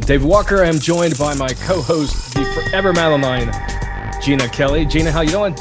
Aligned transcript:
I'm 0.00 0.22
Walker. 0.22 0.62
I 0.62 0.68
am 0.68 0.78
joined 0.78 1.18
by 1.18 1.34
my 1.34 1.48
co-host, 1.48 2.34
the 2.34 2.44
forever 2.44 2.92
Madeline, 2.92 3.50
Jeanna 4.22 4.48
Kelley. 4.48 4.84
Jeanna, 4.84 5.10
how 5.10 5.20
you 5.22 5.30
doing? 5.30 5.56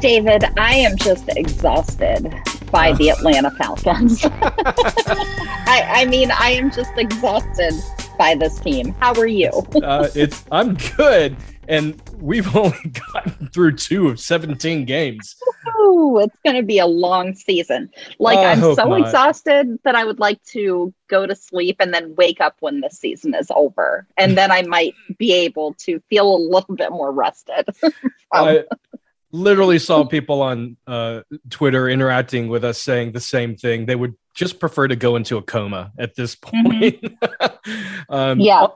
David, 0.00 0.44
I 0.58 0.74
am 0.74 0.96
just 0.96 1.28
exhausted 1.28 2.34
by 2.70 2.92
the 2.94 3.08
Atlanta 3.10 3.50
Falcons. 3.52 4.24
I, 4.34 5.86
I 5.88 6.04
mean, 6.06 6.30
I 6.32 6.50
am 6.50 6.70
just 6.70 6.92
exhausted 6.96 7.74
by 8.18 8.34
this 8.34 8.58
team. 8.60 8.94
How 9.00 9.14
are 9.14 9.26
you? 9.26 9.50
uh, 9.82 10.08
it's 10.14 10.44
I'm 10.50 10.76
good, 10.96 11.36
and 11.68 12.01
we've 12.22 12.56
only 12.56 12.92
gotten 13.12 13.48
through 13.48 13.76
two 13.76 14.08
of 14.08 14.20
17 14.20 14.84
games. 14.84 15.36
Ooh, 15.80 16.18
it's 16.20 16.36
going 16.44 16.56
to 16.56 16.62
be 16.62 16.78
a 16.78 16.86
long 16.86 17.34
season. 17.34 17.90
Like, 18.18 18.38
I 18.38 18.52
I'm 18.52 18.60
so 18.60 18.84
not. 18.84 19.00
exhausted 19.00 19.78
that 19.84 19.94
I 19.94 20.04
would 20.04 20.20
like 20.20 20.42
to 20.52 20.94
go 21.08 21.26
to 21.26 21.34
sleep 21.34 21.76
and 21.80 21.92
then 21.92 22.14
wake 22.14 22.40
up 22.40 22.56
when 22.60 22.80
the 22.80 22.90
season 22.90 23.34
is 23.34 23.50
over. 23.54 24.06
And 24.16 24.38
then 24.38 24.50
I 24.50 24.62
might 24.62 24.94
be 25.18 25.32
able 25.32 25.74
to 25.80 26.00
feel 26.08 26.34
a 26.34 26.38
little 26.38 26.74
bit 26.76 26.90
more 26.90 27.12
rested. 27.12 27.66
Um, 28.34 28.48
I 28.48 28.64
literally 29.30 29.78
saw 29.78 30.06
people 30.06 30.40
on 30.40 30.78
uh, 30.86 31.20
Twitter 31.50 31.86
interacting 31.86 32.48
with 32.48 32.64
us 32.64 32.80
saying 32.80 33.12
the 33.12 33.20
same 33.20 33.56
thing. 33.56 33.84
They 33.84 33.94
would 33.94 34.14
just 34.34 34.58
prefer 34.58 34.88
to 34.88 34.96
go 34.96 35.16
into 35.16 35.36
a 35.36 35.42
coma 35.42 35.92
at 35.98 36.14
this 36.14 36.34
point. 36.34 37.04
um, 38.08 38.40
Yeah. 38.40 38.68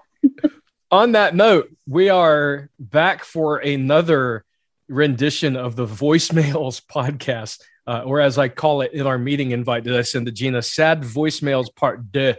On 0.92 1.12
that 1.12 1.34
note, 1.34 1.74
we 1.88 2.10
are 2.10 2.70
back 2.78 3.24
for 3.24 3.58
another 3.58 4.44
rendition 4.88 5.56
of 5.56 5.74
the 5.74 5.84
voicemails 5.84 6.80
podcast, 6.92 7.60
uh, 7.88 8.02
or 8.04 8.20
as 8.20 8.38
I 8.38 8.48
call 8.48 8.82
it 8.82 8.92
in 8.92 9.04
our 9.04 9.18
meeting 9.18 9.50
invite 9.50 9.82
that 9.84 9.98
I 9.98 10.02
send 10.02 10.26
to 10.26 10.32
Jeanna, 10.32 10.62
sad 10.62 11.02
voicemails 11.02 11.74
part 11.74 12.12
deux. 12.12 12.36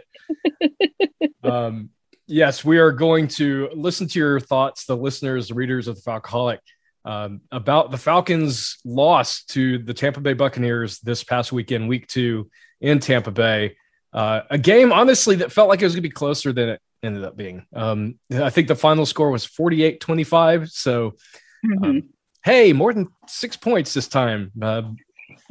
um, 1.44 1.90
yes, 2.26 2.64
we 2.64 2.78
are 2.78 2.90
going 2.90 3.28
to 3.28 3.68
listen 3.74 4.08
to 4.08 4.18
your 4.18 4.40
thoughts, 4.40 4.86
the 4.86 4.96
listeners, 4.96 5.48
the 5.48 5.54
readers 5.54 5.86
of 5.86 5.96
the 5.96 6.10
Falcoholic, 6.10 6.60
um, 7.04 7.42
about 7.52 7.90
the 7.90 7.98
Falcons' 7.98 8.78
loss 8.82 9.44
to 9.48 9.76
the 9.76 9.92
Tampa 9.92 10.20
Bay 10.20 10.32
Buccaneers 10.32 11.00
this 11.00 11.22
past 11.22 11.52
weekend, 11.52 11.86
week 11.86 12.06
two 12.06 12.50
in 12.80 12.98
Tampa 12.98 13.30
Bay. 13.30 13.76
Uh, 14.10 14.40
a 14.48 14.56
game, 14.56 14.90
honestly, 14.90 15.36
that 15.36 15.52
felt 15.52 15.68
like 15.68 15.82
it 15.82 15.84
was 15.84 15.92
going 15.92 16.02
to 16.02 16.08
be 16.08 16.12
closer 16.12 16.50
than 16.50 16.70
it 16.70 16.80
ended 17.02 17.24
up 17.24 17.36
being. 17.36 17.66
Um, 17.72 18.18
I 18.32 18.50
think 18.50 18.68
the 18.68 18.76
final 18.76 19.06
score 19.06 19.30
was 19.30 19.44
48 19.44 20.00
25. 20.00 20.68
So, 20.70 21.14
mhm. 21.64 21.84
um, 21.84 22.08
hey, 22.44 22.72
more 22.72 22.92
than 22.92 23.08
six 23.26 23.56
points 23.56 23.94
this 23.94 24.08
time. 24.08 24.52
Uh, 24.60 24.82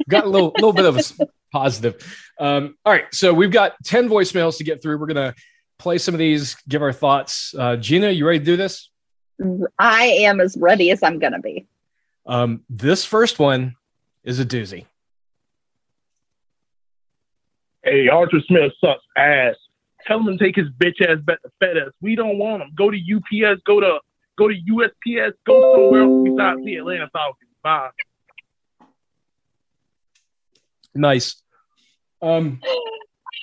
got 0.08 0.24
a 0.24 0.28
little, 0.28 0.52
little 0.56 0.72
bit 0.72 0.84
of 0.84 0.96
a 0.96 1.26
positive. 1.52 1.96
Um, 2.38 2.76
all 2.84 2.92
right. 2.92 3.06
So, 3.12 3.32
we've 3.32 3.50
got 3.50 3.74
10 3.84 4.08
voicemails 4.08 4.58
to 4.58 4.64
get 4.64 4.82
through. 4.82 4.98
We're 4.98 5.06
going 5.06 5.32
to 5.32 5.34
play 5.78 5.98
some 5.98 6.14
of 6.14 6.18
these, 6.18 6.56
give 6.68 6.82
our 6.82 6.92
thoughts. 6.92 7.54
Uh, 7.56 7.76
Jeanna, 7.76 8.10
you 8.10 8.26
ready 8.26 8.40
to 8.40 8.44
do 8.44 8.56
this? 8.56 8.90
I 9.78 10.04
am 10.04 10.40
as 10.40 10.56
ready 10.56 10.90
as 10.90 11.02
I'm 11.02 11.18
going 11.18 11.32
to 11.32 11.38
be. 11.38 11.66
Um, 12.26 12.62
this 12.68 13.04
first 13.04 13.38
one 13.38 13.76
is 14.24 14.40
a 14.40 14.44
doozy. 14.44 14.86
Hey, 17.82 18.08
Arthur 18.08 18.40
Smith 18.46 18.72
sucks 18.80 19.04
ass. 19.16 19.54
Tell 20.08 20.20
him 20.20 20.38
to 20.38 20.42
take 20.42 20.56
his 20.56 20.68
bitch 20.70 21.02
ass 21.06 21.20
back 21.20 21.38
to 21.42 21.50
FedEx. 21.62 21.90
We 22.00 22.16
don't 22.16 22.38
want 22.38 22.62
him. 22.62 22.72
Go 22.74 22.90
to 22.90 22.96
UPS. 22.96 23.60
Go 23.66 23.78
to 23.78 24.00
go 24.38 24.48
to 24.48 24.54
USPS. 24.54 25.34
Go 25.46 25.74
somewhere 25.74 26.02
else 26.02 26.28
besides 26.28 26.64
the 26.64 26.76
Atlanta 26.76 27.10
Falcons. 27.12 27.50
Bye. 27.62 27.90
Nice. 30.94 31.42
Um, 32.22 32.60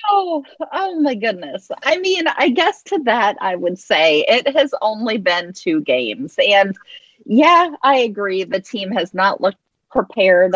Oh, 0.08 0.44
oh 0.72 1.00
my 1.00 1.14
goodness. 1.14 1.68
I 1.84 1.98
mean, 1.98 2.26
I 2.28 2.50
guess 2.50 2.82
to 2.84 3.02
that, 3.04 3.36
I 3.40 3.56
would 3.56 3.78
say 3.78 4.24
it 4.28 4.54
has 4.56 4.72
only 4.80 5.18
been 5.18 5.52
two 5.52 5.80
games. 5.80 6.36
And 6.38 6.76
yeah, 7.24 7.70
I 7.82 7.98
agree. 7.98 8.44
The 8.44 8.60
team 8.60 8.92
has 8.92 9.14
not 9.14 9.40
looked 9.40 9.58
prepared, 9.90 10.54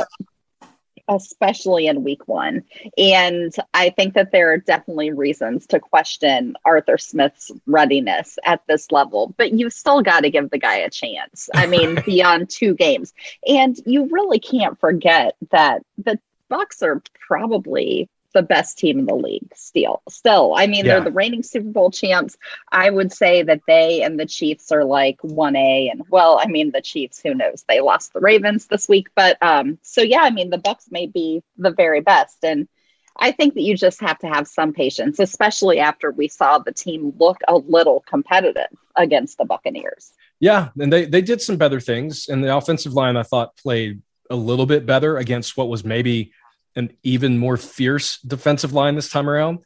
especially 1.16 1.86
in 1.86 2.04
week 2.04 2.28
one. 2.28 2.62
And 2.96 3.54
I 3.74 3.90
think 3.90 4.14
that 4.14 4.32
there 4.32 4.52
are 4.52 4.58
definitely 4.58 5.10
reasons 5.10 5.66
to 5.68 5.80
question 5.80 6.56
Arthur 6.64 6.98
Smith's 6.98 7.50
readiness 7.66 8.38
at 8.44 8.66
this 8.66 8.90
level, 8.92 9.34
but 9.36 9.52
you've 9.52 9.72
still 9.72 10.02
got 10.02 10.20
to 10.20 10.30
give 10.30 10.50
the 10.50 10.58
guy 10.58 10.76
a 10.76 10.90
chance. 10.90 11.50
I 11.54 11.66
mean, 11.66 12.00
beyond 12.06 12.50
two 12.50 12.74
games. 12.74 13.12
And 13.46 13.76
you 13.84 14.08
really 14.10 14.38
can't 14.38 14.78
forget 14.78 15.36
that 15.50 15.82
the 15.98 16.18
Bucs 16.50 16.82
are 16.82 17.02
probably 17.26 18.08
the 18.32 18.42
best 18.42 18.78
team 18.78 18.98
in 18.98 19.06
the 19.06 19.14
league 19.14 19.50
still. 19.54 20.02
Still 20.08 20.54
i 20.56 20.66
mean 20.66 20.84
Yeah. 20.84 20.94
they're 20.94 21.04
the 21.04 21.12
reigning 21.12 21.42
super 21.42 21.68
bowl 21.68 21.90
champs. 21.90 22.36
I 22.72 22.90
would 22.90 23.12
say 23.12 23.42
that 23.42 23.60
they 23.66 24.02
and 24.02 24.18
the 24.18 24.26
chiefs 24.26 24.70
are 24.72 24.84
like 24.84 25.18
1a 25.22 25.90
and 25.90 26.02
well 26.10 26.38
i 26.42 26.46
mean 26.46 26.70
the 26.70 26.80
chiefs 26.82 27.20
who 27.22 27.34
knows? 27.34 27.64
They 27.68 27.80
lost 27.80 28.12
the 28.12 28.20
ravens 28.20 28.66
this 28.66 28.88
week 28.88 29.08
but 29.14 29.36
um 29.42 29.78
so 29.82 30.00
yeah 30.02 30.20
i 30.22 30.30
mean 30.30 30.50
the 30.50 30.58
bucs 30.58 30.90
may 30.90 31.06
be 31.06 31.42
the 31.56 31.70
very 31.72 32.00
best 32.00 32.38
and 32.44 32.68
i 33.16 33.32
think 33.32 33.54
that 33.54 33.62
you 33.62 33.76
just 33.76 34.00
have 34.00 34.18
to 34.20 34.28
have 34.28 34.46
some 34.46 34.72
patience 34.72 35.18
especially 35.18 35.78
after 35.80 36.10
we 36.12 36.28
saw 36.28 36.58
the 36.58 36.72
team 36.72 37.12
look 37.18 37.38
a 37.48 37.56
little 37.56 38.00
competitive 38.08 38.68
against 38.96 39.38
the 39.38 39.44
buccaneers. 39.44 40.12
Yeah, 40.40 40.68
and 40.78 40.90
they 40.92 41.04
they 41.04 41.20
did 41.22 41.40
some 41.42 41.56
better 41.58 41.80
things, 41.80 42.28
and 42.28 42.42
the 42.42 42.56
offensive 42.56 42.94
line 42.94 43.16
I 43.16 43.22
thought 43.24 43.56
played 43.56 44.00
a 44.30 44.36
little 44.36 44.64
bit 44.66 44.86
better 44.86 45.18
against 45.18 45.56
what 45.56 45.68
was 45.68 45.84
maybe 45.84 46.32
an 46.76 46.96
even 47.02 47.38
more 47.38 47.56
fierce 47.56 48.18
defensive 48.20 48.72
line 48.72 48.94
this 48.94 49.10
time 49.10 49.28
around. 49.28 49.58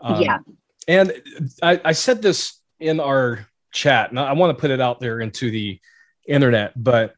Um, 0.00 0.20
Yeah. 0.22 0.38
and 0.88 1.12
I, 1.62 1.80
I 1.84 1.92
said 1.92 2.22
this 2.22 2.60
in 2.80 3.00
our 3.00 3.46
chat, 3.72 4.10
and 4.10 4.18
I 4.18 4.32
want 4.32 4.56
to 4.56 4.60
put 4.60 4.70
it 4.70 4.80
out 4.80 5.00
there 5.00 5.20
into 5.20 5.50
the 5.50 5.80
internet, 6.26 6.72
but 6.82 7.14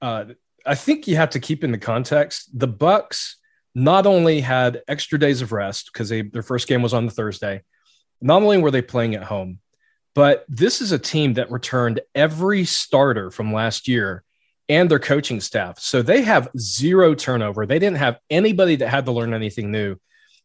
uh, 0.00 0.26
I 0.64 0.74
think 0.74 1.06
you 1.06 1.16
have 1.16 1.30
to 1.30 1.40
keep 1.40 1.64
in 1.64 1.72
the 1.72 1.78
context. 1.78 2.50
The 2.58 2.68
Bucs 2.68 3.34
not 3.74 4.06
only 4.06 4.40
had 4.40 4.82
extra 4.88 5.18
days 5.18 5.42
of 5.42 5.52
rest 5.52 5.90
because 5.92 6.08
their 6.08 6.42
first 6.42 6.66
game 6.66 6.82
was 6.82 6.94
on 6.94 7.06
the 7.06 7.12
Thursday. 7.12 7.62
Not 8.20 8.42
only 8.42 8.58
were 8.58 8.70
they 8.70 8.82
playing 8.82 9.14
at 9.14 9.24
home, 9.24 9.58
but 10.14 10.46
this 10.48 10.80
is 10.80 10.92
a 10.92 10.98
team 10.98 11.34
that 11.34 11.50
returned 11.50 12.00
every 12.14 12.64
starter 12.64 13.30
from 13.30 13.52
last 13.52 13.86
year 13.86 14.24
and 14.68 14.90
their 14.90 14.98
coaching 14.98 15.40
staff. 15.40 15.78
So 15.78 16.02
they 16.02 16.22
have 16.22 16.48
zero 16.58 17.14
turnover. 17.14 17.66
They 17.66 17.78
didn't 17.78 17.98
have 17.98 18.18
anybody 18.30 18.76
that 18.76 18.88
had 18.88 19.06
to 19.06 19.12
learn 19.12 19.32
anything 19.32 19.70
new. 19.70 19.96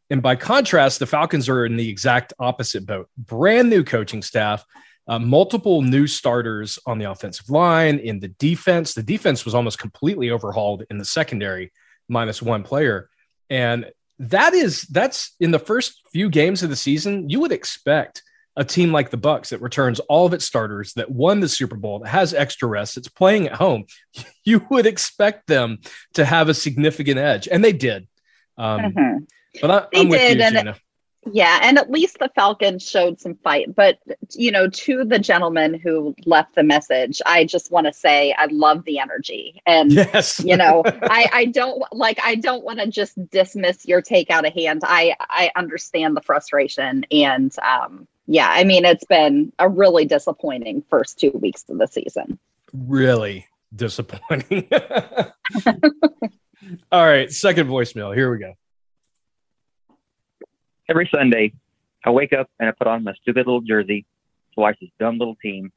And 0.09 0.21
by 0.21 0.35
contrast, 0.35 0.99
the 0.99 1.07
Falcons 1.07 1.47
are 1.47 1.65
in 1.65 1.77
the 1.77 1.89
exact 1.89 2.33
opposite 2.37 2.85
boat. 2.85 3.09
Brand 3.17 3.69
new 3.69 3.83
coaching 3.83 4.21
staff, 4.21 4.65
uh, 5.07 5.19
multiple 5.19 5.81
new 5.81 6.05
starters 6.05 6.77
on 6.85 6.99
the 6.99 7.09
offensive 7.09 7.49
line, 7.49 7.97
in 7.97 8.19
the 8.19 8.27
defense. 8.27 8.93
The 8.93 9.03
defense 9.03 9.45
was 9.45 9.55
almost 9.55 9.79
completely 9.79 10.29
overhauled 10.29 10.83
in 10.89 10.97
the 10.97 11.05
secondary, 11.05 11.71
minus 12.09 12.41
one 12.41 12.63
player. 12.63 13.09
And 13.49 13.89
that 14.19 14.53
is 14.53 14.83
that's 14.83 15.35
in 15.39 15.51
the 15.51 15.59
first 15.59 16.01
few 16.11 16.29
games 16.29 16.61
of 16.61 16.69
the 16.69 16.75
season, 16.75 17.29
you 17.29 17.39
would 17.39 17.51
expect 17.51 18.21
a 18.57 18.65
team 18.65 18.91
like 18.91 19.09
the 19.09 19.17
Bucs 19.17 19.49
that 19.49 19.61
returns 19.61 19.99
all 20.01 20.25
of 20.25 20.33
its 20.33 20.45
starters, 20.45 20.93
that 20.93 21.09
won 21.09 21.39
the 21.39 21.49
Super 21.49 21.75
Bowl, 21.77 21.99
that 21.99 22.09
has 22.09 22.33
extra 22.33 22.67
rest, 22.67 22.95
that's 22.95 23.07
playing 23.07 23.47
at 23.47 23.53
home, 23.53 23.85
you 24.43 24.65
would 24.69 24.85
expect 24.85 25.47
them 25.47 25.79
to 26.13 26.25
have 26.25 26.49
a 26.49 26.53
significant 26.53 27.17
edge, 27.17 27.47
and 27.47 27.63
they 27.63 27.73
did. 27.73 28.07
Um, 28.57 28.81
Mhm. 28.81 29.27
But 29.61 29.71
I, 29.71 29.99
I'm 29.99 30.09
with 30.09 30.19
did, 30.19 30.37
you, 30.37 30.43
and- 30.43 30.55
Jeanna. 30.55 30.75
Yeah, 31.31 31.59
and 31.61 31.77
at 31.77 31.91
least 31.91 32.17
the 32.17 32.31
Falcons 32.33 32.81
showed 32.81 33.21
some 33.21 33.35
fight. 33.43 33.75
But, 33.75 33.99
you 34.33 34.51
know, 34.51 34.67
to 34.67 35.05
the 35.05 35.19
gentleman 35.19 35.75
who 35.75 36.15
left 36.25 36.55
the 36.55 36.63
message, 36.63 37.21
I 37.27 37.45
just 37.45 37.71
want 37.71 37.85
to 37.85 37.93
say 37.93 38.33
I 38.35 38.47
love 38.47 38.83
the 38.85 38.97
energy. 38.97 39.61
And, 39.67 39.91
yes. 39.91 40.43
you 40.43 40.57
know, 40.57 40.81
I, 40.85 41.29
I 41.31 41.45
don't 41.45 41.83
like, 41.91 42.19
I 42.23 42.33
don't 42.33 42.63
want 42.63 42.79
to 42.79 42.87
just 42.87 43.19
dismiss 43.29 43.85
your 43.85 44.01
take 44.01 44.31
out 44.31 44.47
of 44.47 44.53
hand. 44.53 44.81
I, 44.83 45.15
I 45.19 45.51
understand 45.55 46.17
the 46.17 46.21
frustration. 46.21 47.05
And, 47.11 47.55
um, 47.59 48.07
yeah, 48.31 48.49
I 48.49 48.63
mean, 48.63 48.85
it's 48.85 49.05
been 49.05 49.51
a 49.59 49.67
really 49.69 50.05
disappointing 50.05 50.83
first 50.89 51.19
two 51.19 51.31
weeks 51.31 51.65
of 51.69 51.77
the 51.77 51.87
season. 51.87 52.39
Really 52.73 53.47
disappointing. 53.75 54.67
All 56.91 57.05
right, 57.05 57.31
second 57.31 57.67
voicemail. 57.67 58.15
Here 58.15 58.31
we 58.31 58.37
go 58.37 58.53
every 60.91 61.09
Sunday, 61.15 61.53
I 62.03 62.09
wake 62.09 62.33
up 62.33 62.49
and 62.59 62.67
I 62.67 62.73
put 62.73 62.85
on 62.85 63.05
my 63.05 63.13
stupid 63.13 63.47
little 63.47 63.61
jersey 63.61 64.05
to 64.53 64.59
watch 64.59 64.75
this 64.81 64.89
dumb 64.99 65.17
little 65.17 65.37
team. 65.41 65.71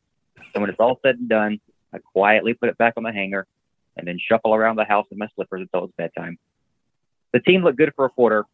And 0.52 0.60
when 0.60 0.68
it's 0.68 0.80
all 0.80 0.98
said 1.04 1.14
and 1.14 1.28
done, 1.28 1.60
I 1.92 1.98
quietly 1.98 2.54
put 2.54 2.68
it 2.68 2.76
back 2.78 2.94
on 2.96 3.04
the 3.04 3.12
hanger 3.12 3.46
and 3.96 4.08
then 4.08 4.18
shuffle 4.18 4.52
around 4.52 4.74
the 4.74 4.84
house 4.84 5.06
in 5.12 5.18
my 5.18 5.28
slippers 5.36 5.60
until 5.60 5.84
it's 5.84 5.94
bedtime. 5.96 6.36
The 7.32 7.38
team 7.38 7.62
looked 7.62 7.78
good 7.78 7.92
for 7.94 8.06
a 8.06 8.10
quarter, 8.10 8.44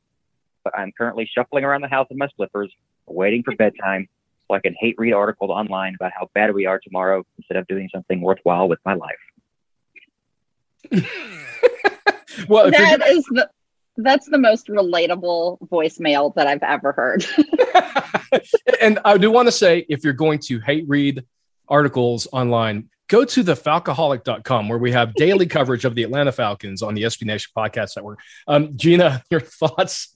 but 0.62 0.78
I'm 0.78 0.92
currently 0.92 1.30
shuffling 1.34 1.64
around 1.64 1.80
the 1.80 1.88
house 1.88 2.08
in 2.10 2.18
my 2.18 2.28
slippers, 2.36 2.70
waiting 3.06 3.42
for 3.42 3.54
bedtime 3.56 4.08
so 4.48 4.54
I 4.54 4.60
can 4.60 4.74
hate 4.78 4.96
read 4.98 5.12
articles 5.12 5.50
online 5.50 5.94
about 5.94 6.12
how 6.12 6.28
bad 6.34 6.54
we 6.54 6.66
are 6.66 6.78
tomorrow 6.78 7.24
instead 7.38 7.56
of 7.56 7.66
doing 7.66 7.88
something 7.92 8.20
worthwhile 8.20 8.68
with 8.68 8.80
my 8.84 8.94
life. 8.94 9.16
well, 12.48 12.70
that 12.70 13.06
is 13.08 13.24
the 13.26 13.48
that's 13.96 14.28
the 14.28 14.38
most 14.38 14.68
relatable 14.68 15.58
voicemail 15.68 16.34
that 16.34 16.46
I've 16.46 16.62
ever 16.62 16.92
heard. 16.92 17.26
and 18.80 18.98
I 19.04 19.18
do 19.18 19.30
want 19.30 19.48
to 19.48 19.52
say 19.52 19.84
if 19.88 20.04
you're 20.04 20.12
going 20.12 20.38
to 20.40 20.58
hate 20.60 20.88
read 20.88 21.24
articles 21.68 22.26
online, 22.32 22.88
go 23.08 23.24
to 23.24 23.42
the 23.42 23.54
falcoholic.com 23.54 24.68
where 24.68 24.78
we 24.78 24.92
have 24.92 25.14
daily 25.14 25.46
coverage 25.58 25.84
of 25.84 25.94
the 25.94 26.02
Atlanta 26.02 26.32
Falcons 26.32 26.82
on 26.82 26.94
the 26.94 27.02
SB 27.02 27.24
Nation 27.26 27.50
podcast 27.56 27.96
network. 27.96 28.20
Um, 28.46 28.76
Jeanna, 28.76 29.22
your 29.30 29.40
thoughts? 29.40 30.14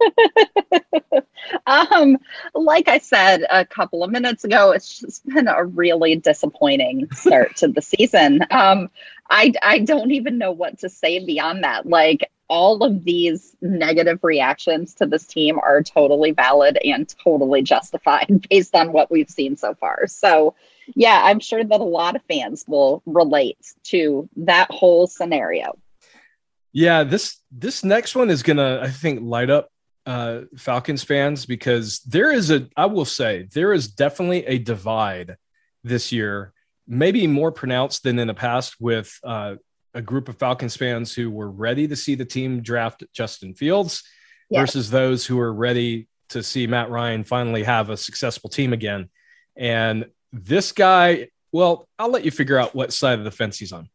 um, 1.66 2.18
like 2.54 2.88
I 2.88 2.98
said 2.98 3.44
a 3.50 3.64
couple 3.64 4.04
of 4.04 4.10
minutes 4.10 4.44
ago, 4.44 4.72
it's 4.72 5.00
just 5.00 5.26
been 5.26 5.48
a 5.48 5.64
really 5.64 6.16
disappointing 6.16 7.08
start 7.12 7.56
to 7.56 7.68
the 7.68 7.82
season. 7.82 8.42
Um, 8.50 8.90
I, 9.28 9.52
I 9.62 9.80
don't 9.80 10.12
even 10.12 10.38
know 10.38 10.52
what 10.52 10.78
to 10.80 10.88
say 10.88 11.24
beyond 11.24 11.64
that. 11.64 11.86
Like, 11.86 12.30
all 12.48 12.84
of 12.84 13.04
these 13.04 13.56
negative 13.60 14.20
reactions 14.22 14.94
to 14.94 15.06
this 15.06 15.26
team 15.26 15.58
are 15.58 15.82
totally 15.82 16.30
valid 16.30 16.78
and 16.84 17.12
totally 17.22 17.62
justified 17.62 18.46
based 18.50 18.74
on 18.74 18.92
what 18.92 19.10
we've 19.10 19.30
seen 19.30 19.56
so 19.56 19.74
far. 19.74 20.06
So, 20.06 20.54
yeah, 20.94 21.22
I'm 21.24 21.40
sure 21.40 21.64
that 21.64 21.80
a 21.80 21.84
lot 21.84 22.16
of 22.16 22.22
fans 22.28 22.64
will 22.68 23.02
relate 23.06 23.58
to 23.84 24.28
that 24.36 24.70
whole 24.70 25.06
scenario. 25.06 25.76
Yeah, 26.72 27.04
this 27.04 27.38
this 27.50 27.82
next 27.82 28.14
one 28.14 28.30
is 28.30 28.42
gonna, 28.42 28.80
I 28.82 28.90
think, 28.90 29.20
light 29.22 29.50
up 29.50 29.70
uh, 30.06 30.42
Falcons 30.56 31.02
fans 31.02 31.44
because 31.44 32.00
there 32.00 32.32
is 32.32 32.50
a, 32.50 32.68
I 32.76 32.86
will 32.86 33.04
say, 33.04 33.48
there 33.52 33.72
is 33.72 33.88
definitely 33.88 34.46
a 34.46 34.58
divide 34.58 35.36
this 35.82 36.12
year, 36.12 36.52
maybe 36.86 37.26
more 37.26 37.52
pronounced 37.52 38.04
than 38.04 38.18
in 38.18 38.28
the 38.28 38.34
past 38.34 38.76
with 38.80 39.18
uh, 39.24 39.56
a 39.94 40.02
group 40.02 40.28
of 40.28 40.38
Falcons 40.38 40.76
fans 40.76 41.14
who 41.14 41.30
were 41.30 41.50
ready 41.50 41.88
to 41.88 41.96
see 41.96 42.14
the 42.14 42.24
team 42.24 42.62
draft 42.62 43.02
Justin 43.12 43.54
Fields 43.54 44.04
versus 44.52 44.90
those 44.90 45.26
who 45.26 45.40
are 45.40 45.52
ready 45.52 46.06
to 46.28 46.42
see 46.42 46.66
Matt 46.66 46.90
Ryan 46.90 47.24
finally 47.24 47.64
have 47.64 47.90
a 47.90 47.96
successful 47.96 48.50
team 48.50 48.72
again. 48.72 49.08
And 49.56 50.06
this 50.32 50.72
guy, 50.72 51.28
well, 51.50 51.88
I'll 51.98 52.10
let 52.10 52.24
you 52.24 52.30
figure 52.30 52.58
out 52.58 52.74
what 52.74 52.92
side 52.92 53.18
of 53.18 53.24
the 53.24 53.30
fence 53.30 53.58
he's 53.58 53.72
on. 53.72 53.88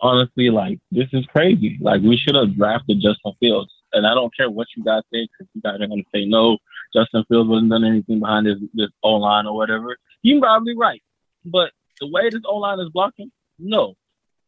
Honestly, 0.00 0.50
like 0.50 0.78
this 0.90 1.08
is 1.12 1.24
crazy. 1.26 1.78
Like 1.80 2.02
we 2.02 2.16
should 2.16 2.34
have 2.34 2.56
drafted 2.56 3.00
Justin 3.00 3.32
Fields, 3.40 3.72
and 3.92 4.06
I 4.06 4.14
don't 4.14 4.34
care 4.36 4.50
what 4.50 4.68
you 4.76 4.84
guys 4.84 5.02
say 5.12 5.26
because 5.26 5.50
you 5.54 5.62
guys 5.62 5.80
are 5.80 5.86
going 5.86 6.02
to 6.02 6.10
say 6.14 6.26
no. 6.26 6.58
Justin 6.94 7.24
Fields 7.28 7.48
wasn't 7.48 7.70
done 7.70 7.84
anything 7.84 8.20
behind 8.20 8.46
this 8.46 8.58
this 8.74 8.90
O 9.02 9.14
line 9.14 9.46
or 9.46 9.56
whatever. 9.56 9.96
You're 10.22 10.40
probably 10.40 10.76
right, 10.76 11.02
but 11.44 11.70
the 12.00 12.08
way 12.08 12.28
this 12.30 12.42
O 12.44 12.56
line 12.56 12.80
is 12.80 12.90
blocking, 12.90 13.32
no, 13.58 13.94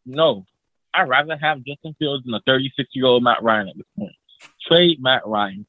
no. 0.04 0.44
I'd 0.94 1.08
rather 1.08 1.36
have 1.36 1.64
Justin 1.64 1.94
Fields 1.98 2.24
than 2.24 2.34
a 2.34 2.40
36 2.46 2.88
year 2.92 3.06
old 3.06 3.22
Matt 3.22 3.42
Ryan 3.42 3.68
at 3.68 3.76
this 3.76 3.86
point. 3.98 4.12
Trade 4.66 5.00
Matt 5.00 5.26
Ryan. 5.26 5.66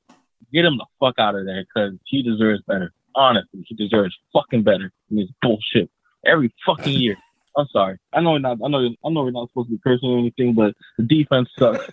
Get 0.51 0.65
him 0.65 0.77
the 0.77 0.85
fuck 0.99 1.19
out 1.19 1.35
of 1.35 1.45
there 1.45 1.63
because 1.63 1.93
he 2.05 2.23
deserves 2.23 2.63
better. 2.67 2.91
Honestly, 3.15 3.63
he 3.67 3.75
deserves 3.75 4.17
fucking 4.33 4.63
better 4.63 4.91
than 5.09 5.19
this 5.19 5.29
bullshit 5.41 5.89
every 6.25 6.53
fucking 6.65 6.99
year. 6.99 7.17
I'm 7.57 7.67
sorry. 7.71 7.97
I 8.13 8.21
know 8.21 8.31
we're 8.31 8.39
not. 8.39 8.57
I 8.63 8.67
know. 8.67 8.89
I 9.05 9.09
know 9.09 9.23
we're 9.23 9.31
not 9.31 9.49
supposed 9.49 9.69
to 9.69 9.75
be 9.75 9.81
cursing 9.83 10.09
or 10.09 10.19
anything, 10.19 10.53
but 10.53 10.75
the 10.97 11.03
defense 11.03 11.49
sucks. 11.57 11.89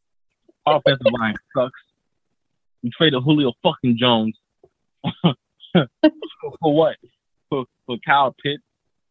Offensive 0.66 1.06
line 1.18 1.34
sucks. 1.56 1.80
We 2.82 2.90
traded 2.90 3.22
Julio 3.22 3.52
fucking 3.62 3.98
Jones 3.98 4.36
for 5.72 5.86
what? 6.60 6.96
For 7.48 7.64
for 7.86 7.96
Kyle 8.06 8.34
Pitts 8.42 8.62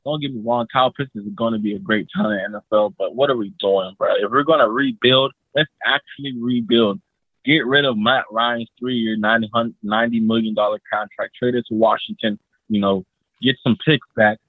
don't 0.06 0.22
get 0.22 0.34
me 0.34 0.42
wrong, 0.44 0.68
Kyle 0.72 0.92
Pitts 0.92 1.12
is 1.16 1.24
going 1.36 1.54
to 1.54 1.60
be 1.60 1.76
a 1.76 1.80
great 1.80 2.08
talent 2.16 2.42
in 2.42 2.60
NFL, 2.60 2.94
but 2.98 3.16
what 3.16 3.30
are 3.30 3.38
we 3.38 3.54
doing, 3.60 3.96
bro? 3.98 4.14
If 4.16 4.32
we're 4.32 4.44
going 4.44 4.60
to 4.60 4.70
rebuild, 4.70 5.34
let's 5.56 5.70
actually 5.86 6.34
rebuild. 6.40 7.00
Get 7.46 7.66
rid 7.66 7.86
of 7.86 7.98
Matt 7.98 8.26
Ryan's 8.32 8.70
three-year, 8.80 9.18
$90 9.18 9.82
million 9.84 10.56
contract. 10.56 11.36
Trade 11.38 11.56
it 11.56 11.66
to 11.70 11.76
Washington. 11.76 12.40
You 12.68 12.82
know, 12.82 13.06
get 13.42 13.58
some 13.64 13.78
picks 13.86 14.08
back. 14.16 14.40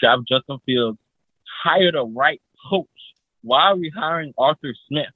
Draft 0.00 0.22
Justin 0.28 0.58
Fields. 0.66 0.98
Hire 1.62 1.92
the 1.92 2.04
right 2.04 2.40
coach. 2.70 2.86
Why 3.42 3.64
are 3.64 3.76
we 3.76 3.90
hiring 3.94 4.34
Arthur 4.38 4.74
Smith? 4.88 5.06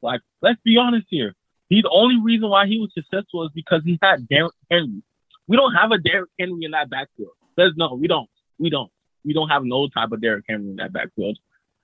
Like, 0.00 0.20
let's 0.40 0.60
be 0.64 0.76
honest 0.78 1.06
here. 1.08 1.34
The 1.70 1.84
only 1.90 2.20
reason 2.20 2.48
why 2.48 2.66
he 2.66 2.78
was 2.78 2.90
successful 2.92 3.44
is 3.44 3.50
because 3.54 3.82
he 3.84 3.98
had 4.02 4.28
Derrick 4.28 4.52
Henry. 4.70 5.02
We 5.46 5.56
don't 5.56 5.74
have 5.74 5.90
a 5.90 5.98
Derrick 5.98 6.30
Henry 6.38 6.64
in 6.64 6.72
that 6.72 6.90
backfield. 6.90 7.32
There's 7.56 7.74
no, 7.76 7.94
we 7.94 8.08
don't. 8.08 8.28
We 8.58 8.70
don't 8.70 8.90
we 9.24 9.32
don't 9.32 9.48
have 9.48 9.64
no 9.64 9.88
type 9.88 10.12
of 10.12 10.20
Derrick 10.20 10.44
Henry 10.48 10.70
in 10.70 10.76
that 10.76 10.92
backfield. 10.92 11.38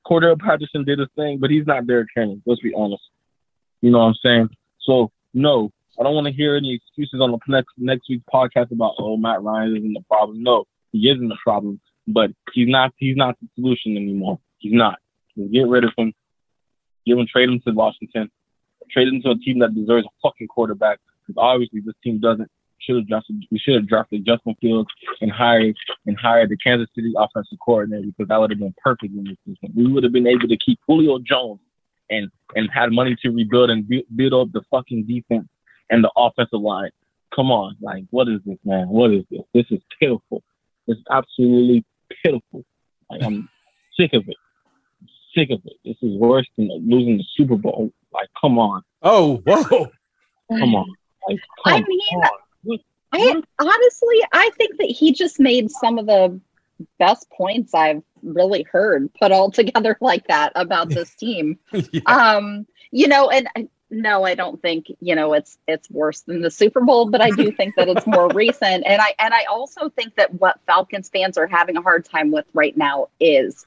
Cordarrelle 0.07 0.41
Patterson 0.41 0.85
did 0.85 0.99
his 0.99 1.09
thing, 1.17 1.39
but 1.39 1.51
he's 1.51 1.67
not 1.67 1.87
Derrick 1.87 2.09
Henry. 2.15 2.41
Let's 2.47 2.61
be 2.61 2.73
honest. 2.75 3.03
You 3.81 3.91
know 3.91 3.99
what 3.99 4.07
I'm 4.07 4.15
saying? 4.23 4.49
So 4.81 5.11
no, 5.35 5.71
I 5.99 6.03
don't 6.03 6.15
want 6.15 6.27
to 6.27 6.33
hear 6.33 6.57
any 6.57 6.75
excuses 6.75 7.21
on 7.21 7.31
the 7.31 7.39
next 7.49 7.73
next 7.77 8.09
week's 8.09 8.25
podcast 8.33 8.73
about 8.73 8.95
oh 8.99 9.17
Matt 9.17 9.43
Ryan 9.43 9.77
isn't 9.77 9.93
the 9.93 10.05
problem. 10.09 10.43
No, 10.43 10.65
he 10.93 11.11
isn't 11.11 11.29
the 11.29 11.37
problem, 11.43 11.81
but 12.09 12.31
he's 12.53 12.69
not 12.69 12.93
he's 12.97 13.17
not 13.17 13.37
the 13.41 13.49
solution 13.55 13.97
anymore. 13.97 14.39
He's 14.59 14.73
not. 14.73 14.99
Get 15.53 15.69
rid 15.69 15.85
of 15.85 15.93
him. 15.97 16.13
Give 17.07 17.19
him 17.19 17.27
trade 17.27 17.49
him 17.49 17.61
to 17.61 17.73
Washington. 17.73 18.31
Trade 18.91 19.09
him 19.09 19.23
to 19.23 19.31
a 19.31 19.39
team 19.39 19.61
that 19.61 19.75
deserves 19.75 20.07
a 20.07 20.11
fucking 20.23 20.49
quarterback. 20.49 20.99
Because 21.27 21.41
obviously 21.41 21.81
this 21.81 21.95
team 22.03 22.19
doesn't 22.19 22.51
should 22.81 22.97
have 22.97 23.09
drafted 23.09 23.45
we 23.51 23.59
should 23.59 23.75
have 23.75 23.87
drafted 23.87 24.25
Justin 24.25 24.55
Fields 24.61 24.89
and 25.21 25.31
hired 25.31 25.77
and 26.07 26.17
hired 26.19 26.49
the 26.49 26.57
Kansas 26.57 26.89
City 26.95 27.13
offensive 27.17 27.59
coordinator 27.65 28.07
because 28.07 28.29
that 28.29 28.41
would 28.41 28.51
have 28.51 28.59
been 28.59 28.75
perfect 28.83 29.13
in 29.13 29.25
this 29.25 29.37
system. 29.47 29.73
We 29.75 29.93
would 29.93 30.05
have 30.05 30.13
been 30.13 30.27
able 30.27 30.49
to 30.49 30.57
keep 30.57 30.79
Julio 30.87 31.19
Jones 31.19 31.61
and 32.11 32.31
and 32.55 32.71
had 32.73 32.93
money 32.93 33.17
to 33.23 33.31
rebuild 33.31 33.71
and 33.71 33.89
build 34.17 34.35
up 34.35 34.53
the 34.53 34.63
fucking 34.71 35.07
defense 35.07 35.49
and 35.91 36.03
the 36.03 36.11
offensive 36.17 36.61
line. 36.61 36.91
Come 37.35 37.51
on, 37.51 37.77
like 37.81 38.05
what 38.11 38.29
is 38.29 38.41
this, 38.47 38.59
man? 38.65 38.89
What 38.89 39.13
is 39.13 39.25
this? 39.31 39.43
This 39.53 39.67
is 39.71 39.81
pitiful. 40.01 40.43
It's 40.87 41.01
absolutely. 41.11 41.85
Like 43.19 43.27
I'm 43.27 43.49
sick 43.99 44.13
of 44.15 44.29
it. 44.29 44.37
Sick 45.35 45.51
of 45.51 45.61
it. 45.65 45.75
This 45.85 45.97
is 46.03 46.17
worse 46.17 46.47
than 46.57 46.69
losing 46.87 47.19
the 47.19 47.25
Super 47.37 47.57
Bowl. 47.57 47.91
Like, 48.13 48.29
come 48.41 48.59
on. 48.59 48.83
Oh, 49.03 49.43
whoa. 49.47 49.89
Come 50.51 50.75
on. 50.75 50.87
Like, 51.29 51.39
come 51.65 51.75
I 51.75 51.85
mean, 51.87 52.01
on. 52.23 52.79
I 53.13 53.43
honestly, 53.59 54.17
I 54.33 54.51
think 54.57 54.79
that 54.79 54.91
he 54.91 55.13
just 55.13 55.41
made 55.41 55.71
some 55.71 55.99
of 55.99 56.07
the 56.07 56.41
best 56.99 57.29
points 57.31 57.75
I've 57.75 58.03
really 58.23 58.65
heard 58.71 59.13
put 59.15 59.33
all 59.33 59.51
together 59.53 59.97
like 60.01 60.27
that 60.29 60.53
about 60.55 60.89
this 60.89 61.15
team. 61.15 61.59
yeah. 61.73 62.01
Um, 62.07 62.67
you 62.91 63.09
know, 63.09 63.31
and 63.31 63.69
no, 63.91 64.25
I 64.25 64.35
don't 64.35 64.61
think 64.61 64.87
you 65.01 65.15
know 65.15 65.33
it's 65.35 65.59
it's 65.67 65.91
worse 65.91 66.21
than 66.23 66.41
the 66.43 66.51
Super 66.51 66.81
Bowl, 66.81 67.11
but 67.11 67.21
I 67.21 67.31
do 67.31 67.51
think 67.57 67.75
that 67.77 67.89
it's 67.89 68.07
more 68.07 68.29
recent, 68.29 68.85
and 68.87 69.01
I 69.01 69.15
and 69.19 69.33
I 69.35 69.45
also 69.45 69.89
think 69.89 70.17
that 70.17 70.35
what 70.35 70.61
Falcons 70.67 71.09
fans 71.09 71.39
are 71.39 71.47
having 71.47 71.77
a 71.77 71.83
hard 71.83 72.05
time 72.05 72.31
with 72.31 72.47
right 72.55 72.77
now 72.77 73.09
is 73.21 73.65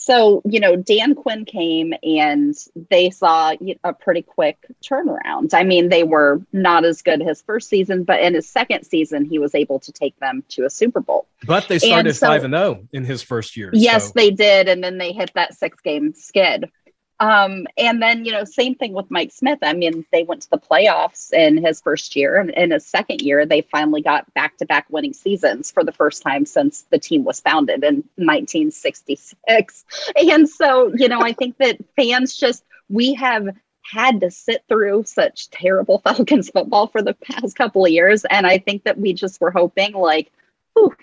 so, 0.00 0.42
you 0.44 0.60
know, 0.60 0.76
Dan 0.76 1.16
Quinn 1.16 1.44
came 1.44 1.92
and 2.04 2.54
they 2.88 3.10
saw 3.10 3.52
a 3.82 3.92
pretty 3.92 4.22
quick 4.22 4.56
turnaround. 4.80 5.54
I 5.54 5.64
mean, 5.64 5.88
they 5.88 6.04
were 6.04 6.40
not 6.52 6.84
as 6.84 7.02
good 7.02 7.20
his 7.20 7.42
first 7.42 7.68
season, 7.68 8.04
but 8.04 8.20
in 8.20 8.34
his 8.34 8.48
second 8.48 8.84
season, 8.84 9.24
he 9.24 9.40
was 9.40 9.56
able 9.56 9.80
to 9.80 9.90
take 9.90 10.16
them 10.20 10.44
to 10.50 10.64
a 10.64 10.70
Super 10.70 11.00
Bowl. 11.00 11.26
But 11.44 11.66
they 11.66 11.80
started 11.80 12.16
5 12.16 12.44
and 12.44 12.54
0 12.54 12.86
in 12.92 13.04
his 13.04 13.22
first 13.22 13.56
year. 13.56 13.70
Yes, 13.72 14.06
so. 14.06 14.12
they 14.14 14.30
did. 14.30 14.68
And 14.68 14.84
then 14.84 14.98
they 14.98 15.10
hit 15.10 15.32
that 15.34 15.54
six 15.54 15.80
game 15.80 16.14
skid. 16.14 16.70
Um, 17.20 17.66
and 17.76 18.00
then, 18.00 18.24
you 18.24 18.32
know, 18.32 18.44
same 18.44 18.76
thing 18.76 18.92
with 18.92 19.10
Mike 19.10 19.32
Smith. 19.32 19.58
I 19.62 19.72
mean, 19.72 20.06
they 20.12 20.22
went 20.22 20.42
to 20.42 20.50
the 20.50 20.58
playoffs 20.58 21.32
in 21.32 21.64
his 21.64 21.80
first 21.80 22.14
year. 22.14 22.38
And 22.38 22.50
in 22.50 22.70
his 22.70 22.86
second 22.86 23.22
year, 23.22 23.44
they 23.44 23.62
finally 23.62 24.02
got 24.02 24.32
back 24.34 24.56
to 24.58 24.66
back 24.66 24.86
winning 24.88 25.12
seasons 25.12 25.70
for 25.70 25.82
the 25.82 25.92
first 25.92 26.22
time 26.22 26.46
since 26.46 26.82
the 26.90 26.98
team 26.98 27.24
was 27.24 27.40
founded 27.40 27.82
in 27.82 28.04
1966. 28.16 29.84
And 30.16 30.48
so, 30.48 30.92
you 30.94 31.08
know, 31.08 31.20
I 31.20 31.32
think 31.32 31.56
that 31.58 31.78
fans 31.96 32.36
just, 32.36 32.64
we 32.88 33.14
have 33.14 33.48
had 33.82 34.20
to 34.20 34.30
sit 34.30 34.62
through 34.68 35.04
such 35.06 35.50
terrible 35.50 35.98
Falcons 36.04 36.50
football 36.50 36.86
for 36.86 37.02
the 37.02 37.14
past 37.14 37.56
couple 37.56 37.84
of 37.84 37.90
years. 37.90 38.24
And 38.26 38.46
I 38.46 38.58
think 38.58 38.84
that 38.84 38.98
we 38.98 39.12
just 39.12 39.40
were 39.40 39.50
hoping, 39.50 39.92
like, 39.92 40.30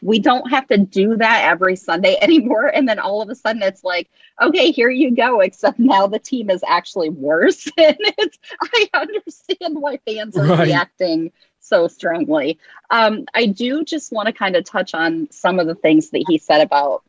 we 0.02 0.20
don't 0.20 0.50
have 0.50 0.68
to 0.68 0.78
do 0.78 1.18
that 1.18 1.46
every 1.46 1.76
Sunday 1.76 2.18
anymore. 2.22 2.68
And 2.68 2.88
then 2.88 3.00
all 3.00 3.22
of 3.22 3.30
a 3.30 3.36
sudden 3.36 3.62
it's 3.62 3.84
like, 3.84 4.10
okay, 4.42 4.72
here 4.72 4.90
you 4.90 5.16
go. 5.16 5.42
Except 5.42 5.80
now 5.80 6.08
the 6.08 6.20
team 6.20 6.50
is 6.50 6.64
actually 6.68 7.10
worse. 7.10 7.66
and 7.78 7.98
it's, 8.00 8.38
I 8.62 8.90
understand 8.94 9.80
why 9.80 10.00
fans 10.06 10.38
are 10.38 10.46
right. 10.46 10.68
reacting 10.68 11.32
so 11.60 11.88
strongly. 11.88 12.60
Um, 12.92 13.26
I 13.34 13.48
do 13.48 13.84
just 13.84 14.12
want 14.12 14.28
to 14.28 14.34
kind 14.34 14.56
of 14.56 14.66
touch 14.66 14.94
on 14.94 15.28
some 15.32 15.60
of 15.60 15.68
the 15.68 15.76
things 15.76 16.12
that 16.12 16.24
he 16.28 16.38
said 16.38 16.62
about 16.62 17.04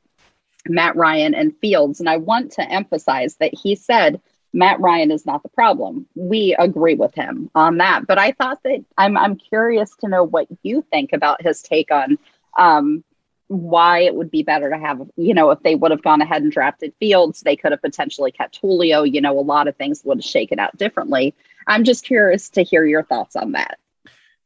Matt 0.68 0.96
Ryan 0.96 1.34
and 1.34 1.56
Fields. 1.58 2.00
And 2.00 2.08
I 2.08 2.16
want 2.16 2.52
to 2.52 2.70
emphasize 2.70 3.36
that 3.36 3.54
he 3.54 3.74
said, 3.74 4.20
Matt 4.52 4.80
Ryan 4.80 5.10
is 5.10 5.26
not 5.26 5.42
the 5.42 5.50
problem. 5.50 6.06
We 6.14 6.56
agree 6.58 6.94
with 6.94 7.14
him 7.14 7.50
on 7.54 7.76
that. 7.76 8.06
But 8.06 8.18
I 8.18 8.32
thought 8.32 8.62
that 8.62 8.82
I'm 8.96 9.16
I'm 9.18 9.36
curious 9.36 9.94
to 10.00 10.08
know 10.08 10.24
what 10.24 10.46
you 10.62 10.82
think 10.90 11.12
about 11.12 11.42
his 11.42 11.60
take 11.60 11.90
on 11.90 12.18
um, 12.58 13.04
why 13.48 14.00
it 14.00 14.14
would 14.14 14.30
be 14.30 14.42
better 14.42 14.70
to 14.70 14.78
have, 14.78 15.00
you 15.16 15.32
know, 15.32 15.50
if 15.50 15.62
they 15.62 15.74
would 15.74 15.90
have 15.90 16.02
gone 16.02 16.20
ahead 16.20 16.42
and 16.42 16.50
drafted 16.50 16.92
Fields, 16.98 17.40
they 17.40 17.56
could 17.56 17.72
have 17.72 17.82
potentially 17.82 18.32
kept 18.32 18.58
Julio. 18.60 19.04
You 19.04 19.20
know, 19.20 19.38
a 19.38 19.40
lot 19.40 19.68
of 19.68 19.76
things 19.76 20.02
would 20.04 20.18
have 20.18 20.24
shaken 20.24 20.58
out 20.58 20.76
differently. 20.76 21.34
I'm 21.66 21.84
just 21.84 22.04
curious 22.04 22.48
to 22.50 22.62
hear 22.62 22.84
your 22.84 23.04
thoughts 23.04 23.36
on 23.36 23.52
that. 23.52 23.78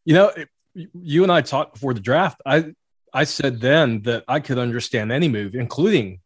You 0.04 0.14
know, 0.14 0.32
you 0.74 1.22
and 1.22 1.32
I 1.32 1.40
talked 1.40 1.74
before 1.74 1.94
the 1.94 2.00
draft. 2.00 2.40
I 2.44 2.74
I 3.12 3.24
said 3.24 3.60
then 3.60 4.02
that 4.02 4.24
I 4.28 4.40
could 4.40 4.58
understand 4.58 5.12
any 5.12 5.28
move, 5.28 5.54
including 5.54 6.20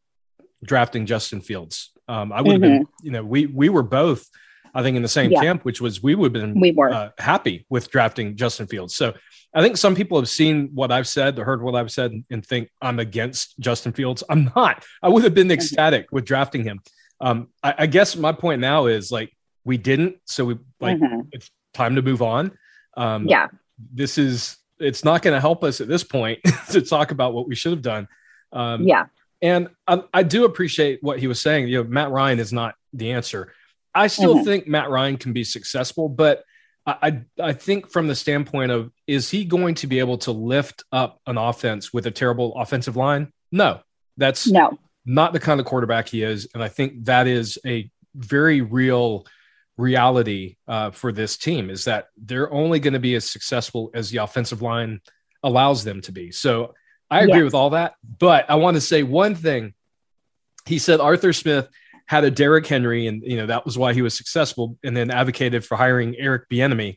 drafting 0.63 1.07
Justin 1.07 1.41
Fields. 1.41 1.93
Um, 2.09 2.33
I 2.33 2.43
would 2.43 2.53
have 2.53 2.61
mm-hmm. 2.61 2.79
been, 2.79 2.87
you 3.03 3.11
know, 3.11 3.25
we 3.25 3.47
we 3.47 3.69
were 3.69 3.83
both, 3.83 4.29
I 4.75 4.83
think, 4.83 4.97
in 4.97 5.03
the 5.03 5.09
same 5.09 5.31
yeah. 5.31 5.41
camp, 5.41 5.65
which 5.65 5.81
was 5.81 6.03
we 6.03 6.15
would 6.15 6.35
have 6.35 6.43
been 6.43 6.61
we 6.61 6.73
were 6.73 6.93
uh, 6.93 7.11
happy 7.19 7.67
with 7.69 7.91
drafting 7.91 8.37
Justin 8.37 8.67
Fields. 8.67 8.95
So 8.95 9.15
I 9.55 9.63
think 9.63 9.77
some 9.77 9.95
people 9.95 10.19
have 10.19 10.29
seen 10.29 10.71
what 10.75 10.91
I've 10.91 11.07
said, 11.07 11.39
or 11.39 11.45
heard 11.45 11.63
what 11.63 11.77
I've 11.77 11.93
said, 11.93 12.25
and 12.31 12.45
think 12.45 12.71
I'm 12.83 12.99
against 12.99 13.59
Justin 13.61 13.93
Fields. 13.93 14.25
I'm 14.29 14.51
not. 14.57 14.85
I 15.03 15.09
would 15.09 15.23
have 15.23 15.35
been 15.35 15.51
ecstatic 15.51 16.07
with 16.11 16.25
drafting 16.25 16.65
him. 16.65 16.81
Um, 17.21 17.49
I, 17.63 17.75
I, 17.79 17.87
guess 17.87 18.17
my 18.17 18.33
point 18.33 18.61
now 18.61 18.87
is 18.87 19.13
like 19.13 19.33
we 19.65 19.77
didn't, 19.77 20.17
so 20.25 20.45
we 20.45 20.59
like 20.81 20.99
mm-hmm. 20.99 21.21
it's 21.31 21.51
time 21.73 21.95
to 21.95 22.03
move 22.03 22.21
on. 22.21 22.51
Um, 22.97 23.29
yeah, 23.29 23.49
this 23.93 24.19
is 24.19 24.57
it's 24.81 25.05
not 25.05 25.23
going 25.23 25.35
to 25.35 25.41
help 25.41 25.63
us 25.63 25.81
at 25.81 25.87
this 25.87 26.03
point 26.03 26.41
to 26.71 26.83
talk 26.83 27.13
about 27.13 27.33
what 27.33 27.47
we 27.47 27.55
should 27.55 27.73
have 27.73 27.83
done. 27.83 28.09
Um, 28.53 28.83
yeah, 28.83 29.07
and 29.41 29.69
I, 29.87 30.03
I, 30.13 30.23
do 30.25 30.45
appreciate 30.45 30.99
what 31.03 31.21
he 31.21 31.29
was 31.29 31.41
saying. 31.41 31.69
You 31.69 31.85
know, 31.85 31.89
Matt 31.89 32.11
Ryan 32.11 32.41
is 32.41 32.53
not 32.53 32.75
the 32.93 33.13
answer. 33.13 33.53
I 33.95 34.09
still 34.09 34.35
mm-hmm. 34.35 34.45
think 34.45 34.67
Matt 34.67 34.91
Ryan 34.91 35.17
can 35.17 35.33
be 35.33 35.45
successful, 35.45 36.09
but 36.09 36.45
I, 36.87 37.23
I 37.41 37.55
think 37.55 37.91
from 37.91 38.09
the 38.09 38.15
standpoint 38.15 38.71
of 38.71 38.93
is 39.07 39.31
he 39.31 39.47
going 39.47 39.75
to 39.77 39.87
be 39.87 40.01
able 40.01 40.19
to 40.19 40.33
lift 40.33 40.85
up 40.93 41.19
an 41.27 41.39
offense 41.39 41.95
with 41.95 42.07
a 42.07 42.11
terrible 42.11 42.55
offensive 42.57 42.95
line? 42.95 43.33
No, 43.51 43.81
that's 44.17 44.47
no 44.47 44.79
not 45.07 45.33
the 45.33 45.41
kind 45.41 45.61
of 45.61 45.67
quarterback 45.67 46.09
he 46.09 46.23
is, 46.23 46.49
and 46.55 46.63
I 46.63 46.69
think 46.69 47.05
that 47.05 47.27
is 47.27 47.59
a 47.67 47.91
very 48.15 48.61
real 48.61 49.27
reality 49.77 50.57
uh, 50.69 50.91
for 50.91 51.11
this 51.13 51.37
team 51.37 51.69
is 51.69 51.85
that 51.85 52.07
they're 52.17 52.53
only 52.53 52.79
going 52.79 52.93
to 52.93 53.01
be 53.01 53.15
as 53.17 53.29
successful 53.29 53.91
as 53.93 54.11
the 54.11 54.19
offensive 54.19 54.63
line 54.63 55.01
allows 55.43 55.85
them 55.85 56.01
to 56.03 56.13
be. 56.13 56.31
So 56.31 56.75
I 57.11 57.23
agree 57.23 57.39
yes. 57.39 57.45
with 57.45 57.55
all 57.55 57.71
that, 57.71 57.95
but 58.19 58.49
I 58.49 58.55
want 58.55 58.77
to 58.77 58.81
say 58.81 59.03
one 59.03 59.35
thing. 59.35 59.75
He 60.67 60.79
said 60.79 61.01
Arthur 61.01 61.33
Smith 61.33 61.69
had 62.07 62.25
a 62.25 62.31
Derrick 62.31 62.67
Henry, 62.67 63.07
and 63.07 63.23
you 63.23 63.37
know 63.37 63.47
that 63.47 63.65
was 63.65 63.79
why 63.79 63.95
he 63.95 64.03
was 64.03 64.17
successful, 64.17 64.77
and 64.85 64.97
then 64.97 65.11
advocated 65.11 65.65
for 65.65 65.77
hiring 65.77 66.17
Eric 66.17 66.49
Bieniemy. 66.51 66.97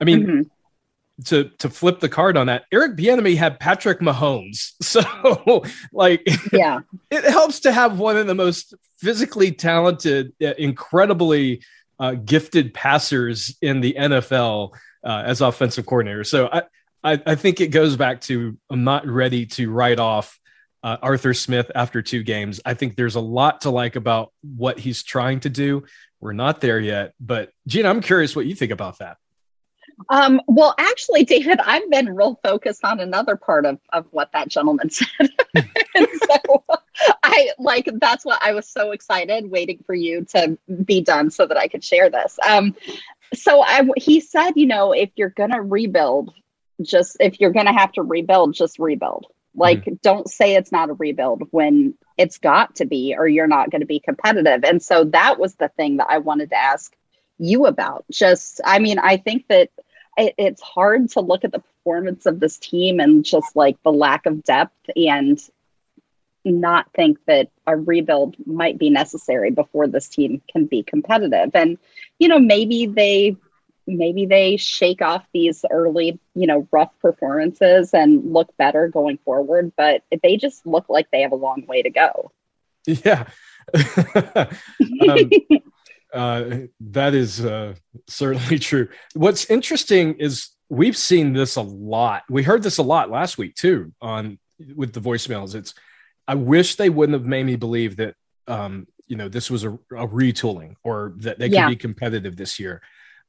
I 0.00 0.04
mean, 0.04 0.26
mm-hmm. 0.26 1.22
to 1.26 1.44
to 1.58 1.70
flip 1.70 2.00
the 2.00 2.08
card 2.08 2.36
on 2.36 2.48
that, 2.48 2.64
Eric 2.72 2.96
Bieniemy 2.96 3.36
had 3.36 3.58
Patrick 3.60 4.00
Mahomes, 4.00 4.72
so 4.82 5.64
like, 5.92 6.26
yeah, 6.52 6.80
it 7.10 7.24
helps 7.24 7.60
to 7.60 7.72
have 7.72 7.98
one 7.98 8.16
of 8.16 8.26
the 8.26 8.34
most 8.34 8.74
physically 8.98 9.52
talented, 9.52 10.32
uh, 10.42 10.54
incredibly 10.58 11.62
uh, 11.98 12.12
gifted 12.12 12.74
passers 12.74 13.56
in 13.62 13.80
the 13.80 13.94
NFL 13.94 14.74
uh, 15.04 15.22
as 15.24 15.40
offensive 15.40 15.86
coordinator. 15.86 16.24
So 16.24 16.48
I, 16.52 16.62
I, 17.04 17.22
I 17.26 17.34
think 17.34 17.60
it 17.60 17.68
goes 17.68 17.96
back 17.96 18.20
to 18.22 18.56
I'm 18.70 18.84
not 18.84 19.06
ready 19.06 19.46
to 19.46 19.70
write 19.70 19.98
off 19.98 20.38
uh, 20.82 20.96
Arthur 21.02 21.34
Smith 21.34 21.70
after 21.74 22.02
two 22.02 22.22
games. 22.22 22.60
I 22.64 22.74
think 22.74 22.96
there's 22.96 23.14
a 23.14 23.20
lot 23.20 23.62
to 23.62 23.70
like 23.70 23.96
about 23.96 24.32
what 24.42 24.78
he's 24.78 25.02
trying 25.02 25.40
to 25.40 25.50
do. 25.50 25.84
We're 26.20 26.32
not 26.32 26.60
there 26.60 26.78
yet, 26.78 27.14
but 27.20 27.52
Jeanna, 27.66 27.88
I'm 27.88 28.00
curious 28.00 28.36
what 28.36 28.46
you 28.46 28.54
think 28.54 28.72
about 28.72 28.98
that. 28.98 29.16
Um, 30.08 30.40
well, 30.46 30.74
actually, 30.78 31.24
David, 31.24 31.60
I've 31.60 31.88
been 31.90 32.14
real 32.14 32.38
focused 32.42 32.84
on 32.84 33.00
another 33.00 33.36
part 33.36 33.66
of, 33.66 33.78
of 33.92 34.06
what 34.10 34.32
that 34.32 34.48
gentleman 34.48 34.90
said. 34.90 35.06
so 35.56 36.64
I 37.22 37.50
like 37.58 37.88
that's 38.00 38.24
what 38.24 38.42
I 38.42 38.52
was 38.52 38.68
so 38.68 38.92
excited 38.92 39.50
waiting 39.50 39.82
for 39.86 39.94
you 39.94 40.24
to 40.32 40.58
be 40.84 41.00
done 41.00 41.30
so 41.30 41.46
that 41.46 41.56
I 41.56 41.68
could 41.68 41.84
share 41.84 42.10
this. 42.10 42.38
Um, 42.46 42.74
so 43.34 43.62
I, 43.62 43.88
he 43.96 44.20
said, 44.20 44.52
you 44.56 44.66
know, 44.66 44.92
if 44.92 45.10
you're 45.16 45.30
going 45.30 45.50
to 45.50 45.60
rebuild, 45.60 46.34
just 46.82 47.16
if 47.20 47.40
you're 47.40 47.52
going 47.52 47.66
to 47.66 47.72
have 47.72 47.92
to 47.92 48.02
rebuild, 48.02 48.54
just 48.54 48.78
rebuild. 48.78 49.26
Like, 49.54 49.80
mm-hmm. 49.80 49.94
don't 50.02 50.28
say 50.28 50.54
it's 50.54 50.72
not 50.72 50.90
a 50.90 50.94
rebuild 50.94 51.42
when 51.50 51.94
it's 52.16 52.38
got 52.38 52.76
to 52.76 52.84
be, 52.84 53.14
or 53.16 53.28
you're 53.28 53.46
not 53.46 53.70
going 53.70 53.80
to 53.80 53.86
be 53.86 54.00
competitive. 54.00 54.64
And 54.64 54.82
so 54.82 55.04
that 55.04 55.38
was 55.38 55.54
the 55.54 55.68
thing 55.68 55.98
that 55.98 56.06
I 56.08 56.18
wanted 56.18 56.50
to 56.50 56.56
ask 56.56 56.94
you 57.38 57.66
about. 57.66 58.04
Just, 58.10 58.60
I 58.64 58.78
mean, 58.78 58.98
I 58.98 59.16
think 59.16 59.46
that 59.48 59.70
it, 60.16 60.34
it's 60.38 60.62
hard 60.62 61.10
to 61.10 61.20
look 61.20 61.44
at 61.44 61.52
the 61.52 61.60
performance 61.60 62.26
of 62.26 62.40
this 62.40 62.58
team 62.58 63.00
and 63.00 63.24
just 63.24 63.56
like 63.56 63.76
the 63.82 63.92
lack 63.92 64.26
of 64.26 64.42
depth 64.44 64.90
and 64.96 65.40
not 66.44 66.92
think 66.94 67.18
that 67.26 67.50
a 67.66 67.76
rebuild 67.76 68.36
might 68.46 68.78
be 68.78 68.90
necessary 68.90 69.50
before 69.50 69.86
this 69.86 70.08
team 70.08 70.42
can 70.50 70.66
be 70.66 70.82
competitive. 70.82 71.50
And, 71.54 71.78
you 72.18 72.28
know, 72.28 72.38
maybe 72.38 72.86
they 72.86 73.36
maybe 73.98 74.26
they 74.26 74.56
shake 74.56 75.02
off 75.02 75.24
these 75.32 75.64
early, 75.70 76.18
you 76.34 76.46
know, 76.46 76.68
rough 76.70 76.92
performances 77.00 77.94
and 77.94 78.32
look 78.32 78.56
better 78.56 78.88
going 78.88 79.18
forward. 79.24 79.72
But 79.76 80.02
they 80.22 80.36
just 80.36 80.66
look 80.66 80.88
like 80.88 81.10
they 81.10 81.22
have 81.22 81.32
a 81.32 81.36
long 81.36 81.66
way 81.66 81.82
to 81.82 81.90
go. 81.90 82.32
Yeah. 82.84 83.28
um, 85.06 85.30
uh, 86.12 86.44
that 86.80 87.14
is 87.14 87.44
uh, 87.44 87.74
certainly 88.08 88.58
true. 88.58 88.88
What's 89.14 89.48
interesting 89.48 90.14
is 90.14 90.48
we've 90.68 90.96
seen 90.96 91.32
this 91.32 91.56
a 91.56 91.62
lot. 91.62 92.24
We 92.28 92.42
heard 92.42 92.62
this 92.62 92.78
a 92.78 92.82
lot 92.82 93.10
last 93.10 93.38
week 93.38 93.54
too 93.54 93.92
on 94.00 94.38
with 94.74 94.92
the 94.92 95.00
voicemails. 95.00 95.54
It's 95.54 95.74
I 96.26 96.34
wish 96.34 96.76
they 96.76 96.90
wouldn't 96.90 97.18
have 97.18 97.26
made 97.26 97.44
me 97.44 97.56
believe 97.56 97.96
that 97.96 98.14
um, 98.46 98.86
you 99.06 99.16
know 99.16 99.28
this 99.28 99.50
was 99.50 99.64
a, 99.64 99.72
a 99.72 100.08
retooling 100.08 100.76
or 100.82 101.14
that 101.18 101.38
they 101.38 101.48
could 101.48 101.54
yeah. 101.54 101.68
be 101.68 101.76
competitive 101.76 102.36
this 102.36 102.58
year. 102.58 102.82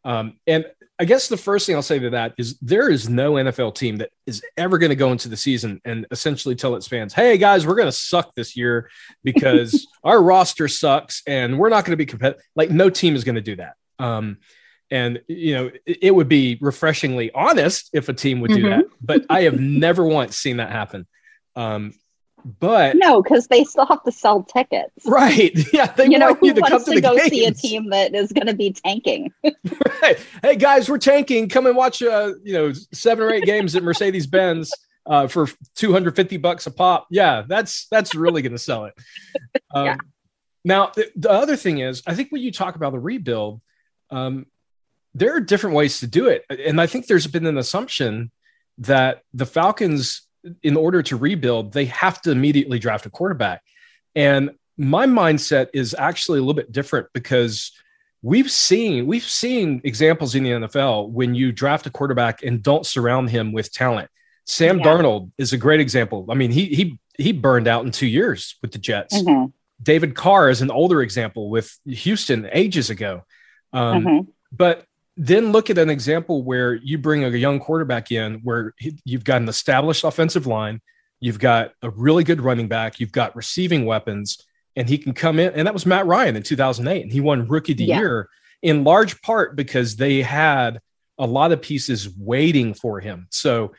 Um, 0.04 0.38
and 0.48 0.66
I 1.00 1.06
guess 1.06 1.28
the 1.28 1.38
first 1.38 1.66
thing 1.66 1.76
I'll 1.76 1.82
say 1.82 2.00
to 2.00 2.12
that 2.12 2.34
is 2.38 2.58
there 2.60 2.90
is 2.90 3.10
no 3.10 3.34
NFL 3.34 3.76
team 3.76 3.98
that 3.98 4.12
is 4.26 4.44
ever 4.58 4.78
going 4.78 4.92
to 4.92 4.96
go 4.96 5.12
into 5.12 5.28
the 5.28 5.38
season 5.38 5.82
and 5.86 6.06
essentially 6.12 6.56
tell 6.56 6.76
its 6.76 6.88
fans, 6.88 7.14
"Hey 7.14 7.38
guys, 7.38 7.66
we're 7.66 7.76
going 7.76 7.88
to 7.88 7.92
suck 7.92 8.34
this 8.36 8.56
year 8.56 8.90
because 9.24 9.88
our 10.04 10.22
roster 10.22 10.68
sucks 10.68 11.24
and 11.26 11.58
we're 11.58 11.70
not 11.70 11.86
going 11.86 11.94
to 11.94 11.98
be 11.98 12.06
competitive." 12.06 12.44
Like 12.56 12.70
no 12.70 12.90
team 12.90 13.16
is 13.16 13.24
going 13.24 13.36
to 13.36 13.42
do 13.42 13.56
that. 13.56 13.76
Um, 13.98 14.38
and 14.92 15.22
you 15.28 15.56
know, 15.56 15.72
it, 15.86 15.98
it, 16.04 16.12
would 16.12 16.30
be 16.30 16.58
refreshingly 16.62 17.32
honest 17.32 17.90
if 17.94 18.10
a 18.10 18.14
team 18.14 18.42
would 18.42 18.52
do 18.52 18.64
mm-hmm. 18.64 18.82
that, 18.82 18.86
but 19.02 19.26
I 19.30 19.42
have 19.42 19.60
never 19.60 20.06
once 20.06 20.38
seen 20.38 20.58
that 20.58 20.72
happen. 20.72 21.08
Um, 21.56 21.94
but 22.46 22.96
no, 22.98 23.22
because 23.22 23.48
they 23.48 23.64
still 23.64 23.86
have 23.86 24.04
to 24.04 24.12
sell 24.12 24.44
tickets, 24.44 24.92
right? 25.06 25.52
Yeah, 25.74 25.88
they 25.88 26.06
you 26.06 26.20
know 26.20 26.34
who 26.34 26.48
you 26.48 26.54
to 26.54 26.62
wants 26.62 26.86
to, 26.86 26.94
to 26.94 27.02
go 27.02 27.16
games. 27.16 27.30
see 27.30 27.46
a 27.46 27.52
team 27.52 27.90
that 27.90 28.14
is 28.14 28.32
going 28.32 28.48
to 28.48 28.54
be 28.54 28.72
tanking. 28.72 29.32
right. 30.02 30.18
Hey 30.42 30.56
guys, 30.56 30.90
we're 30.90 30.98
tanking. 30.98 31.50
Come 31.50 31.66
and 31.66 31.76
watch, 31.76 32.02
uh, 32.04 32.34
you 32.44 32.54
know, 32.54 32.74
seven 32.92 33.26
or 33.26 33.32
eight 33.32 33.46
games 33.46 33.76
at 33.76 33.84
Mercedes 33.84 34.28
Benz 34.28 34.72
uh, 35.06 35.28
for 35.28 35.48
two 35.76 35.92
hundred 35.92 36.16
fifty 36.16 36.38
bucks 36.38 36.68
a 36.68 36.72
pop. 36.72 37.08
Yeah, 37.10 37.44
that's 37.48 37.88
that's 37.88 38.14
really 38.14 38.42
going 38.42 38.52
to 38.52 38.60
sell 38.60 38.86
it. 38.86 38.94
Um, 39.74 39.86
yeah. 39.86 39.98
Now, 40.66 40.92
the, 40.96 41.12
the, 41.16 41.30
other 41.30 41.58
thing 41.58 41.80
is, 41.80 42.04
I 42.08 42.16
think 42.16 42.32
when 42.32 42.42
you 42.42 42.52
talk 42.52 42.76
about 42.76 42.94
the 42.94 43.00
rebuild, 43.00 43.60
um, 44.12 44.46
there 45.14 45.36
are 45.36 45.42
different 45.42 45.76
ways 45.76 46.00
to 46.00 46.08
do 46.08 46.28
it, 46.28 46.46
and 46.50 46.80
I 46.80 46.88
think 46.88 47.08
there's 47.08 47.28
been 47.28 47.46
an 47.46 47.58
assumption 47.58 48.32
that 48.78 49.24
the 49.34 49.46
Falcons 49.46 50.22
in 50.62 50.76
order 50.76 51.02
to 51.04 51.16
rebuild, 51.16 51.74
they 51.74 51.86
have 51.86 52.22
to 52.24 52.32
immediately 52.32 52.80
draft 52.80 53.06
a 53.06 53.10
quarterback. 53.10 53.62
And 54.16 54.52
my 54.78 55.06
mindset 55.06 55.68
is 55.74 55.96
actually 55.98 56.40
a 56.40 56.42
little 56.42 56.54
bit 56.54 56.72
different 56.72 57.08
because 57.14 57.72
we've 58.22 58.50
seen 58.50 59.06
we've 59.06 59.24
seen 59.24 59.82
examples 59.84 60.34
in 60.34 60.44
the 60.44 60.52
NFL 60.52 61.10
when 61.10 61.36
you 61.36 61.52
draft 61.52 61.86
a 61.86 61.90
quarterback 61.90 62.44
and 62.44 62.64
don't 62.64 62.86
surround 62.86 63.30
him 63.30 63.52
with 63.52 63.72
talent. 63.72 64.10
Sam 64.46 64.80
yeah. 64.80 64.86
Darnold 64.86 65.32
is 65.38 65.54
a 65.54 65.58
great 65.58 65.80
example. 65.80 66.26
I 66.30 66.34
mean, 66.34 66.52
he 66.52 66.66
he 66.66 67.00
he 67.18 67.32
burned 67.32 67.68
out 67.68 67.86
in 67.86 67.92
two 67.92 68.08
years 68.08 68.56
with 68.62 68.72
the 68.72 68.80
Jets. 68.80 69.22
Mm-hmm. 69.22 69.52
David 69.82 70.16
Carr 70.16 70.50
is 70.50 70.62
an 70.62 70.72
older 70.72 71.02
example 71.02 71.50
with 71.50 71.78
Houston 71.86 72.48
ages 72.52 72.90
ago. 72.90 73.24
Um, 73.72 74.04
mm-hmm. 74.04 74.30
But 74.52 74.86
then 75.16 75.52
look 75.52 75.70
at 75.70 75.78
an 75.78 75.90
example 75.90 76.44
where 76.44 76.74
you 76.74 76.98
bring 76.98 77.24
a 77.24 77.30
young 77.30 77.60
quarterback 77.60 78.12
in 78.12 78.36
where 78.44 78.74
you've 79.06 79.24
got 79.24 79.42
an 79.42 79.50
established 79.50 80.04
offensive 80.04 80.48
line, 80.48 80.82
you've 81.20 81.40
got 81.40 81.72
a 81.82 81.90
really 81.90 82.24
good 82.24 82.42
running 82.42 82.68
back, 82.68 83.00
you've 83.00 83.12
got 83.12 83.36
receiving 83.36 83.86
weapons, 83.86 84.40
and 84.76 84.90
he 84.90 84.98
can 84.98 85.14
come 85.14 85.40
in. 85.40 85.54
And 85.54 85.68
that 85.68 85.74
was 85.74 85.86
Matt 85.86 86.08
Ryan 86.08 86.36
in 86.36 86.44
2008, 86.44 87.04
and 87.04 87.12
he 87.12 87.20
won 87.20 87.48
Rookie 87.48 87.74
of 87.74 87.78
the 87.78 87.86
yeah. 87.86 88.00
Year 88.00 88.30
in 88.62 88.84
large 88.84 89.22
part 89.22 89.56
because 89.56 89.98
they 89.98 90.22
had 90.22 90.80
a 91.20 91.28
lot 91.28 91.52
of 91.52 91.62
pieces 91.62 92.10
waiting 92.18 92.74
for 92.74 93.00
him. 93.00 93.28
So 93.30 93.74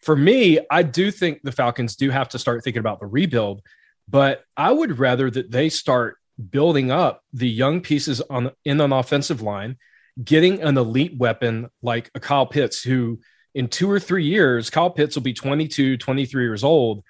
for 0.00 0.14
me, 0.14 0.60
I 0.70 0.82
do 0.84 1.10
think 1.10 1.40
the 1.42 1.50
Falcons 1.50 1.96
do 1.96 2.10
have 2.10 2.28
to 2.28 2.38
start 2.38 2.62
thinking 2.62 2.80
about 2.80 3.00
the 3.00 3.06
rebuild, 3.06 3.62
but 4.08 4.44
I 4.56 4.70
would 4.70 5.00
rather 5.00 5.30
that 5.30 5.50
they 5.50 5.68
start 5.68 6.16
building 6.50 6.90
up 6.90 7.22
the 7.32 7.48
young 7.48 7.80
pieces 7.80 8.20
on 8.20 8.52
in 8.64 8.80
an 8.80 8.92
offensive 8.92 9.42
line, 9.42 9.78
getting 10.22 10.62
an 10.62 10.76
elite 10.76 11.16
weapon 11.18 11.68
like 11.82 12.10
a 12.14 12.20
Kyle 12.20 12.46
Pitts, 12.46 12.82
who 12.82 13.20
in 13.54 13.68
two 13.68 13.90
or 13.90 13.98
three 13.98 14.24
years, 14.24 14.70
Kyle 14.70 14.90
Pitts 14.90 15.16
will 15.16 15.22
be 15.22 15.32
22, 15.32 15.96
23 15.96 16.44
years 16.44 16.64
old, 16.64 17.02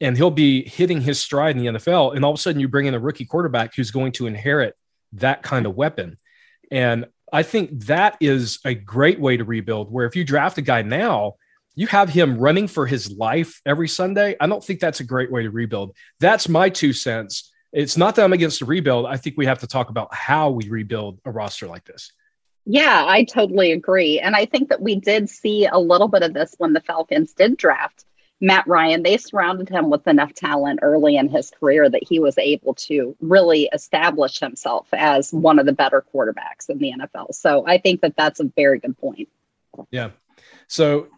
and 0.00 0.16
he'll 0.16 0.30
be 0.30 0.68
hitting 0.68 1.00
his 1.00 1.20
stride 1.20 1.56
in 1.56 1.62
the 1.62 1.78
NFL. 1.78 2.16
And 2.16 2.24
all 2.24 2.32
of 2.32 2.38
a 2.38 2.42
sudden, 2.42 2.60
you 2.60 2.68
bring 2.68 2.86
in 2.86 2.94
a 2.94 2.98
rookie 2.98 3.24
quarterback 3.24 3.74
who's 3.74 3.90
going 3.90 4.12
to 4.12 4.26
inherit 4.26 4.74
that 5.12 5.42
kind 5.42 5.66
of 5.66 5.76
weapon. 5.76 6.16
And 6.70 7.06
I 7.32 7.42
think 7.42 7.84
that 7.86 8.16
is 8.20 8.58
a 8.64 8.74
great 8.74 9.20
way 9.20 9.36
to 9.36 9.44
rebuild. 9.44 9.92
Where 9.92 10.06
if 10.06 10.16
you 10.16 10.24
draft 10.24 10.58
a 10.58 10.62
guy 10.62 10.82
now, 10.82 11.34
you 11.74 11.86
have 11.86 12.08
him 12.10 12.36
running 12.38 12.68
for 12.68 12.86
his 12.86 13.10
life 13.10 13.60
every 13.64 13.88
Sunday. 13.88 14.36
I 14.40 14.46
don't 14.46 14.62
think 14.62 14.80
that's 14.80 15.00
a 15.00 15.04
great 15.04 15.30
way 15.32 15.44
to 15.44 15.50
rebuild. 15.50 15.96
That's 16.20 16.48
my 16.48 16.68
two 16.68 16.92
cents. 16.92 17.50
It's 17.72 17.96
not 17.96 18.16
that 18.16 18.24
I'm 18.24 18.34
against 18.34 18.60
the 18.60 18.66
rebuild. 18.66 19.06
I 19.06 19.16
think 19.16 19.36
we 19.38 19.46
have 19.46 19.60
to 19.60 19.66
talk 19.66 19.88
about 19.88 20.12
how 20.12 20.50
we 20.50 20.68
rebuild 20.68 21.20
a 21.24 21.30
roster 21.30 21.66
like 21.66 21.84
this. 21.84 22.12
Yeah, 22.64 23.04
I 23.06 23.24
totally 23.24 23.72
agree. 23.72 24.20
And 24.20 24.36
I 24.36 24.46
think 24.46 24.68
that 24.68 24.80
we 24.80 24.94
did 24.94 25.28
see 25.28 25.66
a 25.66 25.78
little 25.78 26.08
bit 26.08 26.22
of 26.22 26.32
this 26.32 26.54
when 26.58 26.72
the 26.72 26.80
Falcons 26.80 27.32
did 27.32 27.56
draft 27.56 28.04
Matt 28.40 28.66
Ryan. 28.66 29.02
They 29.02 29.16
surrounded 29.16 29.68
him 29.68 29.90
with 29.90 30.06
enough 30.06 30.32
talent 30.34 30.80
early 30.82 31.16
in 31.16 31.28
his 31.28 31.50
career 31.50 31.88
that 31.90 32.04
he 32.06 32.20
was 32.20 32.38
able 32.38 32.74
to 32.74 33.16
really 33.20 33.68
establish 33.72 34.38
himself 34.38 34.88
as 34.92 35.32
one 35.32 35.58
of 35.58 35.66
the 35.66 35.72
better 35.72 36.04
quarterbacks 36.14 36.68
in 36.68 36.78
the 36.78 36.92
NFL. 36.92 37.34
So 37.34 37.66
I 37.66 37.78
think 37.78 38.00
that 38.02 38.16
that's 38.16 38.40
a 38.40 38.50
very 38.56 38.78
good 38.78 38.96
point. 38.98 39.28
Yeah. 39.90 40.10
So 40.68 41.08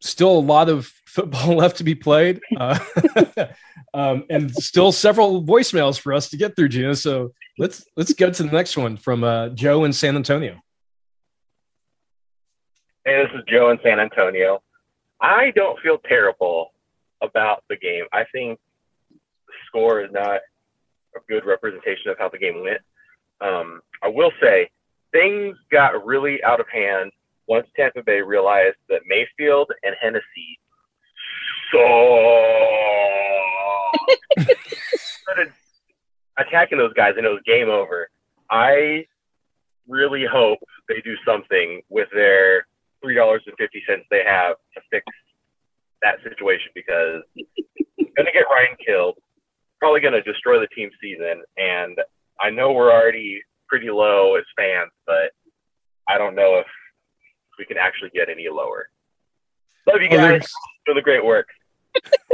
still 0.00 0.38
a 0.38 0.40
lot 0.40 0.68
of 0.68 0.86
football 1.06 1.56
left 1.56 1.78
to 1.78 1.84
be 1.84 1.94
played, 1.94 2.40
uh, 2.56 2.78
um, 3.94 4.24
and 4.30 4.54
still 4.54 4.92
several 4.92 5.42
voicemails 5.42 5.98
for 5.98 6.12
us 6.12 6.30
to 6.30 6.36
get 6.36 6.56
through, 6.56 6.68
Jeanna. 6.68 6.94
So 6.94 7.32
let's 7.58 7.84
let's 7.96 8.12
go 8.12 8.30
to 8.30 8.42
the 8.42 8.50
next 8.50 8.76
one 8.76 8.96
from 8.96 9.24
uh, 9.24 9.48
Joe 9.50 9.84
in 9.84 9.92
San 9.92 10.14
Antonio. 10.14 10.60
Hey, 13.06 13.24
this 13.24 13.32
is 13.34 13.44
Joe 13.48 13.70
in 13.70 13.78
San 13.82 13.98
Antonio. 13.98 14.62
I 15.22 15.52
don't 15.56 15.80
feel 15.80 15.96
terrible 16.06 16.74
about 17.22 17.64
the 17.70 17.76
game. 17.76 18.04
I 18.12 18.24
think 18.30 18.58
the 19.08 19.54
score 19.66 20.02
is 20.02 20.12
not 20.12 20.40
a 21.16 21.20
good 21.26 21.46
representation 21.46 22.10
of 22.10 22.18
how 22.18 22.28
the 22.28 22.36
game 22.36 22.60
went. 22.62 22.82
Um, 23.40 23.80
I 24.02 24.08
will 24.08 24.32
say 24.42 24.68
things 25.12 25.56
got 25.72 26.04
really 26.04 26.44
out 26.44 26.60
of 26.60 26.66
hand 26.68 27.10
once 27.48 27.66
Tampa 27.74 28.02
Bay 28.02 28.20
realized 28.20 28.76
that 28.90 29.00
Mayfield 29.06 29.72
and 29.82 29.94
Hennessy 29.98 30.60
started 35.22 35.52
attacking 36.36 36.76
those 36.76 36.92
guys 36.92 37.14
and 37.16 37.24
it 37.24 37.30
was 37.30 37.40
game 37.46 37.70
over. 37.70 38.10
I 38.50 39.06
really 39.88 40.26
hope 40.30 40.58
they 40.86 41.00
do 41.00 41.16
something 41.24 41.80
with 41.88 42.08
their 42.12 42.66
three 43.02 43.14
dollars 43.14 43.42
and 43.46 43.54
fifty 43.58 43.82
cents 43.88 44.04
they 44.10 44.22
have 44.24 44.56
to 44.74 44.80
fix 44.90 45.04
that 46.02 46.16
situation 46.22 46.70
because 46.74 47.22
gonna 48.16 48.32
get 48.32 48.44
Ryan 48.50 48.76
killed, 48.84 49.16
probably 49.78 50.00
gonna 50.00 50.22
destroy 50.22 50.58
the 50.58 50.68
team 50.68 50.90
season, 51.00 51.42
and 51.56 51.98
I 52.40 52.50
know 52.50 52.72
we're 52.72 52.92
already 52.92 53.42
pretty 53.68 53.90
low 53.90 54.36
as 54.36 54.44
fans, 54.56 54.90
but 55.06 55.32
I 56.08 56.18
don't 56.18 56.34
know 56.34 56.58
if 56.58 56.66
we 57.58 57.64
can 57.66 57.76
actually 57.76 58.10
get 58.14 58.28
any 58.28 58.48
lower. 58.48 58.88
Love 59.86 60.02
you 60.02 60.08
guys. 60.08 60.46
Doing 60.86 60.96
the 60.96 61.02
great 61.02 61.24
work. 61.24 61.48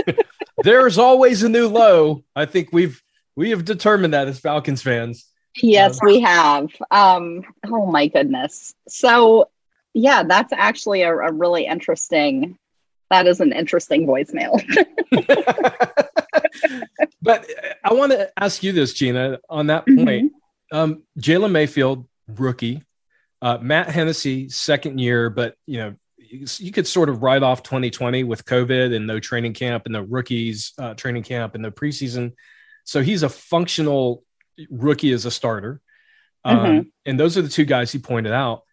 There's 0.63 0.99
always 0.99 1.43
a 1.43 1.49
new 1.49 1.69
low. 1.69 2.25
I 2.35 2.47
think 2.47 2.71
we've 2.73 3.03
we 3.35 3.51
have 3.51 3.65
determined 3.65 4.15
that 4.15 4.29
as 4.29 4.39
Falcons 4.39 4.83
fans. 4.83 5.27
Yes, 5.63 6.01
um, 6.01 6.07
we 6.07 6.21
have. 6.21 6.69
Um, 6.91 7.43
oh 7.67 7.87
my 7.87 8.09
goodness. 8.09 8.75
So 8.89 9.51
yeah, 9.97 10.25
that's 10.25 10.53
actually 10.53 11.01
a, 11.03 11.11
a 11.11 11.33
really 11.33 11.65
interesting. 11.65 12.59
That 13.11 13.27
is 13.27 13.41
an 13.41 13.53
interesting 13.53 14.07
voicemail. 14.07 14.61
but 17.23 17.47
I 17.83 17.95
want 17.95 18.13
to 18.13 18.31
ask 18.37 18.63
you 18.63 18.73
this, 18.73 18.93
Jeanna. 18.93 19.39
On 19.49 19.69
that 19.69 19.87
point, 19.87 20.33
mm-hmm. 20.33 20.77
um, 20.77 21.03
Jalen 21.19 21.51
Mayfield, 21.51 22.07
rookie, 22.29 22.83
uh, 23.41 23.57
Matt 23.63 23.89
Hennessy, 23.89 24.51
second 24.51 24.99
year, 24.99 25.31
but 25.31 25.55
you 25.65 25.79
know, 25.79 25.95
you, 26.19 26.73
could 26.73 26.87
sort 26.87 27.09
of 27.09 27.23
write 27.23 27.43
off 27.43 27.63
2020 27.63 28.23
with 28.25 28.45
COVID 28.45 28.95
and 28.95 29.07
no 29.07 29.19
training 29.19 29.55
camp 29.55 29.87
and 29.87 29.95
no 29.95 30.03
rookies 30.03 30.75
uh, 30.77 30.93
training 30.93 31.23
camp 31.23 31.55
and 31.55 31.63
no 31.63 31.71
preseason. 31.71 32.35
So 32.85 33.01
he's 33.01 33.23
a 33.23 33.31
functional 33.31 34.25
rookie 34.69 35.13
as 35.13 35.25
a 35.25 35.31
starter. 35.31 35.81
Um, 36.45 36.59
mm-hmm. 36.59 36.89
And 37.07 37.19
those 37.19 37.39
are 37.39 37.43
the 37.43 37.49
two 37.49 37.65
guys 37.65 37.93
he 37.93 37.99
pointed 37.99 38.35
out. 38.35 38.66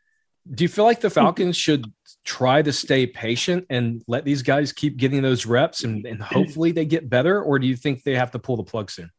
Do 0.51 0.63
you 0.63 0.67
feel 0.67 0.85
like 0.85 0.99
the 0.99 1.09
Falcons 1.09 1.55
should 1.55 1.85
try 2.25 2.61
to 2.61 2.73
stay 2.73 3.07
patient 3.07 3.65
and 3.69 4.03
let 4.07 4.25
these 4.25 4.41
guys 4.41 4.71
keep 4.73 4.97
getting 4.97 5.21
those 5.21 5.45
reps 5.45 5.83
and, 5.83 6.05
and 6.05 6.21
hopefully 6.21 6.71
they 6.71 6.85
get 6.85 7.09
better? 7.09 7.41
Or 7.41 7.59
do 7.59 7.67
you 7.67 7.75
think 7.75 8.03
they 8.03 8.15
have 8.15 8.31
to 8.31 8.39
pull 8.39 8.57
the 8.57 8.63
plug 8.63 8.91
soon? 8.91 9.11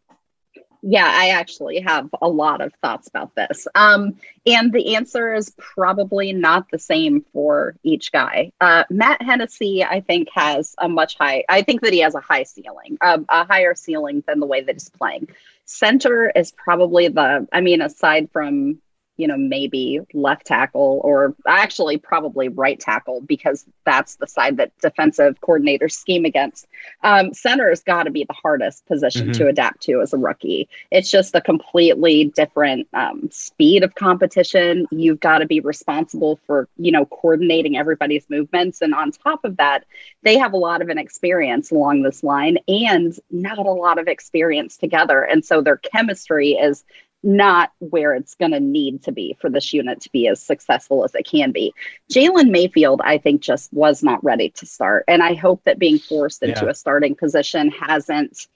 Yeah, 0.86 1.10
I 1.10 1.30
actually 1.30 1.80
have 1.80 2.10
a 2.20 2.28
lot 2.28 2.60
of 2.60 2.70
thoughts 2.82 3.08
about 3.08 3.34
this. 3.34 3.66
Um, 3.74 4.16
and 4.44 4.70
the 4.70 4.96
answer 4.96 5.32
is 5.32 5.54
probably 5.56 6.34
not 6.34 6.66
the 6.70 6.78
same 6.78 7.24
for 7.32 7.74
each 7.82 8.12
guy. 8.12 8.52
Uh, 8.60 8.84
Matt 8.90 9.22
Hennessy, 9.22 9.82
I 9.82 10.02
think, 10.02 10.28
has 10.34 10.74
a 10.76 10.86
much 10.86 11.16
high, 11.16 11.44
I 11.48 11.62
think 11.62 11.80
that 11.80 11.94
he 11.94 12.00
has 12.00 12.14
a 12.14 12.20
high 12.20 12.42
ceiling, 12.42 12.98
uh, 13.00 13.20
a 13.30 13.46
higher 13.46 13.74
ceiling 13.74 14.22
than 14.26 14.40
the 14.40 14.46
way 14.46 14.60
that 14.60 14.74
he's 14.74 14.90
playing. 14.90 15.28
Center 15.64 16.30
is 16.36 16.52
probably 16.52 17.08
the, 17.08 17.48
I 17.50 17.62
mean, 17.62 17.80
aside 17.80 18.28
from 18.30 18.82
you 19.16 19.28
know, 19.28 19.36
maybe 19.36 20.00
left 20.12 20.46
tackle 20.46 21.00
or 21.04 21.34
actually 21.46 21.96
probably 21.96 22.48
right 22.48 22.80
tackle 22.80 23.20
because 23.20 23.64
that's 23.84 24.16
the 24.16 24.26
side 24.26 24.56
that 24.56 24.72
defensive 24.80 25.40
coordinators 25.40 25.92
scheme 25.92 26.24
against. 26.24 26.66
Um, 27.02 27.32
center 27.32 27.68
has 27.68 27.82
got 27.82 28.04
to 28.04 28.10
be 28.10 28.24
the 28.24 28.32
hardest 28.32 28.86
position 28.86 29.28
mm-hmm. 29.28 29.42
to 29.42 29.48
adapt 29.48 29.82
to 29.82 30.00
as 30.00 30.12
a 30.12 30.18
rookie. 30.18 30.68
It's 30.90 31.10
just 31.10 31.34
a 31.34 31.40
completely 31.40 32.26
different 32.34 32.88
um, 32.92 33.28
speed 33.30 33.84
of 33.84 33.94
competition. 33.94 34.86
You've 34.90 35.20
got 35.20 35.38
to 35.38 35.46
be 35.46 35.60
responsible 35.60 36.40
for, 36.46 36.68
you 36.76 36.90
know, 36.90 37.06
coordinating 37.06 37.76
everybody's 37.76 38.28
movements. 38.28 38.80
And 38.80 38.94
on 38.94 39.12
top 39.12 39.44
of 39.44 39.56
that, 39.58 39.84
they 40.22 40.38
have 40.38 40.52
a 40.52 40.58
lot 40.58 40.82
of 40.82 40.90
inexperience 40.90 41.70
along 41.70 42.02
this 42.02 42.24
line 42.24 42.58
and 42.66 43.16
not 43.30 43.58
a 43.58 43.62
lot 43.62 43.98
of 43.98 44.08
experience 44.08 44.76
together. 44.76 45.22
And 45.22 45.44
so 45.44 45.60
their 45.60 45.76
chemistry 45.76 46.52
is 46.52 46.84
not 47.24 47.72
where 47.78 48.14
it's 48.14 48.34
going 48.34 48.52
to 48.52 48.60
need 48.60 49.02
to 49.04 49.12
be 49.12 49.36
for 49.40 49.48
this 49.48 49.72
unit 49.72 50.00
to 50.02 50.10
be 50.10 50.28
as 50.28 50.42
successful 50.42 51.04
as 51.04 51.14
it 51.14 51.26
can 51.26 51.52
be. 51.52 51.72
Jalen 52.12 52.50
Mayfield, 52.50 53.00
I 53.02 53.18
think, 53.18 53.40
just 53.40 53.72
was 53.72 54.02
not 54.02 54.22
ready 54.22 54.50
to 54.50 54.66
start. 54.66 55.04
And 55.08 55.22
I 55.22 55.34
hope 55.34 55.62
that 55.64 55.78
being 55.78 55.98
forced 55.98 56.42
into 56.42 56.64
yeah. 56.64 56.70
a 56.70 56.74
starting 56.74 57.14
position 57.14 57.70
hasn't, 57.70 58.46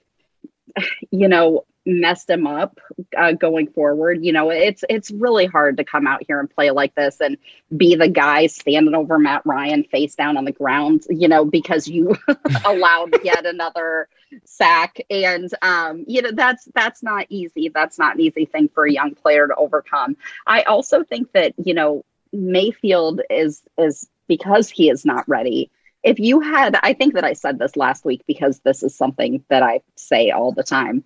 you 1.11 1.27
know, 1.27 1.65
messed 1.85 2.29
him 2.29 2.45
up 2.45 2.79
uh, 3.17 3.31
going 3.31 3.67
forward. 3.67 4.23
You 4.23 4.33
know, 4.33 4.51
it's 4.51 4.83
it's 4.89 5.09
really 5.09 5.47
hard 5.47 5.77
to 5.77 5.83
come 5.83 6.05
out 6.05 6.23
here 6.27 6.39
and 6.39 6.49
play 6.49 6.69
like 6.69 6.93
this 6.93 7.19
and 7.19 7.37
be 7.75 7.95
the 7.95 8.09
guy 8.09 8.47
standing 8.47 8.93
over 8.93 9.17
Matt 9.17 9.41
Ryan 9.45 9.83
face 9.83 10.15
down 10.15 10.37
on 10.37 10.45
the 10.45 10.51
ground. 10.51 11.05
You 11.09 11.27
know, 11.27 11.43
because 11.43 11.87
you 11.87 12.15
allowed 12.65 13.23
yet 13.23 13.45
another 13.45 14.07
sack, 14.45 14.97
and 15.09 15.49
um, 15.61 16.03
you 16.07 16.21
know 16.21 16.31
that's 16.31 16.67
that's 16.73 17.03
not 17.03 17.25
easy. 17.29 17.69
That's 17.69 17.97
not 17.97 18.15
an 18.15 18.21
easy 18.21 18.45
thing 18.45 18.69
for 18.73 18.85
a 18.85 18.91
young 18.91 19.15
player 19.15 19.47
to 19.47 19.55
overcome. 19.55 20.17
I 20.45 20.63
also 20.63 21.03
think 21.03 21.31
that 21.33 21.53
you 21.63 21.73
know 21.73 22.03
Mayfield 22.33 23.21
is 23.29 23.61
is 23.77 24.07
because 24.27 24.69
he 24.69 24.89
is 24.89 25.05
not 25.05 25.27
ready 25.27 25.69
if 26.03 26.19
you 26.19 26.39
had 26.39 26.77
i 26.83 26.93
think 26.93 27.13
that 27.13 27.23
i 27.23 27.33
said 27.33 27.57
this 27.59 27.75
last 27.75 28.05
week 28.05 28.21
because 28.27 28.59
this 28.59 28.83
is 28.83 28.95
something 28.95 29.43
that 29.49 29.63
i 29.63 29.81
say 29.95 30.29
all 30.31 30.51
the 30.51 30.63
time 30.63 31.03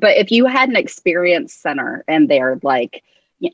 But 0.00 0.16
if 0.16 0.30
you 0.30 0.46
had 0.46 0.68
an 0.68 0.76
experienced 0.76 1.60
center 1.60 2.04
and 2.08 2.28
they're 2.28 2.58
like 2.62 3.02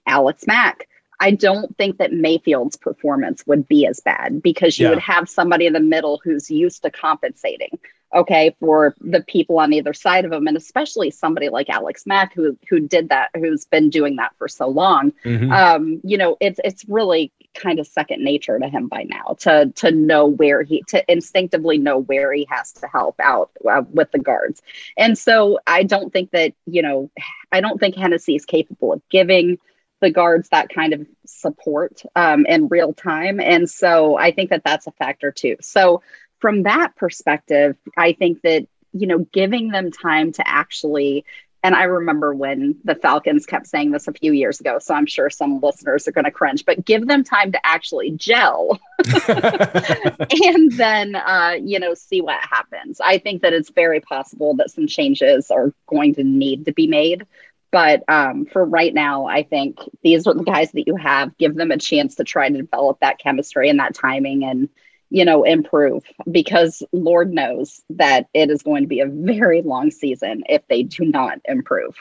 Alex 0.07 0.47
Mack, 0.47 0.89
I 1.21 1.31
don't 1.31 1.77
think 1.77 1.99
that 1.99 2.13
Mayfield's 2.13 2.77
performance 2.77 3.45
would 3.47 3.67
be 3.69 3.87
as 3.87 4.01
bad 4.01 4.43
because 4.43 4.79
you 4.79 4.87
Yeah. 4.87 4.91
would 4.91 4.99
have 5.01 5.29
somebody 5.29 5.67
in 5.67 5.73
the 5.73 5.81
middle 5.81 6.21
who's 6.23 6.51
used 6.51 6.83
to 6.83 6.91
compensating, 6.91 7.79
okay, 8.17 8.57
for 8.59 8.95
the 9.01 9.21
people 9.23 9.59
on 9.59 9.73
either 9.73 9.93
side 9.93 10.25
of 10.25 10.33
him, 10.33 10.47
and 10.47 10.57
especially 10.57 11.11
somebody 11.11 11.49
like 11.51 11.69
Alex 11.69 12.07
Mack 12.07 12.35
who 12.35 12.59
who 12.69 12.81
did 12.81 13.11
that, 13.11 13.31
who's 13.35 13.67
been 13.67 13.91
doing 13.91 14.17
that 14.17 14.33
for 14.39 14.49
so 14.49 14.67
long. 14.67 15.13
Mhm. 15.25 15.53
Um, 15.53 16.01
you 16.03 16.17
know, 16.17 16.37
it's 16.41 16.59
it's 16.65 16.85
really 16.89 17.31
kind 17.55 17.79
of 17.79 17.87
second 17.87 18.23
nature 18.25 18.59
to 18.59 18.69
him 18.69 18.89
by 18.89 19.05
now 19.05 19.37
to 19.41 19.73
to 19.77 19.91
know 19.91 20.27
where 20.27 20.63
he 20.63 20.83
to 20.89 21.05
instinctively 21.11 21.79
know 21.79 21.99
where 21.99 22.33
he 22.33 22.47
has 22.51 22.73
to 22.73 22.89
help 22.89 23.17
out 23.21 23.51
uh, 23.69 23.83
with 23.93 24.11
the 24.13 24.19
guards. 24.19 24.63
And 24.97 25.17
so 25.17 25.61
I 25.67 25.83
don't 25.83 26.13
think 26.13 26.31
that 26.31 26.55
you 26.67 26.83
know 26.83 27.11
I 27.53 27.61
don't 27.61 27.79
think 27.79 27.97
Hennessy 27.97 28.35
is 28.35 28.47
capable 28.47 28.95
of 28.95 29.03
giving 29.11 29.59
the 30.01 30.11
guards 30.11 30.51
that 30.51 30.69
kind 30.69 30.93
of 30.93 31.07
support 31.27 32.03
um, 32.15 32.45
in 32.47 32.69
real 32.69 32.93
time. 32.93 33.41
And 33.41 33.69
so 33.69 34.17
I 34.19 34.31
think 34.31 34.51
that 34.51 34.63
that's 34.63 34.87
a 34.87 34.93
factor 34.93 35.33
too. 35.33 35.57
So 35.61 36.03
from 36.41 36.65
that 36.65 36.97
perspective, 36.97 37.77
I 37.97 38.13
think 38.13 38.43
that, 38.43 38.67
you 38.93 39.07
know, 39.07 39.19
giving 39.19 39.69
them 39.69 39.91
time 39.91 40.33
to 40.33 40.47
actually, 40.47 41.25
and 41.63 41.75
I 41.75 41.85
remember 41.85 42.35
when 42.35 42.77
the 42.85 42.95
Falcons 42.95 43.47
kept 43.47 43.67
saying 43.67 43.91
this 43.91 44.07
a 44.07 44.13
few 44.13 44.33
years 44.33 44.61
ago, 44.61 44.79
so 44.79 44.95
I'm 44.95 45.07
sure 45.07 45.31
some 45.31 45.61
listeners 45.61 46.07
are 46.07 46.13
going 46.13 46.25
to 46.25 46.31
cringe, 46.31 46.65
but 46.65 46.85
give 46.85 47.07
them 47.07 47.25
time 47.25 47.53
to 47.53 47.67
actually 47.67 48.13
gel 48.13 48.79
and 49.29 50.73
then 50.73 51.17
uh, 51.17 51.57
you 51.61 51.79
know 51.79 51.95
see 51.95 52.21
what 52.21 52.39
happens. 52.43 53.01
I 53.01 53.19
think 53.19 53.43
that 53.43 53.53
it's 53.53 53.71
very 53.71 54.01
possible 54.01 54.55
that 54.57 54.71
some 54.71 54.87
changes 54.87 55.51
are 55.51 55.73
going 55.87 56.15
to 56.15 56.25
need 56.25 56.67
to 56.67 56.73
be 56.73 56.87
made 56.87 57.27
but 57.73 58.05
um, 58.09 58.47
for 58.47 58.65
right 58.65 58.95
now 58.95 59.27
i 59.27 59.43
think 59.43 59.79
these 60.03 60.27
are 60.27 60.35
the 60.35 60.45
guys 60.45 60.71
that 60.73 60.87
you 60.87 60.97
have. 60.97 61.37
Give 61.37 61.55
them 61.55 61.71
a 61.71 61.79
chance 61.79 62.15
to 62.15 62.25
try 62.25 62.49
to 62.49 62.57
develop 62.63 63.01
that 63.01 63.19
chemistry 63.19 63.69
and 63.69 63.81
that 63.81 63.95
timing 63.95 64.45
and 64.45 64.69
you 65.11 65.25
know 65.25 65.45
improve 65.45 66.03
because 66.31 66.83
lord 66.93 67.33
knows 67.33 67.81
that 67.91 68.27
it 68.35 68.51
is 68.51 68.63
going 68.63 68.83
to 68.83 68.89
be 68.89 69.01
a 69.01 69.07
very 69.07 69.63
long 69.63 69.91
season 69.91 70.43
if 70.49 70.67
they 70.69 70.83
do 70.83 71.05
not 71.05 71.39
improve 71.45 71.95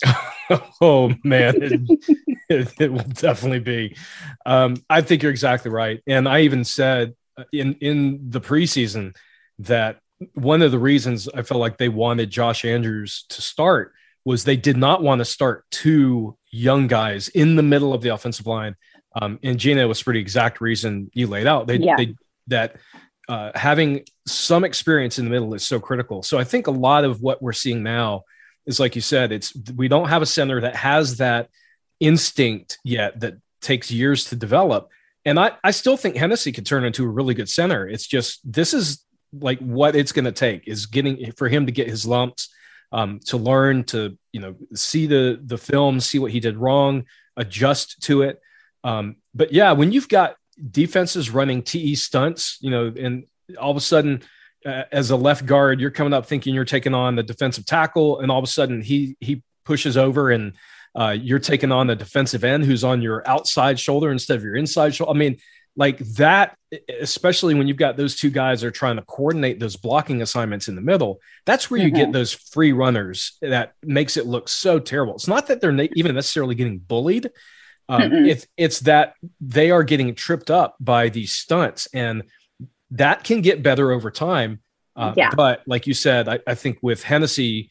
oh 0.80 1.12
man, 1.24 1.56
it, 1.60 2.28
it, 2.48 2.74
it 2.78 2.92
will 2.92 3.02
definitely 3.02 3.58
be. 3.58 3.96
Um, 4.46 4.76
I 4.88 5.00
think 5.00 5.24
you're 5.24 5.32
exactly 5.32 5.72
right, 5.72 6.00
and 6.06 6.28
I 6.28 6.42
even 6.42 6.62
said 6.62 7.16
uh, 7.36 7.42
in 7.52 7.74
in 7.80 8.30
the 8.30 8.40
preseason 8.40 9.16
that 9.58 9.98
one 10.34 10.62
of 10.62 10.70
the 10.70 10.78
reasons 10.78 11.28
I 11.28 11.42
felt 11.42 11.60
like 11.60 11.78
they 11.78 11.88
wanted 11.88 12.30
Josh 12.30 12.64
Andrews 12.64 13.24
to 13.30 13.42
start 13.42 13.92
was 14.24 14.44
they 14.44 14.56
did 14.56 14.76
not 14.76 15.02
want 15.02 15.20
to 15.20 15.24
start 15.24 15.64
two 15.70 16.36
young 16.50 16.86
guys 16.86 17.28
in 17.28 17.56
the 17.56 17.62
middle 17.62 17.92
of 17.94 18.02
the 18.02 18.10
offensive 18.10 18.46
line. 18.46 18.76
Um, 19.20 19.38
and 19.42 19.58
Jeanna 19.58 19.86
was 19.88 20.02
pretty 20.02 20.20
exact 20.20 20.60
reason 20.60 21.10
you 21.14 21.26
laid 21.26 21.46
out. 21.46 21.66
They, 21.66 21.76
Yeah. 21.76 21.96
they 21.96 22.14
that 22.48 22.76
uh, 23.28 23.52
having 23.54 24.04
some 24.26 24.64
experience 24.64 25.18
in 25.18 25.24
the 25.24 25.30
middle 25.30 25.54
is 25.54 25.66
so 25.66 25.78
critical. 25.78 26.22
So 26.22 26.38
I 26.38 26.44
think 26.44 26.66
a 26.66 26.72
lot 26.72 27.04
of 27.04 27.20
what 27.20 27.42
we're 27.42 27.52
seeing 27.52 27.82
now 27.82 28.24
is 28.66 28.80
like 28.80 28.94
you 28.94 29.02
said, 29.02 29.32
it's 29.32 29.54
we 29.76 29.88
don't 29.88 30.08
have 30.08 30.22
a 30.22 30.26
center 30.26 30.60
that 30.60 30.76
has 30.76 31.18
that 31.18 31.48
instinct 32.00 32.78
yet 32.84 33.20
that 33.20 33.34
takes 33.60 33.90
years 33.90 34.24
to 34.26 34.36
develop. 34.36 34.88
And 35.24 35.38
I, 35.38 35.52
I 35.62 35.72
still 35.72 35.96
think 35.96 36.16
Hennessy 36.16 36.52
could 36.52 36.66
turn 36.66 36.84
into 36.84 37.04
a 37.04 37.08
really 37.08 37.34
good 37.34 37.48
center. 37.48 37.86
It's 37.86 38.06
just 38.06 38.40
this 38.50 38.72
is 38.72 39.04
like 39.32 39.58
what 39.58 39.94
it's 39.94 40.12
going 40.12 40.24
to 40.24 40.32
take 40.32 40.66
is 40.66 40.86
getting 40.86 41.32
for 41.32 41.48
him 41.48 41.66
to 41.66 41.72
get 41.72 41.88
his 41.88 42.06
lumps, 42.06 42.48
um, 42.92 43.20
to 43.26 43.36
learn 43.36 43.84
to 43.84 44.16
you 44.32 44.40
know 44.40 44.54
see 44.74 45.06
the 45.06 45.40
the 45.42 45.58
film, 45.58 46.00
see 46.00 46.18
what 46.18 46.32
he 46.32 46.40
did 46.40 46.56
wrong, 46.56 47.04
adjust 47.36 48.02
to 48.02 48.22
it. 48.22 48.40
Um, 48.84 49.16
but 49.34 49.52
yeah, 49.52 49.72
when 49.72 49.92
you've 49.92 50.08
got 50.08 50.36
defenses 50.70 51.30
running 51.30 51.62
TE 51.62 51.94
stunts, 51.94 52.58
you 52.60 52.70
know, 52.70 52.92
and 52.98 53.24
all 53.58 53.70
of 53.70 53.76
a 53.76 53.80
sudden 53.80 54.22
uh, 54.66 54.84
as 54.92 55.10
a 55.10 55.16
left 55.16 55.46
guard, 55.46 55.80
you're 55.80 55.90
coming 55.90 56.12
up 56.12 56.26
thinking 56.26 56.54
you're 56.54 56.64
taking 56.64 56.94
on 56.94 57.16
the 57.16 57.22
defensive 57.22 57.64
tackle, 57.64 58.20
and 58.20 58.30
all 58.30 58.38
of 58.38 58.44
a 58.44 58.48
sudden 58.48 58.82
he 58.82 59.16
he 59.20 59.42
pushes 59.64 59.96
over 59.96 60.30
and 60.30 60.54
uh, 60.98 61.10
you're 61.10 61.38
taking 61.38 61.70
on 61.70 61.86
the 61.86 61.94
defensive 61.94 62.42
end 62.42 62.64
who's 62.64 62.82
on 62.82 63.02
your 63.02 63.26
outside 63.28 63.78
shoulder 63.78 64.10
instead 64.10 64.36
of 64.36 64.42
your 64.42 64.56
inside 64.56 64.94
shoulder. 64.94 65.12
I 65.12 65.14
mean, 65.14 65.36
like 65.76 65.98
that, 65.98 66.56
especially 67.00 67.54
when 67.54 67.68
you've 67.68 67.76
got 67.76 67.96
those 67.96 68.16
two 68.16 68.30
guys 68.30 68.60
that 68.60 68.66
are 68.66 68.72
trying 68.72 68.96
to 68.96 69.02
coordinate 69.02 69.60
those 69.60 69.76
blocking 69.76 70.22
assignments 70.22 70.66
in 70.66 70.74
the 70.74 70.80
middle. 70.80 71.20
That's 71.46 71.70
where 71.70 71.80
you 71.80 71.90
get 71.90 72.10
those 72.10 72.32
free 72.32 72.72
runners 72.72 73.38
that 73.42 73.74
makes 73.84 74.16
it 74.16 74.26
look 74.26 74.48
so 74.48 74.80
terrible. 74.80 75.14
It's 75.14 75.28
not 75.28 75.46
that 75.46 75.60
they're 75.60 75.78
even 75.94 76.16
necessarily 76.16 76.56
getting 76.56 76.78
bullied. 76.78 77.30
Um, 77.88 78.12
it's 78.12 78.46
it's 78.56 78.80
that 78.80 79.14
they 79.40 79.70
are 79.70 79.82
getting 79.82 80.14
tripped 80.14 80.50
up 80.50 80.76
by 80.80 81.08
these 81.08 81.32
stunts, 81.32 81.88
and 81.94 82.24
that 82.92 83.24
can 83.24 83.40
get 83.40 83.62
better 83.62 83.92
over 83.92 84.10
time. 84.10 84.60
Uh, 84.96 85.14
Yeah. 85.16 85.30
But 85.34 85.62
like 85.66 85.86
you 85.86 85.94
said, 85.94 86.28
I, 86.28 86.40
I 86.46 86.54
think 86.54 86.78
with 86.82 87.02
Hennessy, 87.02 87.70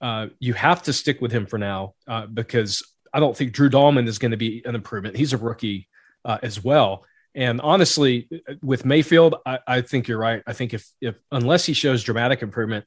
uh, 0.00 0.28
you 0.38 0.54
have 0.54 0.82
to 0.84 0.92
stick 0.92 1.20
with 1.20 1.32
him 1.32 1.46
for 1.46 1.58
now 1.58 1.94
uh, 2.06 2.26
because 2.26 2.82
I 3.12 3.20
don't 3.20 3.36
think 3.36 3.52
Drew 3.52 3.68
Dalman 3.68 4.06
is 4.06 4.18
going 4.18 4.30
to 4.30 4.36
be 4.36 4.62
an 4.64 4.74
improvement. 4.74 5.16
He's 5.16 5.32
a 5.32 5.38
rookie 5.38 5.88
uh, 6.24 6.38
as 6.42 6.62
well. 6.62 7.04
And 7.34 7.60
honestly, 7.60 8.28
with 8.62 8.84
Mayfield, 8.84 9.36
I, 9.46 9.58
I 9.66 9.80
think 9.80 10.08
you're 10.08 10.18
right. 10.18 10.42
I 10.46 10.52
think 10.52 10.72
if 10.74 10.88
if 11.00 11.16
unless 11.30 11.64
he 11.66 11.72
shows 11.72 12.02
dramatic 12.02 12.42
improvement, 12.42 12.84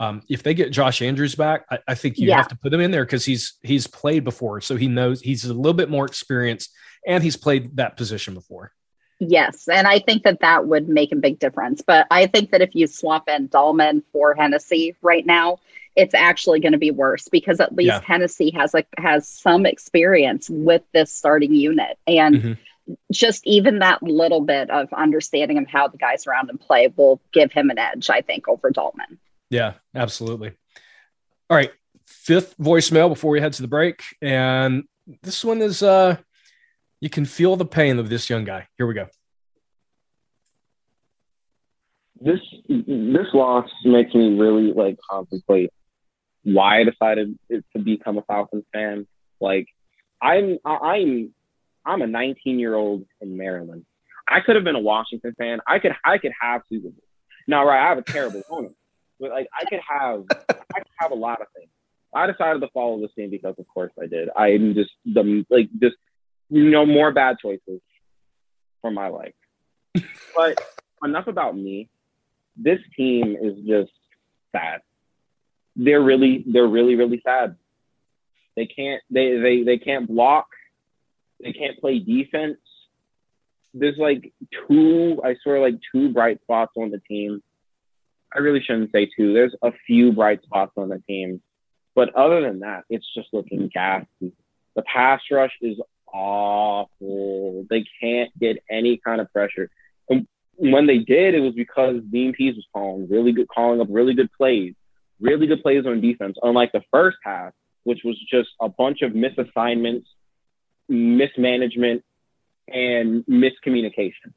um, 0.00 0.22
if 0.28 0.42
they 0.42 0.54
get 0.54 0.70
Josh 0.72 1.02
Andrews 1.02 1.34
back, 1.34 1.66
I, 1.70 1.78
I 1.88 1.94
think 1.94 2.18
you 2.18 2.28
Yeah. 2.28 2.36
have 2.38 2.48
to 2.48 2.56
put 2.56 2.72
him 2.74 2.80
in 2.80 2.90
there 2.90 3.04
because 3.04 3.24
he's 3.24 3.54
he's 3.62 3.86
played 3.86 4.24
before, 4.24 4.60
so 4.60 4.74
he 4.76 4.88
knows 4.88 5.20
he's 5.20 5.44
a 5.44 5.54
little 5.54 5.74
bit 5.74 5.90
more 5.90 6.06
experienced 6.06 6.70
and 7.06 7.22
he's 7.22 7.36
played 7.36 7.76
that 7.76 7.96
position 7.96 8.34
before. 8.34 8.72
Yes, 9.20 9.68
and 9.68 9.86
I 9.86 9.98
think 9.98 10.22
that 10.22 10.40
that 10.40 10.66
would 10.66 10.88
make 10.88 11.12
a 11.12 11.16
big 11.16 11.38
difference. 11.38 11.82
But 11.86 12.06
I 12.10 12.26
think 12.26 12.50
that 12.52 12.62
if 12.62 12.74
you 12.74 12.86
swap 12.86 13.28
in 13.28 13.48
Dalman 13.48 14.02
for 14.12 14.34
Hennessy 14.34 14.96
right 15.02 15.24
now, 15.26 15.58
it's 15.94 16.14
actually 16.14 16.60
going 16.60 16.72
to 16.72 16.78
be 16.78 16.90
worse 16.90 17.28
because 17.28 17.60
at 17.60 17.74
least 17.74 17.88
Yeah. 17.88 18.00
Hennessy 18.02 18.50
has 18.52 18.72
like 18.72 18.86
has 18.96 19.28
some 19.28 19.66
experience 19.66 20.48
with 20.48 20.82
this 20.94 21.12
starting 21.12 21.52
unit, 21.54 21.98
and 22.06 22.34
Mhm. 22.36 22.58
just 23.12 23.46
even 23.46 23.80
that 23.80 24.02
little 24.02 24.40
bit 24.40 24.70
of 24.70 24.90
understanding 24.94 25.58
of 25.58 25.66
how 25.68 25.88
the 25.88 25.98
guys 25.98 26.26
around 26.26 26.48
him 26.48 26.56
play 26.56 26.88
will 26.96 27.20
give 27.32 27.52
him 27.52 27.68
an 27.68 27.78
edge. 27.78 28.08
I 28.08 28.22
think 28.22 28.48
over 28.48 28.70
Dalman. 28.70 29.18
Yeah, 29.50 29.74
absolutely. 29.94 30.52
All 31.48 31.56
right, 31.56 31.72
fifth 32.06 32.56
voicemail 32.58 33.08
before 33.08 33.32
we 33.32 33.40
head 33.40 33.52
to 33.54 33.62
the 33.62 33.68
break, 33.68 34.02
and 34.22 34.84
this 35.22 35.44
one 35.44 35.60
is 35.60 35.82
uh, 35.82 36.16
you 37.00 37.10
can 37.10 37.24
feel 37.24 37.56
the 37.56 37.64
pain 37.64 37.98
of 37.98 38.08
this 38.08 38.30
young 38.30 38.44
guy. 38.44 38.68
Here 38.78 38.86
we 38.86 38.94
go. 38.94 39.08
this 42.20 42.40
this 42.68 43.26
loss 43.32 43.68
makes 43.84 44.14
me 44.14 44.38
really 44.38 44.72
like 44.72 44.98
contemplate 45.08 45.70
why 46.42 46.80
I 46.80 46.84
decided 46.84 47.38
to 47.50 47.78
become 47.78 48.18
a 48.18 48.22
Falcons 48.22 48.64
fan. 48.72 49.06
Like 49.40 49.66
I'm 50.20 50.58
I'm 50.64 51.34
I'm 51.84 52.02
a 52.02 52.06
19 52.06 52.58
year 52.58 52.74
old 52.74 53.04
in 53.20 53.36
Maryland. 53.36 53.86
I 54.28 54.40
could 54.40 54.56
have 54.56 54.64
been 54.64 54.76
a 54.76 54.80
Washington 54.80 55.34
fan. 55.38 55.60
I 55.66 55.78
could 55.78 55.92
I 56.04 56.18
could 56.18 56.32
have 56.40 56.62
Super 56.68 56.88
Bowl. 56.88 57.02
Now 57.48 57.66
right, 57.66 57.84
I 57.84 57.88
have 57.88 57.98
a 57.98 58.02
terrible 58.02 58.42
owner, 58.50 58.68
but 59.20 59.30
like 59.30 59.48
I 59.58 59.64
could 59.66 59.80
have 59.86 60.24
I 60.48 60.78
could 60.78 60.92
have 60.98 61.10
a 61.12 61.16
lot 61.16 61.40
of 61.40 61.46
things. 61.56 61.70
I 62.12 62.26
decided 62.26 62.60
to 62.60 62.68
follow 62.74 63.00
this 63.00 63.12
team 63.14 63.30
because 63.30 63.54
of 63.58 63.66
course 63.68 63.92
I 64.02 64.06
did. 64.06 64.28
I'm 64.34 64.74
just 64.74 64.90
the 65.04 65.44
like 65.50 65.68
just 65.80 65.96
you 66.48 66.70
know 66.70 66.86
more 66.86 67.12
bad 67.12 67.36
choices 67.40 67.80
for 68.80 68.90
my 68.90 69.08
life. 69.08 69.34
But 70.36 70.60
enough 71.02 71.26
about 71.26 71.56
me 71.56 71.88
this 72.62 72.78
team 72.96 73.36
is 73.40 73.56
just 73.66 73.92
sad. 74.52 74.80
They're 75.76 76.02
really, 76.02 76.44
they're 76.46 76.66
really, 76.66 76.94
really 76.94 77.20
sad. 77.24 77.56
They 78.56 78.66
can't, 78.66 79.02
they, 79.10 79.38
they, 79.38 79.62
they 79.62 79.78
can't 79.78 80.08
block. 80.08 80.48
They 81.42 81.52
can't 81.52 81.78
play 81.78 81.98
defense. 81.98 82.58
There's 83.72 83.96
like 83.96 84.32
two, 84.68 85.20
I 85.24 85.36
swear, 85.42 85.60
like 85.60 85.78
two 85.92 86.12
bright 86.12 86.40
spots 86.42 86.72
on 86.76 86.90
the 86.90 86.98
team. 86.98 87.42
I 88.34 88.38
really 88.38 88.60
shouldn't 88.60 88.92
say 88.92 89.08
two. 89.16 89.32
There's 89.32 89.54
a 89.62 89.72
few 89.86 90.12
bright 90.12 90.42
spots 90.42 90.72
on 90.76 90.88
the 90.88 91.02
team, 91.06 91.42
but 91.94 92.14
other 92.14 92.40
than 92.40 92.60
that, 92.60 92.84
it's 92.88 93.06
just 93.14 93.28
looking 93.32 93.70
ghastly. 93.72 94.32
The 94.76 94.82
pass 94.82 95.20
rush 95.30 95.52
is 95.60 95.78
awful. 96.12 97.66
They 97.68 97.84
can't 98.00 98.30
get 98.38 98.58
any 98.70 98.98
kind 98.98 99.20
of 99.20 99.32
pressure 99.32 99.70
and 100.08 100.26
when 100.56 100.86
they 100.86 100.98
did, 100.98 101.34
it 101.34 101.40
was 101.40 101.54
because 101.54 102.02
Dean 102.10 102.32
Pees 102.32 102.54
was 102.54 102.66
calling 102.72 103.08
really 103.08 103.32
good, 103.32 103.48
calling 103.48 103.80
up 103.80 103.88
really 103.90 104.12
good 104.12 104.30
plays, 104.32 104.74
really 105.18 105.46
good 105.46 105.62
plays 105.62 105.86
on 105.86 106.02
defense. 106.02 106.36
Unlike 106.42 106.72
the 106.72 106.82
first 106.90 107.16
half, 107.24 107.52
which 107.84 108.00
was 108.04 108.18
just 108.30 108.50
a 108.60 108.68
bunch 108.68 109.00
of 109.00 109.12
misassignments, 109.12 110.04
mismanagement, 110.88 112.04
and 112.68 113.24
miscommunication. 113.24 114.34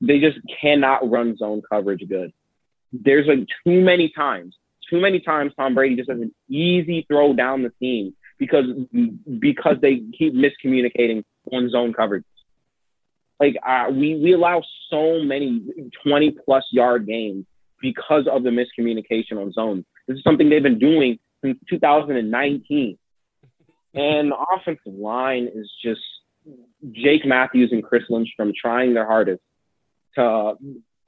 They 0.00 0.18
just 0.18 0.38
cannot 0.60 1.08
run 1.08 1.36
zone 1.36 1.62
coverage 1.70 2.02
good. 2.08 2.32
There's 2.92 3.26
like 3.26 3.46
too 3.64 3.80
many 3.80 4.10
times, 4.10 4.56
too 4.88 5.00
many 5.00 5.20
times 5.20 5.52
Tom 5.56 5.74
Brady 5.74 5.96
just 5.96 6.10
has 6.10 6.20
an 6.20 6.34
easy 6.48 7.06
throw 7.08 7.32
down 7.32 7.62
the 7.62 7.72
seam 7.78 8.14
because 8.38 8.66
because 9.38 9.76
they 9.80 10.02
keep 10.16 10.34
miscommunicating 10.34 11.24
on 11.52 11.70
zone 11.70 11.92
coverage. 11.92 12.24
Like 13.38 13.56
uh, 13.66 13.86
we 13.90 14.16
we 14.16 14.32
allow 14.32 14.62
so 14.90 15.20
many 15.22 15.62
20 16.04 16.36
plus 16.44 16.64
yard 16.72 17.06
games 17.06 17.46
because 17.80 18.26
of 18.30 18.42
the 18.42 18.50
miscommunication 18.50 19.40
on 19.40 19.52
zone. 19.52 19.84
This 20.06 20.18
is 20.18 20.24
something 20.24 20.50
they've 20.50 20.62
been 20.62 20.78
doing 20.78 21.18
since 21.42 21.58
2019. 21.68 22.98
And 23.92 24.30
the 24.30 24.36
offensive 24.54 24.94
line 24.94 25.48
is 25.52 25.70
just 25.82 26.00
Jake 26.92 27.24
Matthews 27.24 27.70
and 27.72 27.82
Chris 27.82 28.04
Lindstrom 28.08 28.52
trying 28.58 28.94
their 28.94 29.06
hardest 29.06 29.42
to 30.14 30.54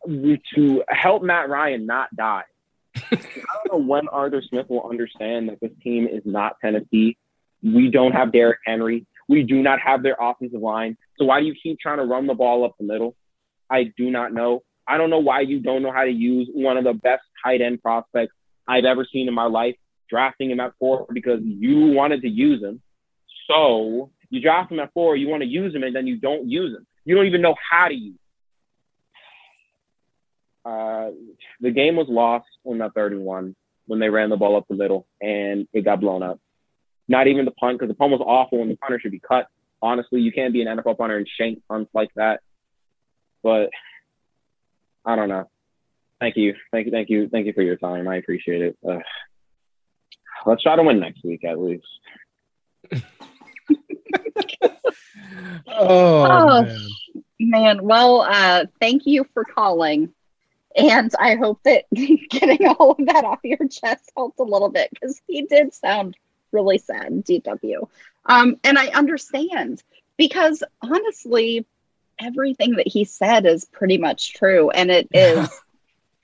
to 0.07 0.83
help 0.89 1.23
Matt 1.23 1.49
Ryan 1.49 1.87
not 1.87 2.15
die. 2.15 2.45
I 2.97 3.09
don't 3.11 3.73
know 3.73 3.87
when 3.87 4.09
Arthur 4.09 4.43
Smith 4.43 4.67
will 4.69 4.89
understand 4.89 5.49
that 5.49 5.61
this 5.61 5.71
team 5.83 6.07
is 6.07 6.23
not 6.25 6.57
Tennessee. 6.61 7.17
We 7.63 7.91
don't 7.91 8.13
have 8.13 8.33
Derrick 8.33 8.59
Henry. 8.67 9.07
We 9.29 9.43
do 9.45 9.63
not 9.63 9.81
have 9.81 10.03
their 10.03 10.17
offensive 10.21 10.61
line. 10.61 10.97
So 11.19 11.25
why 11.25 11.41
do 11.41 11.47
you 11.47 11.55
keep 11.61 11.79
trying 11.79 11.99
to 11.99 12.05
run 12.05 12.27
the 12.27 12.35
ball 12.35 12.65
up 12.65 12.75
the 12.79 12.85
middle? 12.85 13.15
I 13.71 13.93
do 13.97 14.11
not 14.11 14.33
know. 14.33 14.63
I 14.87 14.99
don't 14.99 15.11
know 15.11 15.21
why 15.21 15.41
you 15.41 15.61
don't 15.61 15.83
know 15.83 15.93
how 15.93 16.05
to 16.05 16.11
use 16.11 16.49
one 16.53 16.77
of 16.77 16.85
the 16.85 16.93
best 16.93 17.23
tight 17.43 17.61
end 17.61 17.81
prospects 17.81 18.35
I've 18.67 18.85
ever 18.85 19.07
seen 19.11 19.29
in 19.29 19.35
my 19.35 19.45
life, 19.47 19.77
drafting 20.11 20.51
him 20.51 20.61
at 20.61 20.73
four 20.79 21.07
because 21.13 21.41
you 21.43 21.87
wanted 21.93 22.23
to 22.23 22.29
use 22.29 22.63
him. 22.63 22.83
So 23.49 24.11
you 24.31 24.41
draft 24.41 24.73
him 24.73 24.81
at 24.81 24.93
four, 24.93 25.17
you 25.17 25.29
want 25.29 25.43
to 25.43 25.49
use 25.49 25.75
him, 25.75 25.83
and 25.83 25.95
then 25.95 26.07
you 26.07 26.17
don't 26.17 26.49
use 26.51 26.77
him. 26.77 26.87
You 27.05 27.15
don't 27.15 27.27
even 27.27 27.43
know 27.43 27.55
how 27.71 27.89
to 27.89 27.95
use 27.95 28.15
him. 28.15 28.19
Uh, 30.65 31.11
the 31.61 31.71
game 31.71 31.97
was 31.97 32.09
lost 32.09 32.47
on 32.65 32.79
that 32.79 32.95
31 32.95 33.57
when 33.87 33.99
they 33.99 34.09
ran 34.09 34.31
the 34.31 34.37
ball 34.37 34.57
up 34.57 34.67
the 34.69 34.77
middle 34.77 35.07
and 35.21 35.67
it 35.73 35.85
got 35.85 36.01
blown 36.01 36.23
up. 36.23 36.39
Not 37.09 37.27
even 37.27 37.45
the 37.45 37.51
punt 37.51 37.79
because 37.79 37.89
the 37.89 37.97
punt 37.97 38.13
was 38.13 38.21
awful 38.25 38.63
and 38.63 38.71
the 38.71 38.77
punter 38.77 39.01
should 39.01 39.11
be 39.11 39.19
cut. 39.19 39.49
Honestly, 39.81 40.21
you 40.21 40.31
can't 40.33 40.53
be 40.53 40.63
an 40.63 40.79
NFL 40.79 40.97
punter 40.99 41.17
and 41.17 41.29
shank 41.29 41.61
punts 41.69 41.91
like 41.93 42.11
that. 42.15 42.41
But 43.43 43.71
I 45.05 45.17
don't 45.17 45.29
know. 45.29 45.49
Thank 46.21 46.37
you, 46.37 46.55
thank 46.71 46.87
you, 46.87 46.93
thank 46.93 47.11
you, 47.11 47.29
thank 47.29 47.47
you 47.47 47.53
for 47.53 47.63
your 47.63 47.77
time. 47.77 48.07
I 48.07 48.17
appreciate 48.17 48.63
it. 48.63 48.79
Uh, 48.89 49.01
let's 50.47 50.63
try 50.63 50.77
to 50.77 50.83
win 50.85 51.01
next 51.01 51.25
week 51.25 51.45
at 51.45 51.59
least. 51.59 51.85
oh, 55.67 56.25
Oh. 56.27 56.63
man. 56.63 56.79
Man, 57.45 57.83
well, 57.83 58.21
uh, 58.21 58.67
thank 58.81 59.03
you 59.05 59.27
for 59.35 59.45
calling. 59.45 60.11
And 60.77 61.13
I 61.19 61.37
hope 61.37 61.63
that 61.65 61.85
getting 61.95 62.67
all 62.67 62.93
of 62.93 63.07
that 63.07 63.25
off 63.25 63.41
your 63.43 63.69
chest 63.69 64.11
helped 64.17 64.41
a 64.41 64.45
little 64.45 64.71
bit 64.71 64.91
because 64.91 65.21
he 65.27 65.43
did 65.43 65.75
sound 65.75 66.17
really 66.51 66.79
sad, 66.79 67.25
DW. 67.25 67.89
Um, 68.27 68.57
and 68.65 68.79
I 68.79 68.89
understand 68.89 69.83
because 70.17 70.63
honestly, 70.81 71.67
everything 72.19 72.77
that 72.77 72.87
he 72.87 73.05
said 73.05 73.47
is 73.47 73.65
pretty 73.65 73.99
much 73.99 74.35
true. 74.35 74.71
And 74.71 74.91
it 74.91 75.09
is, 75.13 75.49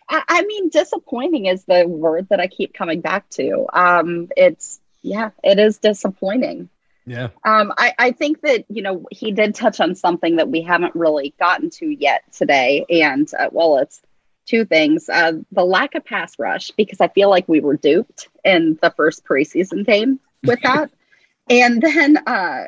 I, 0.08 0.22
I 0.28 0.42
mean, 0.42 0.68
disappointing 0.68 1.46
is 1.46 1.64
the 1.64 1.86
word 1.86 2.28
that 2.30 2.40
I 2.40 2.46
keep 2.46 2.74
coming 2.74 3.00
back 3.00 3.28
to. 3.30 3.66
Um, 3.72 4.28
it's, 4.36 4.80
yeah, 5.02 5.30
it 5.42 5.58
is 5.58 5.78
disappointing. 5.78 6.68
Yeah. 7.06 7.28
Um, 7.42 7.72
I, 7.78 7.94
I 7.98 8.10
think 8.12 8.42
that, 8.42 8.66
you 8.68 8.82
know, 8.82 9.06
he 9.10 9.32
did 9.32 9.54
touch 9.54 9.80
on 9.80 9.94
something 9.94 10.36
that 10.36 10.50
we 10.50 10.60
haven't 10.60 10.94
really 10.94 11.34
gotten 11.38 11.70
to 11.70 11.86
yet 11.86 12.22
today. 12.32 12.84
And, 12.90 13.32
uh, 13.34 13.48
well, 13.50 13.78
it's 13.78 14.02
two 14.48 14.64
things 14.64 15.08
uh, 15.08 15.32
the 15.52 15.64
lack 15.64 15.94
of 15.94 16.04
pass 16.04 16.38
rush, 16.38 16.70
because 16.72 17.00
I 17.00 17.08
feel 17.08 17.28
like 17.28 17.48
we 17.48 17.60
were 17.60 17.76
duped 17.76 18.28
in 18.44 18.78
the 18.80 18.90
first 18.90 19.24
preseason 19.24 19.84
game 19.86 20.18
with 20.42 20.60
that. 20.62 20.90
and 21.50 21.82
then 21.82 22.16
uh, 22.26 22.64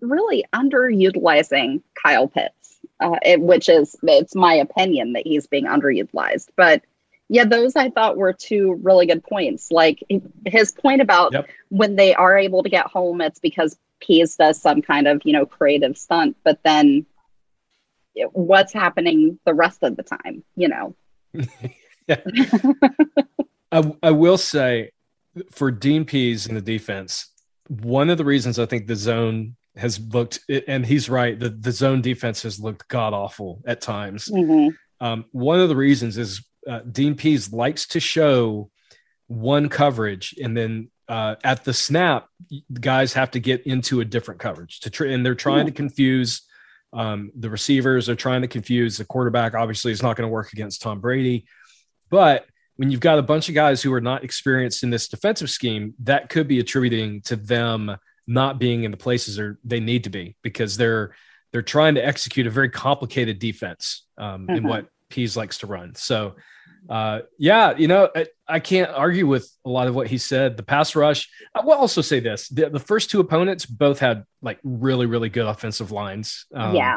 really 0.00 0.44
underutilizing 0.54 1.82
Kyle 2.00 2.28
Pitts, 2.28 2.78
uh, 3.00 3.16
it, 3.22 3.40
which 3.40 3.68
is, 3.68 3.96
it's 4.02 4.34
my 4.34 4.54
opinion 4.54 5.14
that 5.14 5.26
he's 5.26 5.46
being 5.46 5.64
underutilized. 5.66 6.48
But 6.56 6.82
yeah, 7.28 7.44
those 7.44 7.74
I 7.74 7.90
thought 7.90 8.16
were 8.16 8.32
two 8.32 8.78
really 8.82 9.06
good 9.06 9.24
points. 9.24 9.70
Like 9.72 10.02
his 10.46 10.70
point 10.72 11.00
about 11.00 11.32
Yep. 11.32 11.48
when 11.70 11.96
they 11.96 12.14
are 12.14 12.36
able 12.36 12.62
to 12.62 12.68
get 12.68 12.86
home, 12.86 13.20
it's 13.20 13.40
because 13.40 13.76
Pees 14.00 14.36
does 14.36 14.60
some 14.60 14.82
kind 14.82 15.08
of, 15.08 15.22
you 15.24 15.32
know, 15.32 15.46
creative 15.46 15.96
stunt, 15.96 16.36
but 16.44 16.60
then 16.62 17.06
what's 18.32 18.72
happening 18.72 19.38
the 19.44 19.54
rest 19.54 19.82
of 19.82 19.96
the 19.96 20.02
time, 20.02 20.44
you 20.54 20.68
know? 20.68 20.94
I, 23.72 23.92
I 24.02 24.10
will 24.10 24.38
say 24.38 24.92
for 25.50 25.70
Dean 25.70 26.04
Pees 26.04 26.46
in 26.46 26.54
the 26.54 26.60
defense, 26.60 27.30
one 27.68 28.10
of 28.10 28.18
the 28.18 28.24
reasons 28.24 28.58
I 28.58 28.66
think 28.66 28.86
the 28.86 28.96
zone 28.96 29.56
has 29.76 29.98
looked, 29.98 30.40
and 30.68 30.86
he's 30.86 31.08
right, 31.08 31.38
the, 31.38 31.48
the 31.48 31.72
zone 31.72 32.00
defense 32.00 32.42
has 32.42 32.60
looked 32.60 32.86
god 32.88 33.12
awful 33.12 33.62
at 33.66 33.80
times. 33.80 34.28
Mhm. 34.28 34.76
Um, 35.00 35.24
one 35.32 35.60
of 35.60 35.68
the 35.68 35.76
reasons 35.76 36.16
is 36.16 36.44
uh, 36.68 36.80
Dean 36.80 37.14
Pees 37.14 37.52
likes 37.52 37.86
to 37.88 38.00
show 38.00 38.70
one 39.26 39.68
coverage, 39.68 40.34
and 40.40 40.56
then 40.56 40.90
uh, 41.08 41.34
at 41.42 41.64
the 41.64 41.74
snap, 41.74 42.28
guys 42.72 43.12
have 43.14 43.32
to 43.32 43.40
get 43.40 43.66
into 43.66 44.00
a 44.00 44.04
different 44.04 44.40
coverage 44.40 44.80
to 44.80 44.90
try, 44.90 45.08
and 45.08 45.26
they're 45.26 45.34
trying 45.34 45.66
to 45.66 45.72
confuse 45.72 46.42
um, 46.94 47.30
the 47.38 47.50
receivers. 47.50 48.06
They're 48.06 48.14
trying 48.16 48.42
to 48.42 48.48
confuse 48.48 48.96
the 48.96 49.04
quarterback. 49.04 49.54
Obviously, 49.54 49.92
it's 49.92 50.02
not 50.02 50.16
going 50.16 50.26
to 50.28 50.32
work 50.32 50.52
against 50.52 50.82
Tom 50.82 51.00
Brady, 51.00 51.46
but 52.10 52.46
when 52.76 52.90
you've 52.90 53.00
got 53.00 53.18
a 53.18 53.22
bunch 53.22 53.48
of 53.48 53.54
guys 53.54 53.82
who 53.82 53.92
are 53.92 54.00
not 54.00 54.24
experienced 54.24 54.82
in 54.82 54.90
this 54.90 55.06
defensive 55.08 55.48
scheme, 55.48 55.94
that 56.00 56.28
could 56.28 56.48
be 56.48 56.58
attributing 56.58 57.20
to 57.22 57.36
them 57.36 57.96
not 58.26 58.58
being 58.58 58.84
in 58.84 58.90
the 58.90 58.96
places 58.96 59.38
or 59.38 59.58
they 59.64 59.80
need 59.80 60.04
to 60.04 60.10
be 60.10 60.34
because 60.42 60.76
they're 60.76 61.14
they're 61.52 61.62
trying 61.62 61.94
to 61.94 62.04
execute 62.04 62.48
a 62.48 62.50
very 62.50 62.68
complicated 62.68 63.38
defense 63.38 64.06
um, 64.18 64.50
in 64.50 64.64
Mhm. 64.64 64.68
what 64.68 64.88
Pees 65.08 65.36
likes 65.36 65.58
to 65.58 65.68
run. 65.68 65.94
So, 65.94 66.34
uh, 66.88 67.20
yeah, 67.38 67.76
you 67.76 67.88
know, 67.88 68.10
I, 68.14 68.26
I 68.46 68.60
can't 68.60 68.90
argue 68.90 69.26
with 69.26 69.50
a 69.64 69.70
lot 69.70 69.88
of 69.88 69.94
what 69.94 70.06
he 70.06 70.18
said. 70.18 70.56
The 70.56 70.62
pass 70.62 70.94
rush. 70.94 71.28
I 71.54 71.62
will 71.62 71.74
also 71.74 72.00
say 72.00 72.20
this: 72.20 72.48
the, 72.48 72.68
the 72.68 72.80
first 72.80 73.10
two 73.10 73.20
opponents 73.20 73.66
both 73.66 73.98
had 73.98 74.24
like 74.42 74.58
really, 74.62 75.06
really 75.06 75.28
good 75.28 75.46
offensive 75.46 75.90
lines. 75.90 76.46
Um, 76.54 76.74
yeah. 76.74 76.96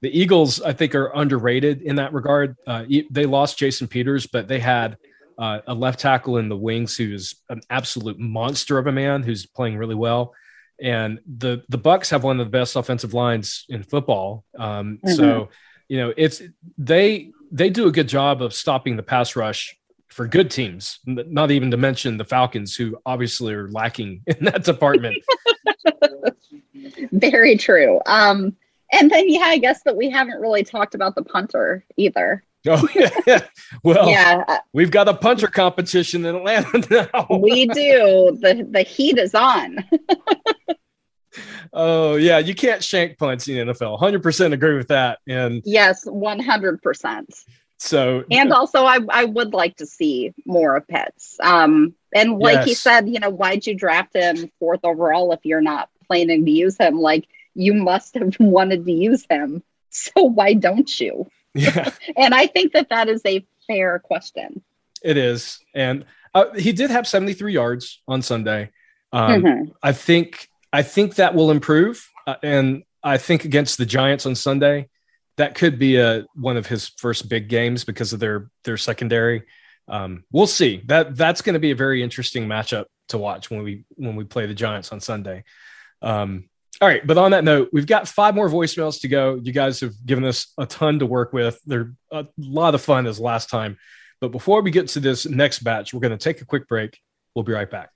the 0.00 0.18
Eagles, 0.18 0.62
I 0.62 0.72
think, 0.72 0.94
are 0.94 1.12
underrated 1.14 1.82
in 1.82 1.96
that 1.96 2.12
regard. 2.12 2.56
Uh, 2.66 2.84
they 3.10 3.26
lost 3.26 3.58
Jason 3.58 3.88
Peters, 3.88 4.26
but 4.26 4.48
they 4.48 4.58
had 4.58 4.96
uh, 5.38 5.60
a 5.66 5.74
left 5.74 6.00
tackle 6.00 6.38
in 6.38 6.48
the 6.48 6.56
wings 6.56 6.96
who's 6.96 7.36
an 7.50 7.60
absolute 7.68 8.18
monster 8.18 8.78
of 8.78 8.86
a 8.86 8.92
man 8.92 9.22
who's 9.22 9.44
playing 9.46 9.76
really 9.76 9.94
well. 9.94 10.34
And 10.80 11.20
the 11.26 11.62
the 11.68 11.78
Bucs 11.78 12.10
have 12.10 12.24
one 12.24 12.40
of 12.40 12.46
the 12.46 12.50
best 12.50 12.76
offensive 12.76 13.14
lines 13.14 13.64
in 13.68 13.82
football. 13.82 14.44
Um, 14.58 14.98
So 15.06 15.48
you 15.88 15.98
know, 15.98 16.12
it's 16.16 16.42
they 16.78 17.30
they 17.50 17.70
do 17.70 17.86
a 17.86 17.92
good 17.92 18.08
job 18.08 18.42
of 18.42 18.54
stopping 18.54 18.96
the 18.96 19.02
pass 19.02 19.36
rush 19.36 19.76
for 20.08 20.26
good 20.26 20.50
teams. 20.50 20.98
Not 21.04 21.50
even 21.50 21.70
to 21.70 21.76
mention 21.76 22.16
the 22.16 22.24
Falcons, 22.24 22.74
who 22.74 22.98
obviously 23.04 23.52
are 23.54 23.68
lacking 23.68 24.22
in 24.26 24.44
that 24.46 24.64
department. 24.64 25.16
Very 27.12 27.56
true. 27.56 28.00
Um, 28.06 28.56
and 28.92 29.10
then, 29.10 29.28
yeah, 29.28 29.44
I 29.44 29.58
guess 29.58 29.82
that 29.82 29.96
we 29.96 30.08
haven't 30.10 30.40
really 30.40 30.64
talked 30.64 30.94
about 30.94 31.14
the 31.14 31.22
punter 31.22 31.84
either. 31.96 32.42
oh 32.68 32.88
yeah, 32.96 33.42
well, 33.84 34.08
yeah, 34.08 34.42
uh, 34.48 34.58
we've 34.72 34.90
got 34.90 35.06
a 35.06 35.14
punter 35.14 35.46
competition 35.46 36.24
in 36.24 36.34
Atlanta 36.34 37.08
now. 37.14 37.26
we 37.38 37.66
do. 37.66 38.36
The 38.40 38.66
the 38.68 38.82
heat 38.82 39.18
is 39.18 39.36
on. 39.36 39.84
Oh 41.78 42.16
yeah, 42.16 42.38
you 42.38 42.54
can't 42.54 42.82
shank 42.82 43.18
punts 43.18 43.46
in 43.48 43.54
the 43.68 43.72
NFL. 43.74 43.98
Hundred 43.98 44.22
percent 44.22 44.54
agree 44.54 44.76
with 44.76 44.88
that. 44.88 45.18
And 45.28 45.60
Yes, 45.66 46.04
one 46.06 46.40
hundred 46.40 46.82
percent. 46.82 47.34
so 47.76 48.24
And 48.30 48.50
also, 48.52 48.84
I 48.84 48.98
I 49.10 49.24
would 49.24 49.52
like 49.52 49.76
to 49.76 49.86
see 49.86 50.32
more 50.46 50.74
of 50.76 50.88
Pitts. 50.88 51.36
Um, 51.42 51.94
and 52.14 52.38
like 52.38 52.64
he 52.64 52.72
said, 52.72 53.08
you 53.10 53.20
know, 53.20 53.28
why'd 53.28 53.66
you 53.66 53.74
draft 53.74 54.16
him 54.16 54.50
fourth 54.58 54.80
overall 54.84 55.32
if 55.32 55.40
you're 55.44 55.60
not 55.60 55.90
planning 56.08 56.46
to 56.46 56.50
use 56.50 56.78
him? 56.78 56.98
Like 56.98 57.26
you 57.54 57.74
must 57.74 58.14
have 58.14 58.34
wanted 58.40 58.86
to 58.86 58.92
use 58.92 59.26
him. 59.28 59.62
So 59.90 60.22
why 60.22 60.54
don't 60.54 60.98
you? 60.98 61.28
yeah, 61.54 61.90
And 62.16 62.34
I 62.34 62.46
think 62.46 62.72
that 62.72 62.88
that 62.88 63.08
is 63.08 63.20
a 63.26 63.46
fair 63.66 63.98
question. 63.98 64.62
it 65.02 65.18
is. 65.18 65.58
And 65.74 66.06
uh, 66.34 66.54
he 66.54 66.72
did 66.72 66.90
have 66.90 67.06
seventy 67.06 67.34
three 67.34 67.52
yards 67.52 68.00
on 68.08 68.22
Sunday. 68.22 68.70
Um, 69.12 69.42
Mhm. 69.42 69.72
I 69.82 69.92
think 69.92 70.48
I 70.76 70.82
think 70.82 71.14
that 71.14 71.34
will 71.34 71.50
improve, 71.50 72.06
uh, 72.26 72.34
and 72.42 72.82
I 73.02 73.16
think 73.16 73.46
against 73.46 73.78
the 73.78 73.86
Giants 73.86 74.26
on 74.26 74.34
Sunday, 74.34 74.90
that 75.38 75.54
could 75.54 75.78
be 75.78 75.96
a 75.96 76.26
one 76.34 76.58
of 76.58 76.66
his 76.66 76.88
first 76.98 77.30
big 77.30 77.48
games 77.48 77.82
because 77.84 78.12
of 78.12 78.20
their 78.20 78.50
their 78.64 78.76
secondary. 78.76 79.44
Um, 79.88 80.24
we'll 80.30 80.46
see. 80.46 80.82
That 80.84 81.16
that's 81.16 81.40
going 81.40 81.54
to 81.54 81.60
be 81.60 81.70
a 81.70 81.74
very 81.74 82.02
interesting 82.02 82.46
matchup 82.46 82.84
to 83.08 83.16
watch 83.16 83.50
when 83.50 83.62
we 83.62 83.86
when 83.94 84.16
we 84.16 84.24
play 84.24 84.44
the 84.44 84.52
Giants 84.52 84.92
on 84.92 85.00
Sunday. 85.00 85.44
Um, 86.02 86.50
all 86.82 86.88
right, 86.88 87.06
but 87.06 87.16
on 87.16 87.30
that 87.30 87.42
note, 87.42 87.70
we've 87.72 87.86
got 87.86 88.06
five 88.06 88.34
more 88.34 88.50
voicemails 88.50 89.00
to 89.00 89.08
go. 89.08 89.40
You 89.42 89.54
guys 89.54 89.80
have 89.80 89.94
given 90.04 90.24
us 90.26 90.52
a 90.58 90.66
ton 90.66 90.98
to 90.98 91.06
work 91.06 91.32
with. 91.32 91.58
They're 91.64 91.94
a 92.12 92.26
lot 92.36 92.74
of 92.74 92.82
fun 92.82 93.06
as 93.06 93.18
last 93.18 93.48
time. 93.48 93.78
But 94.20 94.28
before 94.30 94.60
we 94.60 94.70
get 94.70 94.88
to 94.88 95.00
this 95.00 95.24
next 95.24 95.60
batch, 95.60 95.94
we're 95.94 96.00
going 96.00 96.18
to 96.18 96.22
take 96.22 96.42
a 96.42 96.44
quick 96.44 96.68
break. 96.68 97.00
We'll 97.34 97.44
be 97.44 97.52
right 97.54 97.70
back. 97.70 97.95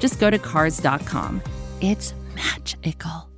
just 0.00 0.18
go 0.18 0.30
to 0.30 0.38
Cars.com. 0.38 1.42
It's 1.80 2.14
magical. 2.34 3.30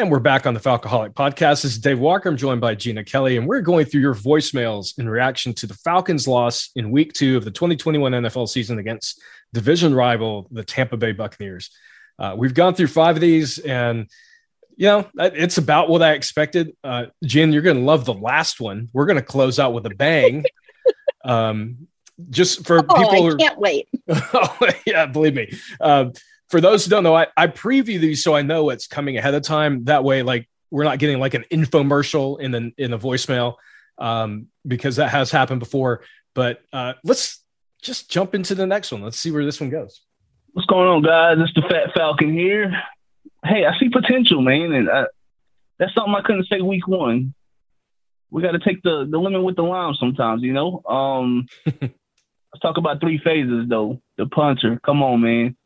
And 0.00 0.10
we're 0.10 0.18
back 0.18 0.46
on 0.46 0.54
the 0.54 0.60
Falcoholic 0.60 1.12
podcast. 1.12 1.60
This 1.60 1.72
is 1.72 1.78
Dave 1.78 1.98
Walker. 1.98 2.30
I'm 2.30 2.36
joined 2.38 2.62
by 2.62 2.74
Jeanna 2.74 3.04
Kelley, 3.04 3.36
and 3.36 3.46
we're 3.46 3.60
going 3.60 3.84
through 3.84 4.00
your 4.00 4.14
voicemails 4.14 4.98
in 4.98 5.06
reaction 5.06 5.52
to 5.52 5.66
the 5.66 5.74
Falcons' 5.74 6.26
loss 6.26 6.70
in 6.74 6.90
week 6.90 7.12
two 7.12 7.36
of 7.36 7.44
the 7.44 7.50
2021 7.50 8.12
NFL 8.12 8.48
season 8.48 8.78
against 8.78 9.20
division 9.52 9.94
rival, 9.94 10.48
the 10.52 10.64
Tampa 10.64 10.96
Bay 10.96 11.12
Buccaneers. 11.12 11.68
Uh, 12.18 12.34
we've 12.34 12.54
gone 12.54 12.74
through 12.74 12.86
five 12.86 13.16
of 13.16 13.20
these, 13.20 13.58
and 13.58 14.08
you 14.74 14.86
know, 14.86 15.06
it's 15.18 15.58
about 15.58 15.90
what 15.90 16.00
I 16.00 16.12
expected. 16.12 16.74
Uh, 16.82 17.06
Jen, 17.22 17.52
you're 17.52 17.60
going 17.60 17.76
to 17.76 17.84
love 17.84 18.06
the 18.06 18.14
last 18.14 18.58
one. 18.58 18.88
We're 18.94 19.04
going 19.04 19.18
to 19.18 19.22
close 19.22 19.58
out 19.58 19.74
with 19.74 19.84
a 19.84 19.90
bang. 19.90 20.46
um, 21.26 21.88
just 22.28 22.66
for 22.66 22.78
Oh, 22.78 22.82
people 22.82 23.26
I 23.26 23.30
who 23.30 23.36
can't 23.36 23.58
wait. 23.58 23.88
oh, 24.08 24.68
yeah, 24.86 25.06
believe 25.06 25.34
me. 25.34 25.52
Um, 25.80 26.12
for 26.48 26.60
those 26.60 26.84
who 26.84 26.90
don't 26.90 27.04
know, 27.04 27.14
I, 27.14 27.28
I 27.36 27.46
preview 27.46 28.00
these 28.00 28.22
so 28.22 28.34
I 28.34 28.42
know 28.42 28.70
it's 28.70 28.86
coming 28.86 29.16
ahead 29.16 29.34
of 29.34 29.42
time. 29.42 29.84
That 29.84 30.04
way, 30.04 30.22
like 30.22 30.48
we're 30.70 30.84
not 30.84 30.98
getting 30.98 31.18
like 31.18 31.34
an 31.34 31.44
infomercial 31.50 32.40
in 32.40 32.50
the 32.50 32.72
in 32.76 32.90
the 32.90 32.98
voicemail 32.98 33.54
um, 33.98 34.46
because 34.66 34.96
that 34.96 35.10
has 35.10 35.30
happened 35.30 35.60
before. 35.60 36.02
But 36.34 36.60
uh, 36.72 36.94
let's 37.04 37.42
just 37.82 38.10
jump 38.10 38.34
into 38.34 38.54
the 38.54 38.66
next 38.66 38.92
one. 38.92 39.02
Let's 39.02 39.18
see 39.18 39.30
where 39.30 39.44
this 39.44 39.60
one 39.60 39.70
goes. 39.70 40.00
What's 40.52 40.66
going 40.66 40.88
on, 40.88 41.02
guys? 41.02 41.38
It's 41.38 41.54
the 41.54 41.62
Fat 41.62 41.94
Falcon 41.94 42.32
here. 42.32 42.82
Hey, 43.44 43.64
I 43.64 43.78
see 43.78 43.88
potential, 43.88 44.42
man, 44.42 44.72
and 44.72 44.90
I, 44.90 45.06
that's 45.78 45.94
something 45.94 46.14
I 46.14 46.22
couldn't 46.22 46.46
say 46.48 46.60
week 46.60 46.86
one. 46.86 47.34
We 48.30 48.42
got 48.42 48.52
to 48.52 48.58
take 48.58 48.82
the 48.82 49.06
the 49.08 49.18
lemon 49.18 49.44
with 49.44 49.56
the 49.56 49.62
lime 49.62 49.94
sometimes, 49.94 50.42
you 50.42 50.52
know. 50.52 50.82
Um, 50.84 51.46
let's 52.52 52.62
talk 52.62 52.76
about 52.76 53.00
three 53.00 53.20
phases 53.22 53.68
though. 53.68 54.00
The 54.16 54.26
punter, 54.26 54.80
come 54.84 55.02
on, 55.02 55.20
man. 55.22 55.56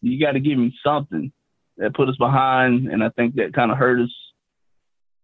You 0.00 0.20
got 0.20 0.32
to 0.32 0.40
give 0.40 0.58
me 0.58 0.74
something 0.84 1.32
that 1.76 1.94
put 1.94 2.08
us 2.08 2.16
behind, 2.16 2.88
and 2.88 3.02
I 3.02 3.10
think 3.10 3.34
that 3.36 3.52
kind 3.52 3.70
of 3.70 3.78
hurt 3.78 4.00
us 4.00 4.14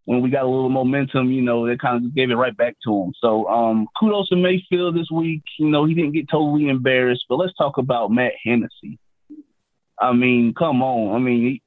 when 0.04 0.20
we 0.20 0.30
got 0.30 0.44
a 0.44 0.48
little 0.48 0.68
momentum. 0.68 1.30
You 1.30 1.42
know, 1.42 1.66
that 1.66 1.80
kind 1.80 2.04
of 2.04 2.14
gave 2.14 2.30
it 2.30 2.36
right 2.36 2.56
back 2.56 2.76
to 2.84 3.02
him. 3.02 3.12
So, 3.20 3.46
um, 3.48 3.86
kudos 3.98 4.28
to 4.28 4.36
Mayfield 4.36 4.96
this 4.96 5.10
week. 5.10 5.42
You 5.58 5.68
know, 5.68 5.84
he 5.84 5.94
didn't 5.94 6.12
get 6.12 6.28
totally 6.28 6.68
embarrassed, 6.68 7.26
but 7.28 7.36
let's 7.36 7.54
talk 7.56 7.78
about 7.78 8.10
Matt 8.10 8.32
Hennessy. 8.42 8.98
I 9.98 10.12
mean, 10.12 10.54
come 10.54 10.82
on. 10.82 11.14
I 11.14 11.18
mean, 11.18 11.42
he, 11.42 11.62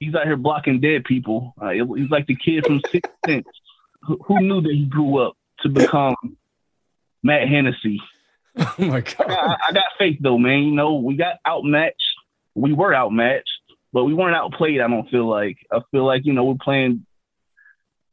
he's 0.00 0.14
out 0.14 0.26
here 0.26 0.36
blocking 0.36 0.80
dead 0.80 1.04
people. 1.04 1.54
Uh, 1.60 1.70
he's 1.70 2.10
like 2.10 2.26
the 2.26 2.34
kid 2.36 2.66
from 2.66 2.80
Sixth 2.90 3.12
Sense. 3.24 3.46
Who, 4.02 4.18
who 4.26 4.40
knew 4.40 4.60
that 4.60 4.72
he 4.72 4.86
grew 4.86 5.18
up 5.18 5.34
to 5.60 5.68
become 5.68 6.16
Matt 7.22 7.48
Hennessy? 7.48 8.00
Oh 8.78 8.84
my 8.84 8.98
I, 8.98 9.00
god! 9.00 9.56
I 9.68 9.72
got 9.72 9.84
faith 9.98 10.18
though, 10.20 10.38
man. 10.38 10.62
You 10.62 10.72
know, 10.72 10.94
we 10.94 11.16
got 11.16 11.36
outmatched. 11.46 12.02
We 12.54 12.72
were 12.72 12.94
outmatched, 12.94 13.48
but 13.92 14.04
we 14.04 14.14
weren't 14.14 14.36
outplayed. 14.36 14.80
I 14.80 14.88
don't 14.88 15.08
feel 15.08 15.28
like. 15.28 15.56
I 15.72 15.80
feel 15.90 16.04
like 16.04 16.26
you 16.26 16.32
know 16.32 16.44
we're 16.44 16.54
playing 16.60 17.06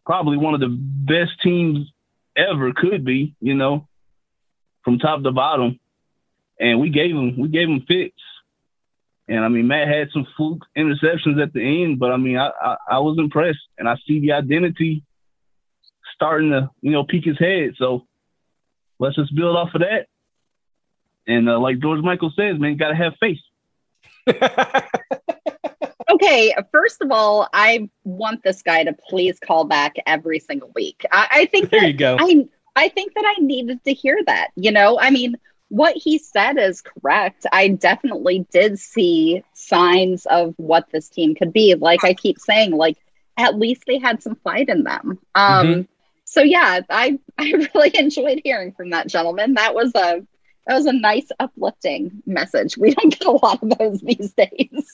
probably 0.05 0.37
one 0.37 0.53
of 0.53 0.61
the 0.61 0.69
best 0.69 1.31
teams 1.43 1.91
ever 2.35 2.71
could 2.73 3.03
be. 3.03 3.35
You 3.41 3.55
know, 3.55 3.87
from 4.83 4.99
top 4.99 5.21
to 5.23 5.31
bottom, 5.31 5.79
and 6.59 6.79
we 6.79 6.89
gave 6.89 7.13
them 7.13 7.37
we 7.37 7.49
gave 7.49 7.67
them 7.67 7.83
fits. 7.87 8.15
And 9.27 9.43
I 9.43 9.49
mean, 9.49 9.67
Matt 9.67 9.89
had 9.89 10.09
some 10.13 10.25
fluke 10.37 10.63
interceptions 10.77 11.41
at 11.41 11.51
the 11.51 11.83
end, 11.83 11.99
but 11.99 12.11
I 12.11 12.17
mean, 12.17 12.37
I, 12.37 12.51
I, 12.61 12.77
I 12.91 12.99
was 12.99 13.17
impressed, 13.19 13.59
and 13.77 13.89
I 13.89 13.97
see 14.07 14.21
the 14.21 14.31
identity 14.31 15.03
starting 16.15 16.51
to 16.51 16.69
you 16.81 16.91
know 16.91 17.03
peek 17.03 17.25
his 17.25 17.37
head. 17.37 17.71
So 17.77 18.07
let's 18.99 19.17
just 19.17 19.35
build 19.35 19.57
off 19.57 19.75
of 19.75 19.81
that. 19.81 20.07
And 21.27 21.49
uh, 21.49 21.59
like 21.59 21.79
George 21.79 22.01
Michael 22.01 22.31
says, 22.35 22.57
man, 22.59 22.71
you 22.71 22.77
gotta 22.77 22.95
have 22.95 23.13
faith. 23.19 23.39
Okay, 26.09 26.53
first 26.71 27.01
of 27.01 27.11
all, 27.11 27.47
I 27.53 27.89
want 28.05 28.41
this 28.43 28.61
guy 28.61 28.83
to 28.83 28.93
please 29.09 29.39
call 29.39 29.65
back 29.65 29.95
every 30.05 30.39
single 30.39 30.71
week. 30.73 31.05
I, 31.11 31.27
I 31.31 31.45
think 31.45 31.69
there 31.69 31.81
that 31.81 31.87
you 31.87 31.93
go. 31.97 32.17
I 32.19 32.47
I 32.75 32.87
think 32.89 33.13
that 33.15 33.25
I 33.25 33.41
needed 33.41 33.83
to 33.83 33.93
hear 33.93 34.17
that. 34.25 34.49
You 34.55 34.71
know, 34.71 34.97
I 34.99 35.09
mean, 35.09 35.35
what 35.69 35.95
he 35.97 36.17
said 36.17 36.57
is 36.57 36.81
correct. 36.81 37.45
I 37.51 37.67
definitely 37.69 38.47
did 38.51 38.79
see 38.79 39.43
signs 39.53 40.25
of 40.27 40.53
what 40.57 40.85
this 40.91 41.09
team 41.09 41.35
could 41.35 41.51
be. 41.51 41.75
Like 41.75 42.03
I 42.05 42.13
keep 42.13 42.39
saying, 42.39 42.71
like 42.71 42.97
at 43.37 43.57
least 43.57 43.83
they 43.85 43.99
had 43.99 44.23
some 44.23 44.35
fight 44.35 44.69
in 44.69 44.83
them. 44.83 45.19
Um 45.35 45.67
Mhm. 45.67 45.87
so 46.23 46.41
yeah, 46.41 46.81
I 46.89 47.19
I 47.37 47.51
really 47.75 47.97
enjoyed 47.97 48.41
hearing 48.43 48.71
from 48.71 48.91
that 48.91 49.07
gentleman. 49.07 49.55
That 49.55 49.75
was 49.75 49.91
a 49.95 50.21
that 50.67 50.75
was 50.75 50.85
a 50.85 50.93
nice 50.93 51.27
uplifting 51.39 52.21
message. 52.25 52.77
We 52.77 52.93
don't 52.93 53.09
get 53.11 53.25
a 53.25 53.31
lot 53.31 53.63
of 53.63 53.77
those 53.77 54.01
these 54.01 54.33
days. 54.33 54.91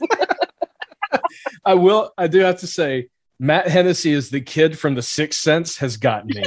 I 1.65 1.73
will. 1.73 2.11
I 2.17 2.27
do 2.27 2.39
have 2.39 2.59
to 2.59 2.67
say, 2.67 3.09
Matt 3.39 3.67
Hennessy 3.67 4.13
is 4.13 4.29
the 4.29 4.41
kid 4.41 4.77
from 4.77 4.95
The 4.95 5.01
Sixth 5.01 5.39
Sense 5.39 5.77
has 5.77 5.97
gotten 5.97 6.29
me. 6.33 6.43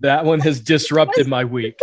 that 0.00 0.24
one 0.24 0.40
has 0.40 0.60
disrupted 0.60 1.28
my 1.28 1.44
week. 1.44 1.78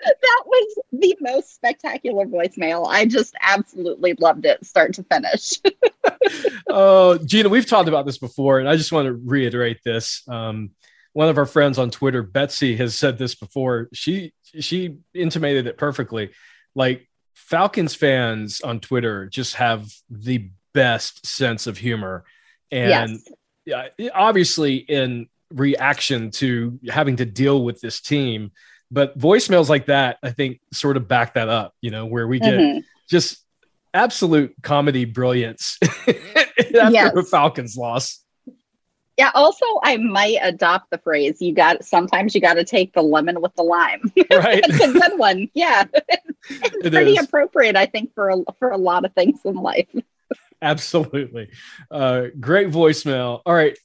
that 0.00 0.42
was 0.46 0.78
the 0.92 1.16
most 1.20 1.54
spectacular 1.54 2.26
voicemail. 2.26 2.86
I 2.88 3.06
just 3.06 3.34
absolutely 3.40 4.14
loved 4.18 4.46
it, 4.46 4.64
start 4.64 4.94
to 4.94 5.04
finish. 5.04 5.52
Oh, 6.68 7.18
Jeanna, 7.18 7.50
we've 7.50 7.66
talked 7.66 7.88
about 7.88 8.06
this 8.06 8.16
before, 8.16 8.58
and 8.58 8.68
I 8.68 8.76
just 8.76 8.92
want 8.92 9.06
to 9.06 9.12
reiterate 9.12 9.80
this. 9.84 10.22
Um, 10.26 10.70
one 11.12 11.28
of 11.28 11.38
our 11.38 11.46
friends 11.46 11.78
on 11.78 11.90
Twitter, 11.90 12.22
Betsy, 12.22 12.76
has 12.76 12.94
said 12.94 13.18
this 13.18 13.34
before. 13.34 13.88
She 13.92 14.32
she 14.58 14.96
intimated 15.14 15.66
it 15.66 15.76
perfectly. 15.78 16.30
Like 16.74 17.08
Falcons 17.34 17.94
fans 17.94 18.60
on 18.60 18.80
Twitter 18.80 19.26
just 19.26 19.56
have 19.56 19.86
the 20.10 20.50
best 20.74 21.26
sense 21.26 21.66
of 21.66 21.76
humor, 21.78 22.24
and 22.70 23.20
yes. 23.66 23.88
yeah, 23.98 24.08
obviously 24.14 24.76
in 24.76 25.28
reaction 25.52 26.30
to 26.30 26.78
having 26.88 27.16
to 27.16 27.24
deal 27.26 27.62
with 27.62 27.80
this 27.80 28.00
team. 28.00 28.52
But 28.90 29.18
voicemails 29.18 29.68
like 29.68 29.86
that, 29.86 30.18
I 30.22 30.30
think, 30.30 30.60
sort 30.72 30.96
of 30.96 31.08
back 31.08 31.34
that 31.34 31.48
up. 31.48 31.74
You 31.80 31.90
know, 31.90 32.06
where 32.06 32.26
we 32.26 32.38
get 32.40 32.54
Mhm. 32.58 32.82
just 33.08 33.38
absolute 33.94 34.54
comedy 34.62 35.04
brilliance 35.04 35.78
after 35.82 36.14
Yes. 36.90 37.14
a 37.14 37.22
Falcons 37.22 37.76
loss. 37.76 38.20
Yeah, 39.22 39.30
also 39.36 39.64
I 39.84 39.98
might 39.98 40.38
adopt 40.42 40.90
the 40.90 40.98
phrase 40.98 41.40
you 41.40 41.54
got 41.54 41.84
sometimes 41.84 42.34
you 42.34 42.40
gotta 42.40 42.64
take 42.64 42.92
the 42.92 43.02
lemon 43.02 43.40
with 43.40 43.54
the 43.54 43.62
lime. 43.62 44.00
Right. 44.32 44.60
it's 44.66 44.82
a 44.82 44.92
good 44.92 45.16
one. 45.16 45.48
Yeah. 45.54 45.84
it's 46.50 46.86
It 46.86 46.92
pretty 46.92 47.12
is. 47.12 47.24
appropriate, 47.24 47.76
I 47.76 47.86
think, 47.86 48.12
for 48.16 48.30
a, 48.30 48.38
for 48.58 48.70
a 48.70 48.76
lot 48.76 49.04
of 49.04 49.12
things 49.14 49.38
in 49.44 49.54
life. 49.54 49.86
Absolutely. 50.62 51.50
Uh, 51.88 52.26
great 52.40 52.70
voicemail. 52.70 53.42
All 53.46 53.54
right. 53.54 53.78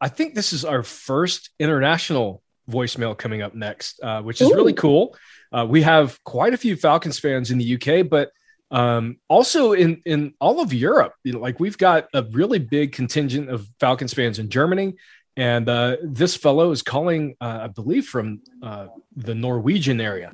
I 0.00 0.08
think 0.08 0.34
this 0.34 0.54
is 0.54 0.64
our 0.64 0.82
first 0.82 1.50
international 1.58 2.42
voicemail 2.70 3.14
coming 3.14 3.42
up 3.42 3.54
next, 3.54 4.00
uh, 4.02 4.22
which 4.22 4.40
is 4.40 4.48
really 4.50 4.72
cool. 4.72 5.14
Uh, 5.52 5.66
we 5.68 5.82
have 5.82 6.18
quite 6.24 6.54
a 6.54 6.56
few 6.56 6.76
Falcons 6.76 7.18
fans 7.18 7.50
in 7.50 7.58
the 7.58 7.74
UK, 7.74 8.08
but 8.08 8.30
um, 8.70 9.18
also 9.28 9.72
in 9.72 10.02
in 10.04 10.34
all 10.40 10.60
of 10.60 10.72
Europe. 10.72 11.14
You 11.24 11.34
know, 11.34 11.40
like 11.40 11.60
we've 11.60 11.78
got 11.78 12.08
a 12.14 12.22
really 12.22 12.58
big 12.58 12.92
contingent 12.92 13.50
of 13.50 13.68
Falcons 13.80 14.14
fans 14.14 14.38
in 14.38 14.50
Germany, 14.50 14.94
and 15.36 15.68
uh, 15.68 15.96
this 16.02 16.36
fellow 16.36 16.70
is 16.70 16.82
calling, 16.82 17.36
uh, 17.40 17.60
I 17.62 17.66
believe, 17.68 18.06
from 18.06 18.42
uh, 18.62 18.88
the 19.14 19.34
Norwegian 19.34 20.00
area. 20.00 20.32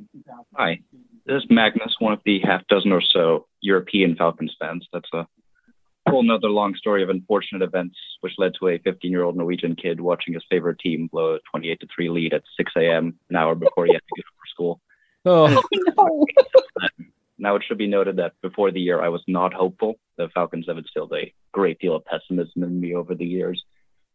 Hi, 0.54 0.80
this 1.26 1.42
is 1.42 1.50
Magnus, 1.50 1.94
one 1.98 2.12
of 2.12 2.20
the 2.24 2.40
half 2.40 2.66
dozen 2.68 2.92
or 2.92 3.02
so 3.02 3.46
European 3.60 4.16
Falcons 4.16 4.54
fans. 4.58 4.86
That's 4.92 5.08
a 5.12 5.26
whole 6.08 6.22
nother 6.22 6.48
long 6.48 6.74
story 6.74 7.02
of 7.02 7.08
unfortunate 7.08 7.62
events, 7.62 7.96
which 8.20 8.32
led 8.38 8.52
to 8.60 8.68
a 8.68 8.78
15 8.78 9.10
year 9.10 9.22
old 9.22 9.36
Norwegian 9.36 9.76
kid 9.76 10.00
watching 10.00 10.34
his 10.34 10.44
favorite 10.50 10.78
team 10.78 11.08
blow 11.10 11.34
a 11.34 11.38
28 11.50 11.80
to 11.80 11.86
3 11.94 12.08
lead 12.10 12.34
at 12.34 12.42
6 12.56 12.72
a.m., 12.76 13.18
an 13.30 13.36
hour 13.36 13.54
before 13.54 13.86
he 13.86 13.92
had 13.92 14.02
to 14.02 14.16
get 14.16 14.24
up 14.26 14.34
for 14.38 14.46
school. 14.46 14.80
Oh, 15.26 15.62
no. 15.98 16.26
Now, 17.44 17.56
it 17.56 17.62
should 17.68 17.76
be 17.76 17.86
noted 17.86 18.16
that 18.16 18.32
before 18.40 18.70
the 18.70 18.80
year, 18.80 19.02
I 19.02 19.10
was 19.10 19.22
not 19.28 19.52
hopeful. 19.52 19.96
The 20.16 20.30
Falcons 20.32 20.64
have 20.66 20.78
instilled 20.78 21.12
a 21.12 21.30
great 21.52 21.78
deal 21.78 21.94
of 21.94 22.02
pessimism 22.06 22.62
in 22.62 22.80
me 22.80 22.94
over 22.94 23.14
the 23.14 23.26
years. 23.26 23.62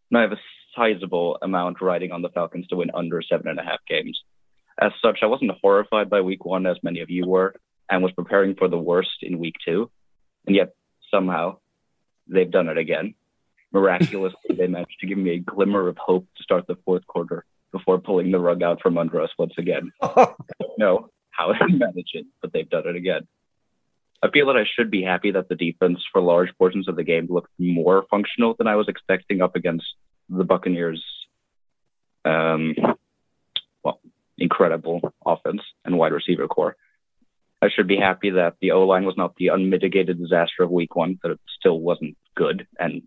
and 0.10 0.18
I 0.18 0.24
have 0.24 0.32
a 0.32 0.40
sizable 0.76 1.38
amount 1.44 1.80
riding 1.80 2.12
on 2.12 2.24
the 2.24 2.30
Falcons 2.30 2.66
to 2.70 2.78
win 2.78 2.90
under 2.92 3.22
seven 3.22 3.48
and 3.48 3.60
a 3.60 3.64
half 3.64 3.86
games. 3.88 4.20
As 4.82 4.94
such, 5.00 5.20
I 5.22 5.28
wasn't 5.28 5.52
horrified 5.62 6.10
by 6.10 6.22
week 6.22 6.44
one 6.44 6.66
as 6.66 6.78
many 6.82 7.02
of 7.02 7.12
you 7.12 7.28
were, 7.28 7.54
and 7.88 8.02
was 8.02 8.14
preparing 8.14 8.56
for 8.56 8.68
the 8.68 8.80
worst 8.80 9.22
in 9.22 9.38
week 9.38 9.58
two. 9.64 9.92
And 10.48 10.56
yet, 10.56 10.74
somehow, 11.12 11.58
they've 12.26 12.50
done 12.50 12.68
it 12.68 12.80
again. 12.80 13.14
Miraculously, 13.72 14.56
they 14.56 14.66
managed 14.66 15.02
to 15.02 15.08
give 15.08 15.20
me 15.20 15.36
a 15.36 15.40
glimmer 15.40 15.88
of 15.88 16.00
hope 16.00 16.26
to 16.36 16.42
start 16.42 16.66
the 16.66 16.78
fourth 16.84 17.06
quarter 17.06 17.46
before 17.72 18.00
pulling 18.00 18.32
the 18.32 18.40
rug 18.40 18.64
out 18.64 18.82
from 18.82 18.98
under 18.98 19.22
us 19.22 19.30
once 19.38 19.54
again. 19.60 19.92
Know 20.80 21.12
how 21.40 21.54
they 21.54 21.74
manage 21.78 22.12
it, 22.14 22.26
but 22.42 22.54
they've 22.54 22.70
done 22.70 22.88
it 22.88 22.96
again. 22.96 23.28
I 24.22 24.30
feel 24.30 24.48
that 24.48 24.58
I 24.58 24.66
should 24.76 24.92
be 24.92 25.02
happy 25.02 25.32
that 25.32 25.48
the 25.48 25.56
defense 25.56 26.00
for 26.12 26.22
large 26.22 26.50
portions 26.58 26.90
of 26.90 26.98
the 26.98 27.04
game 27.04 27.28
looked 27.30 27.52
more 27.58 28.06
functional 28.12 28.54
than 28.58 28.68
I 28.68 28.76
was 28.76 28.90
expecting 28.90 29.42
up 29.42 29.56
against 29.56 29.86
the 30.28 30.44
Buccaneers. 30.44 31.04
Um, 32.26 32.76
well, 33.82 34.02
incredible 34.38 35.14
offense 35.26 35.62
and 35.86 35.98
wide 35.98 36.12
receiver 36.12 36.48
corps. 36.48 36.76
I 37.62 37.70
should 37.70 37.88
be 37.88 37.98
happy 37.98 38.32
that 38.32 38.56
the 38.62 38.72
O 38.72 38.86
line 38.86 39.06
was 39.06 39.18
not 39.18 39.36
the 39.38 39.48
unmitigated 39.48 40.20
disaster 40.20 40.64
of 40.64 40.70
week 40.70 40.96
one, 40.96 41.20
that 41.24 41.32
it 41.32 41.40
still 41.58 41.80
wasn't 41.80 42.18
good 42.36 42.68
and 42.78 43.02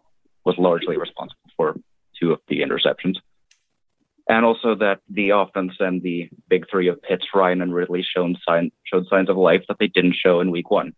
was 0.45 0.57
largely 0.59 0.97
responsible 0.97 1.51
for 1.57 1.75
two 2.19 2.33
of 2.33 2.41
the 2.49 2.61
interceptions. 2.61 3.17
And 4.29 4.45
also 4.45 4.75
that 4.77 5.01
the 5.11 5.31
offense 5.31 5.73
and 5.81 6.03
the 6.03 6.29
big 6.49 6.71
three 6.71 6.89
of 6.89 7.03
Pitts, 7.03 7.27
Ryan, 7.35 7.63
and 7.63 7.75
Ridley 7.75 8.05
shown 8.05 8.37
sign, 8.47 8.71
showed 8.85 9.07
signs 9.09 9.29
of 9.29 9.37
life 9.37 9.63
that 9.69 9.79
they 9.79 9.89
didn't 9.89 10.15
show 10.15 10.41
in 10.41 10.51
week 10.51 10.71
one. 10.71 10.93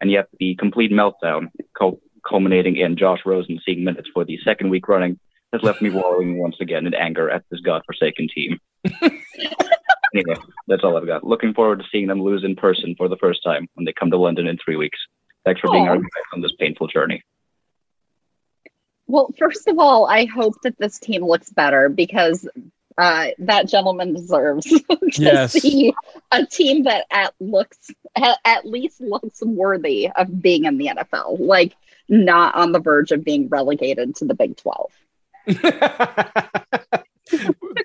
And 0.00 0.10
yet 0.10 0.28
the 0.38 0.54
complete 0.56 0.92
meltdown, 0.92 1.48
cul- 1.78 2.00
culminating 2.28 2.76
in 2.76 2.96
Josh 2.96 3.20
Rosen 3.24 3.58
seeing 3.64 3.84
minutes 3.84 4.10
for 4.12 4.24
the 4.24 4.38
second 4.44 4.70
week 4.70 4.88
running, 4.88 5.18
has 5.52 5.62
left 5.62 5.82
me 5.82 5.90
wallowing 5.90 6.38
once 6.38 6.56
again 6.60 6.86
in 6.86 6.94
anger 6.94 7.30
at 7.30 7.44
this 7.50 7.60
godforsaken 7.60 8.28
team. 8.34 8.58
anyway, 9.02 10.36
that's 10.66 10.82
all 10.82 10.96
I've 10.96 11.06
got. 11.06 11.24
Looking 11.24 11.54
forward 11.54 11.78
to 11.80 11.84
seeing 11.90 12.06
them 12.06 12.22
lose 12.22 12.44
in 12.44 12.56
person 12.56 12.94
for 12.96 13.08
the 13.08 13.16
first 13.16 13.42
time 13.44 13.68
when 13.74 13.84
they 13.84 13.92
come 13.92 14.10
to 14.10 14.16
London 14.16 14.46
in 14.46 14.58
three 14.62 14.76
weeks. 14.76 14.98
Thanks 15.44 15.60
for 15.60 15.70
being 15.70 15.88
our 15.88 15.96
guide 15.96 16.32
on 16.32 16.40
this 16.40 16.52
painful 16.58 16.86
journey. 16.86 17.22
Well, 19.12 19.30
first 19.38 19.68
of 19.68 19.78
all, 19.78 20.06
I 20.06 20.24
hope 20.24 20.54
that 20.62 20.78
this 20.78 20.98
team 20.98 21.22
looks 21.22 21.50
better 21.50 21.90
because 21.90 22.48
uh, 22.96 23.26
that 23.40 23.68
gentleman 23.68 24.14
deserves 24.14 24.64
to 24.70 24.82
Yes. 25.18 25.52
see 25.52 25.92
a 26.30 26.46
team 26.46 26.84
that 26.84 27.04
at 27.10 27.34
looks 27.38 27.90
at, 28.16 28.38
at 28.46 28.64
least 28.64 29.02
looks 29.02 29.42
worthy 29.42 30.08
of 30.16 30.40
being 30.40 30.64
in 30.64 30.78
the 30.78 30.86
NFL, 30.86 31.40
like 31.40 31.74
not 32.08 32.54
on 32.54 32.72
the 32.72 32.80
verge 32.80 33.12
of 33.12 33.22
being 33.22 33.48
relegated 33.50 34.16
to 34.16 34.24
the 34.24 34.32
Big 34.34 34.56
Twelve. 34.56 34.90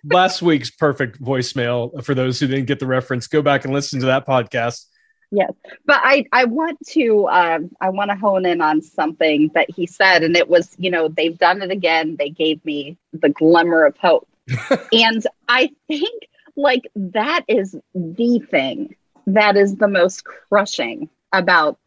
Last 0.06 0.42
week's 0.42 0.72
perfect 0.72 1.22
voicemail 1.22 2.04
for 2.06 2.16
those 2.16 2.40
who 2.40 2.48
didn't 2.48 2.68
get 2.68 2.80
the 2.80 2.88
reference. 2.88 3.28
Go 3.28 3.42
back 3.42 3.66
and 3.66 3.74
listen 3.74 4.00
to 4.00 4.06
that 4.06 4.26
podcast. 4.26 4.86
Yes, 5.32 5.52
but 5.86 6.00
I 6.04 6.26
I 6.32 6.46
want 6.46 6.80
to 6.90 7.28
um, 7.28 7.72
I 7.82 7.90
want 7.90 8.12
to 8.12 8.18
hone 8.18 8.46
in 8.46 8.62
on 8.62 8.82
something 8.82 9.52
that 9.56 9.70
he 9.70 9.86
said, 9.86 10.24
and 10.24 10.38
it 10.38 10.48
was 10.48 10.74
you 10.78 10.90
know 10.90 11.10
they've 11.10 11.38
done 11.38 11.62
it 11.62 11.72
again. 11.72 12.16
They 12.18 12.30
gave 12.30 12.64
me 12.64 12.98
the 13.12 13.30
glimmer 13.30 13.84
of 13.86 13.98
hope, 13.98 14.28
and 14.94 15.26
I 15.50 15.72
think 15.88 16.28
like 16.56 16.90
that 16.96 17.44
is 17.48 17.76
the 17.94 18.40
thing 18.40 18.96
that 19.28 19.58
is 19.58 19.76
the 19.76 19.90
most 19.90 20.24
crushing 20.24 21.10
about 21.34 21.78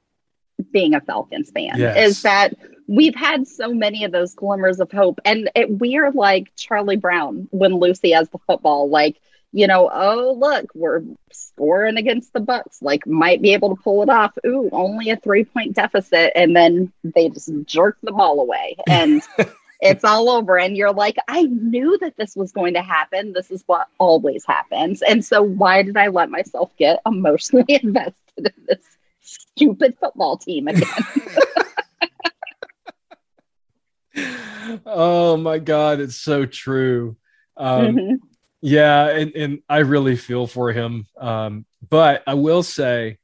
being 0.71 0.95
a 0.95 1.01
Falcons 1.01 1.51
fan 1.51 1.79
Yes. 1.79 2.11
is 2.11 2.23
that 2.23 2.55
we've 2.87 3.15
had 3.15 3.49
so 3.49 3.73
many 3.73 4.05
of 4.05 4.13
those 4.13 4.35
glimmers 4.35 4.81
of 4.81 4.93
hope, 4.93 5.19
and 5.25 5.51
it, 5.55 5.71
we're 5.71 6.11
like 6.11 6.53
Charlie 6.57 6.97
Brown 6.97 7.49
when 7.51 7.77
Lucy 7.77 8.11
has 8.11 8.29
the 8.29 8.39
football, 8.47 8.91
like 8.91 9.17
you 9.53 9.67
know, 9.67 9.91
oh 9.93 10.37
look, 10.39 10.67
we're 10.75 11.03
scoring 11.33 11.97
against 11.97 12.33
the 12.33 12.41
Bucs, 12.41 12.81
like 12.81 13.07
might 13.07 13.43
be 13.43 13.53
able 13.53 13.75
to 13.75 13.83
pull 13.83 14.03
it 14.03 14.09
off. 14.09 14.33
Ooh, 14.47 14.69
only 14.73 15.11
a 15.11 15.17
three 15.17 15.45
point 15.45 15.75
deficit, 15.75 16.33
and 16.37 16.55
then 16.55 16.93
they 17.03 17.29
just 17.29 17.51
jerk 17.65 17.99
the 18.03 18.13
ball 18.13 18.41
away, 18.41 18.77
and 18.89 19.23
it's 19.81 20.05
all 20.05 20.31
over. 20.31 20.59
And 20.59 20.77
you're 20.77 20.93
like, 20.93 21.17
I 21.27 21.43
knew 21.43 21.99
that 21.99 22.17
this 22.17 22.37
was 22.37 22.53
going 22.53 22.75
to 22.75 22.83
happen. 22.83 23.33
This 23.33 23.51
is 23.51 23.65
what 23.67 23.89
always 23.99 24.45
happens, 24.47 25.03
and 25.03 25.25
so 25.25 25.43
why 25.43 25.83
did 25.83 25.97
I 25.97 26.09
let 26.09 26.31
myself 26.31 26.71
get 26.77 27.01
emotionally 27.05 27.65
invested 27.83 28.15
in 28.37 28.53
this 28.69 28.85
stupid 29.21 29.97
football 30.01 30.37
team 30.37 30.69
again? 30.69 30.87
oh 34.87 35.37
my 35.37 35.59
god, 35.59 35.99
it's 36.01 36.17
so 36.17 36.47
true. 36.47 37.17
Um, 37.57 37.97
Mhm. 37.97 38.19
Yeah, 38.63 39.09
and, 39.09 39.35
and 39.35 39.63
I 39.69 39.79
really 39.79 40.17
feel 40.17 40.47
for 40.47 40.73
him. 40.73 41.07
Um, 41.19 41.65
but 41.89 42.23
I 42.27 42.35
will 42.35 42.63
say, 42.63 43.19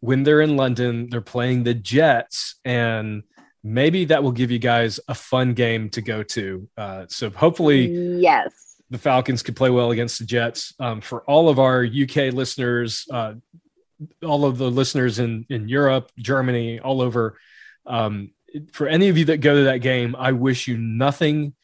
when 0.00 0.22
they're 0.24 0.40
in 0.40 0.56
London, 0.56 1.08
they're 1.10 1.20
playing 1.20 1.62
the 1.62 1.74
Jets, 1.74 2.56
and 2.64 3.22
maybe 3.62 4.06
that 4.06 4.22
will 4.22 4.32
give 4.32 4.50
you 4.50 4.58
guys 4.58 4.98
a 5.08 5.14
fun 5.14 5.54
game 5.54 5.90
to 5.90 6.00
go 6.00 6.22
to. 6.22 6.68
Uh, 6.76 7.04
so 7.08 7.30
hopefully, 7.30 7.86
Yes. 8.20 8.52
the 8.88 8.98
Falcons 8.98 9.42
could 9.42 9.56
play 9.56 9.70
well 9.70 9.90
against 9.90 10.18
the 10.18 10.24
Jets. 10.24 10.74
Um, 10.80 11.00
for 11.00 11.22
all 11.22 11.48
of 11.48 11.58
our 11.58 11.84
UK 11.84 12.32
listeners, 12.32 13.06
uh, 13.12 13.34
all 14.24 14.44
of 14.46 14.56
the 14.58 14.70
listeners 14.70 15.18
in 15.18 15.44
in 15.50 15.68
Europe, 15.68 16.10
Germany, 16.18 16.80
all 16.80 17.02
over. 17.02 17.36
Um, 17.86 18.30
for 18.72 18.88
any 18.88 19.08
of 19.08 19.18
you 19.18 19.26
that 19.26 19.38
go 19.38 19.54
to 19.54 19.64
that 19.64 19.78
game, 19.78 20.16
I 20.18 20.32
wish 20.32 20.66
you 20.66 20.76
nothing 20.78 21.54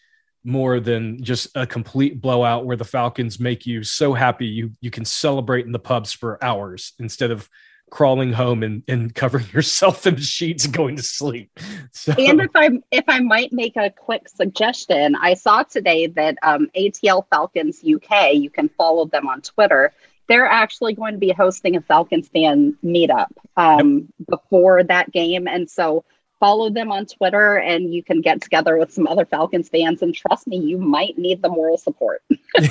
more 0.47 0.81
than 0.81 1.23
just 1.23 1.49
a 1.55 1.67
complete 1.67 2.21
blowout 2.21 2.65
where 2.65 2.77
the 2.77 2.85
Falcons 2.85 3.41
make 3.41 3.67
you 3.67 3.83
so 3.83 4.15
happy 4.15 4.47
you 4.47 4.71
you 4.81 4.91
can 4.91 5.05
celebrate 5.05 5.67
in 5.67 5.73
the 5.73 5.79
pubs 5.79 6.13
for 6.13 6.43
hours 6.43 6.93
instead 6.99 7.31
of 7.31 7.49
crawling 7.91 8.33
home 8.33 8.63
and, 8.63 8.83
and 8.89 9.15
covering 9.15 9.47
yourself 9.53 10.07
in 10.07 10.17
sheets 10.17 10.65
and 10.65 10.75
going 10.75 10.97
to 10.97 11.03
sleep. 11.03 11.51
So 11.93 12.13
And 12.19 12.41
if 12.41 12.51
I 12.55 12.71
if 12.93 13.05
I 13.09 13.21
might 13.21 13.53
make 13.53 13.77
a 13.77 13.91
quick 13.91 14.29
suggestion, 14.29 15.17
I 15.17 15.33
saw 15.35 15.63
today 15.63 16.07
that 16.09 16.37
um, 16.43 16.69
ATL 16.77 17.25
Falcons 17.31 17.83
UK. 17.83 18.35
You 18.35 18.51
can 18.51 18.69
follow 18.69 19.07
them 19.07 19.27
on 19.27 19.41
Twitter. 19.41 19.93
They're 20.29 20.47
actually 20.47 20.95
going 20.95 21.15
to 21.15 21.19
be 21.19 21.33
hosting 21.33 21.75
a 21.75 21.81
Falcons 21.81 22.29
fan 22.29 22.77
meetup 22.85 23.29
um, 23.57 24.13
before 24.29 24.85
that 24.85 25.11
game, 25.11 25.49
and 25.49 25.71
so 25.71 26.05
follow 26.41 26.71
them 26.71 26.93
on 26.93 27.07
Twitter, 27.07 27.57
and 27.57 27.93
you 27.93 28.03
can 28.03 28.21
get 28.21 28.41
together 28.41 28.77
with 28.77 28.93
some 28.93 29.07
other 29.07 29.25
Falcons 29.25 29.69
fans. 29.69 30.03
And 30.03 30.15
trust 30.15 30.47
me, 30.47 30.59
you 30.59 30.79
might 30.79 31.19
need 31.19 31.43
the 31.43 31.49
moral 31.49 31.79
support. 31.79 32.23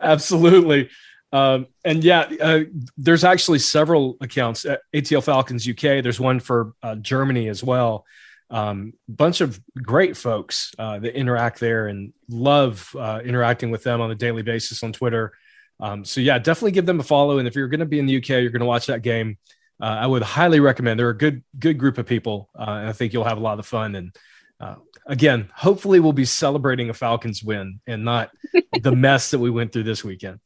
Absolutely. 0.00 0.90
Um, 1.32 1.66
and 1.84 2.04
yeah, 2.04 2.30
uh, 2.40 2.60
there's 2.96 3.24
actually 3.24 3.58
several 3.58 4.16
accounts 4.20 4.64
at 4.64 4.82
ATL 4.94 5.24
Falcons 5.24 5.68
UK. 5.68 6.02
There's 6.02 6.20
one 6.20 6.38
for 6.38 6.74
uh, 6.82 6.94
Germany 6.94 7.48
as 7.48 7.64
well. 7.64 8.06
Um, 8.50 8.92
bunch 9.08 9.40
of 9.40 9.60
great 9.82 10.16
folks 10.16 10.72
uh, 10.78 11.00
that 11.00 11.18
interact 11.18 11.58
there 11.58 11.88
and 11.88 12.12
love 12.28 12.94
uh, 12.96 13.20
interacting 13.24 13.72
with 13.72 13.82
them 13.82 14.00
on 14.00 14.12
a 14.12 14.14
daily 14.14 14.42
basis 14.42 14.84
on 14.84 14.92
Twitter. 14.92 15.32
Um, 15.80 16.04
so 16.04 16.20
yeah, 16.20 16.38
definitely 16.38 16.70
give 16.70 16.86
them 16.86 17.00
a 17.00 17.02
follow. 17.02 17.38
And 17.38 17.48
if 17.48 17.56
you're 17.56 17.68
going 17.68 17.80
to 17.80 17.86
be 17.86 17.98
in 17.98 18.06
the 18.06 18.18
UK, 18.18 18.28
you're 18.28 18.50
going 18.50 18.60
to 18.60 18.66
watch 18.66 18.86
that 18.86 19.02
game. 19.02 19.38
Uh, 19.80 19.86
I 19.86 20.06
would 20.06 20.22
highly 20.22 20.60
recommend. 20.60 21.00
They're 21.00 21.10
a 21.10 21.16
good 21.16 21.42
good 21.58 21.78
group 21.78 21.98
of 21.98 22.06
people, 22.06 22.48
uh, 22.58 22.62
and 22.62 22.88
I 22.88 22.92
think 22.92 23.12
you'll 23.12 23.24
have 23.24 23.38
a 23.38 23.42
lot 23.42 23.58
of 23.58 23.66
fun. 23.66 23.94
And 23.94 24.16
uh, 24.60 24.76
again, 25.06 25.50
hopefully, 25.54 26.00
we'll 26.00 26.12
be 26.12 26.24
celebrating 26.24 26.90
a 26.90 26.94
Falcons 26.94 27.42
win 27.42 27.80
and 27.86 28.04
not 28.04 28.30
the 28.82 28.92
mess 28.92 29.30
that 29.32 29.38
we 29.38 29.50
went 29.50 29.72
through 29.72 29.82
this 29.84 30.04
weekend. 30.04 30.40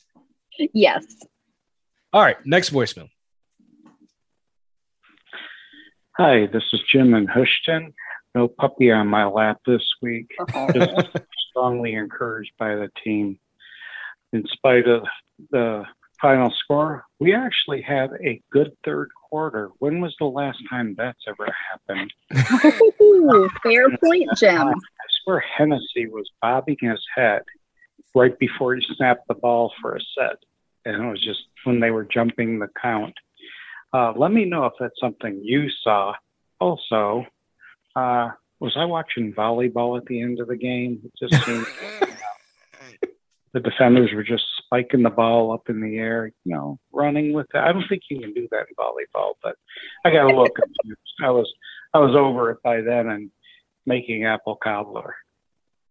yes. 0.72 1.04
All 2.12 2.22
right, 2.22 2.36
next 2.46 2.70
voicemail. 2.70 3.08
Hi, 6.16 6.46
this 6.46 6.64
is 6.72 6.80
Jim 6.90 7.14
in 7.14 7.28
Houston. 7.28 7.94
No 8.34 8.48
puppy 8.48 8.90
on 8.90 9.08
my 9.08 9.24
lap 9.26 9.58
this 9.66 9.82
week. 10.02 10.26
Just 10.74 11.16
strongly 11.50 11.94
encouraged 11.94 12.52
by 12.58 12.74
the 12.74 12.88
team. 13.04 13.38
In 14.32 14.44
spite 14.46 14.88
of 14.88 15.04
the 15.50 15.84
final 16.20 16.50
score, 16.50 17.04
we 17.20 17.34
actually 17.34 17.82
had 17.82 18.10
a 18.24 18.40
good 18.50 18.72
third 18.84 19.10
quarter. 19.28 19.70
When 19.78 20.00
was 20.00 20.14
the 20.18 20.26
last 20.26 20.58
time 20.68 20.94
that's 20.96 21.24
ever 21.28 21.48
happened? 21.70 22.12
Fair 23.62 23.96
point, 23.98 24.28
Jim. 24.36 24.68
I 24.68 24.74
swear 25.22 25.40
Hennessy 25.56 26.06
was 26.06 26.30
bobbing 26.40 26.76
his 26.80 27.00
head 27.14 27.42
right 28.14 28.38
before 28.38 28.74
he 28.74 28.82
snapped 28.96 29.28
the 29.28 29.34
ball 29.34 29.72
for 29.80 29.96
a 29.96 30.00
set. 30.16 30.38
And 30.84 31.04
it 31.04 31.08
was 31.10 31.22
just 31.22 31.40
when 31.64 31.80
they 31.80 31.90
were 31.90 32.04
jumping 32.04 32.58
the 32.58 32.68
count. 32.80 33.14
Uh, 33.92 34.12
let 34.16 34.32
me 34.32 34.44
know 34.44 34.64
if 34.66 34.74
that's 34.78 35.00
something 35.00 35.40
you 35.42 35.68
saw. 35.82 36.14
Also, 36.60 37.24
uh, 37.96 38.28
was 38.60 38.74
I 38.76 38.84
watching 38.84 39.32
volleyball 39.32 39.98
at 39.98 40.04
the 40.06 40.20
end 40.20 40.40
of 40.40 40.48
the 40.48 40.56
game? 40.56 41.00
It 41.04 41.12
just 41.30 41.44
seemed 41.44 41.66
the 43.62 43.70
defenders 43.70 44.12
were 44.12 44.22
just 44.22 44.44
spiking 44.58 45.02
the 45.02 45.10
ball 45.10 45.52
up 45.52 45.68
in 45.68 45.80
the 45.80 45.98
air, 45.98 46.26
you 46.44 46.54
know, 46.54 46.78
running 46.92 47.32
with 47.32 47.46
it. 47.54 47.58
I 47.58 47.72
don't 47.72 47.84
think 47.88 48.02
you 48.10 48.20
can 48.20 48.32
do 48.32 48.48
that 48.50 48.66
in 48.68 48.74
volleyball, 48.78 49.32
but 49.42 49.56
I 50.04 50.10
got 50.10 50.24
a 50.24 50.28
little 50.28 50.48
confused. 50.48 51.00
I 51.22 51.30
was 51.30 51.52
I 51.94 51.98
was 51.98 52.14
over 52.14 52.50
it 52.50 52.62
by 52.62 52.80
then, 52.80 53.08
and 53.08 53.30
making 53.86 54.24
apple 54.24 54.56
cobbler. 54.56 55.14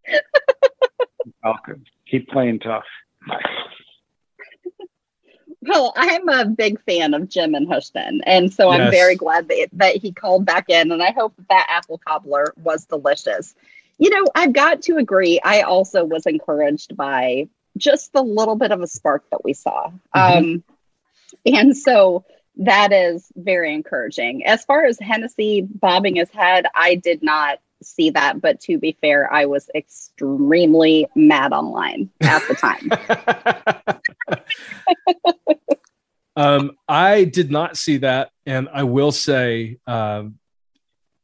Welcome. 1.44 1.84
Keep 2.10 2.30
playing 2.30 2.60
tough. 2.60 2.86
Bye. 3.28 3.42
Well, 5.62 5.92
I'm 5.98 6.30
a 6.30 6.46
big 6.46 6.82
fan 6.84 7.14
of 7.14 7.28
Jim 7.28 7.54
and 7.54 7.68
Houston, 7.68 8.22
and 8.26 8.54
so 8.54 8.70
I'm 8.70 8.90
very 8.90 9.16
glad 9.16 9.50
that, 9.50 9.68
that 9.74 9.98
he 9.98 10.14
called 10.14 10.46
back 10.46 10.70
in, 10.70 10.92
and 10.92 11.04
I 11.04 11.12
hope 11.12 11.34
that 11.50 11.68
apple 11.70 12.00
cobbler 12.08 12.54
was 12.56 12.86
delicious. 12.86 13.54
You 13.98 14.12
know, 14.12 14.26
I've 14.36 14.54
got 14.54 14.84
to 14.84 14.98
agree. 14.98 15.42
I 15.44 15.64
also 15.64 16.06
was 16.06 16.26
encouraged 16.26 16.96
by 16.96 17.50
just 17.78 18.14
the 18.14 18.24
little 18.24 18.56
bit 18.56 18.72
of 18.72 18.82
a 18.82 18.88
spark 18.88 19.24
that 19.32 19.44
we 19.44 19.54
saw, 19.54 19.92
um, 20.14 20.64
and 21.46 21.78
so 21.78 22.26
that 22.58 22.92
is 22.92 23.32
very 23.36 23.74
encouraging. 23.74 24.46
As 24.46 24.66
far 24.66 24.86
as 24.86 25.00
Hennessy 25.00 25.62
bobbing 25.62 26.16
his 26.16 26.30
head, 26.32 26.66
I 26.74 26.96
did 26.96 27.22
not 27.24 27.60
see 27.84 28.10
that, 28.12 28.42
but 28.42 28.60
to 28.62 28.78
be 28.80 28.98
fair, 29.00 29.32
I 29.32 29.46
was 29.46 29.70
extremely 29.76 31.08
mad 31.16 31.54
online 31.54 32.10
at 32.22 32.42
the 32.48 32.56
time. 32.56 32.90
Um, 36.38 36.78
I 36.88 37.24
did 37.24 37.50
not 37.50 37.78
see 37.78 37.98
that, 37.98 38.30
and 38.46 38.70
I 38.72 38.84
will 38.84 39.12
say 39.12 39.80
um, 39.88 40.38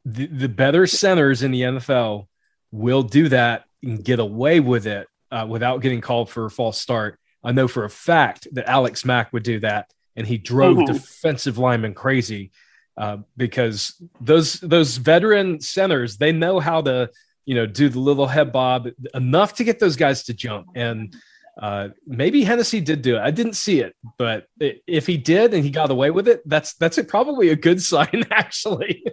the 0.03 0.25
the 0.25 0.49
better 0.49 0.87
centers 0.87 1.43
in 1.43 1.51
the 1.51 1.61
NFL 1.61 2.25
will 2.71 3.03
do 3.03 3.29
that 3.29 3.65
and 3.83 4.03
get 4.03 4.19
away 4.19 4.59
with 4.59 4.87
it 4.87 5.07
uh, 5.34 5.45
without 5.53 5.81
getting 5.81 6.01
called 6.01 6.29
for 6.29 6.45
a 6.45 6.49
false 6.51 6.79
start. 6.79 7.19
I 7.43 7.51
know 7.51 7.67
for 7.67 7.84
a 7.84 7.89
fact 7.89 8.47
that 8.55 8.69
Alex 8.69 9.03
Mack 9.03 9.34
would 9.34 9.43
do 9.43 9.59
that, 9.61 9.91
and 10.15 10.25
he 10.27 10.38
drove 10.38 10.77
Mhm. 10.77 10.86
defensive 10.93 11.57
linemen 11.57 11.93
crazy 11.93 12.51
uh, 12.97 13.17
because 13.36 13.79
those 14.21 14.59
those 14.61 14.97
veteran 14.97 15.59
centers 15.59 16.17
they 16.17 16.31
know 16.31 16.59
how 16.59 16.79
to 16.81 17.09
you 17.45 17.55
know 17.55 17.65
do 17.65 17.89
the 17.89 17.99
little 17.99 18.27
head 18.27 18.51
bob 18.51 18.88
enough 19.13 19.51
to 19.55 19.63
get 19.63 19.79
those 19.79 19.97
guys 19.97 20.23
to 20.25 20.34
jump 20.34 20.67
and. 20.75 21.15
Uh, 21.61 21.89
maybe 22.07 22.43
Hennessy 22.43 22.81
did 22.81 23.03
do 23.03 23.15
it. 23.15 23.19
I 23.19 23.29
didn't 23.29 23.53
see 23.53 23.79
it, 23.79 23.95
but 24.17 24.47
if 24.59 25.05
he 25.05 25.17
did 25.17 25.53
and 25.53 25.63
he 25.63 25.69
got 25.69 25.91
away 25.91 26.09
with 26.09 26.27
it, 26.27 26.41
that's 26.47 26.73
that's 26.75 26.97
a, 26.97 27.03
probably 27.03 27.49
a 27.49 27.55
good 27.55 27.81
sign. 27.81 28.23
Actually, 28.31 29.03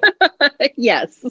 yes. 0.76 1.24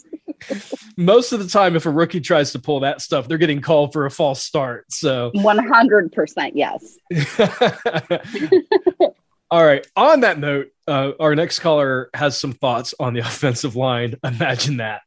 most 0.98 1.34
of 1.34 1.40
the 1.40 1.48
time, 1.48 1.76
if 1.76 1.86
a 1.86 1.90
rookie 1.90 2.22
tries 2.22 2.52
to 2.54 2.60
pull 2.60 2.80
that 2.80 3.02
stuff, 3.02 3.28
they're 3.28 3.38
getting 3.38 3.62
called 3.62 3.94
for 3.94 4.06
a 4.06 4.12
false 4.12 4.42
start. 4.42 4.92
So, 4.92 5.32
100% 5.36 6.52
yes. 6.56 6.98
all 9.52 9.66
right. 9.66 9.86
On 9.96 10.22
that 10.22 10.40
note, 10.40 10.68
uh, 10.88 11.12
our 11.20 11.36
next 11.36 11.60
caller 11.60 12.10
has 12.14 12.38
some 12.38 12.54
thoughts 12.54 12.94
on 13.00 13.14
the 13.14 13.20
offensive 13.20 13.76
line. 13.76 14.16
Imagine 14.24 14.78
that. 14.78 15.02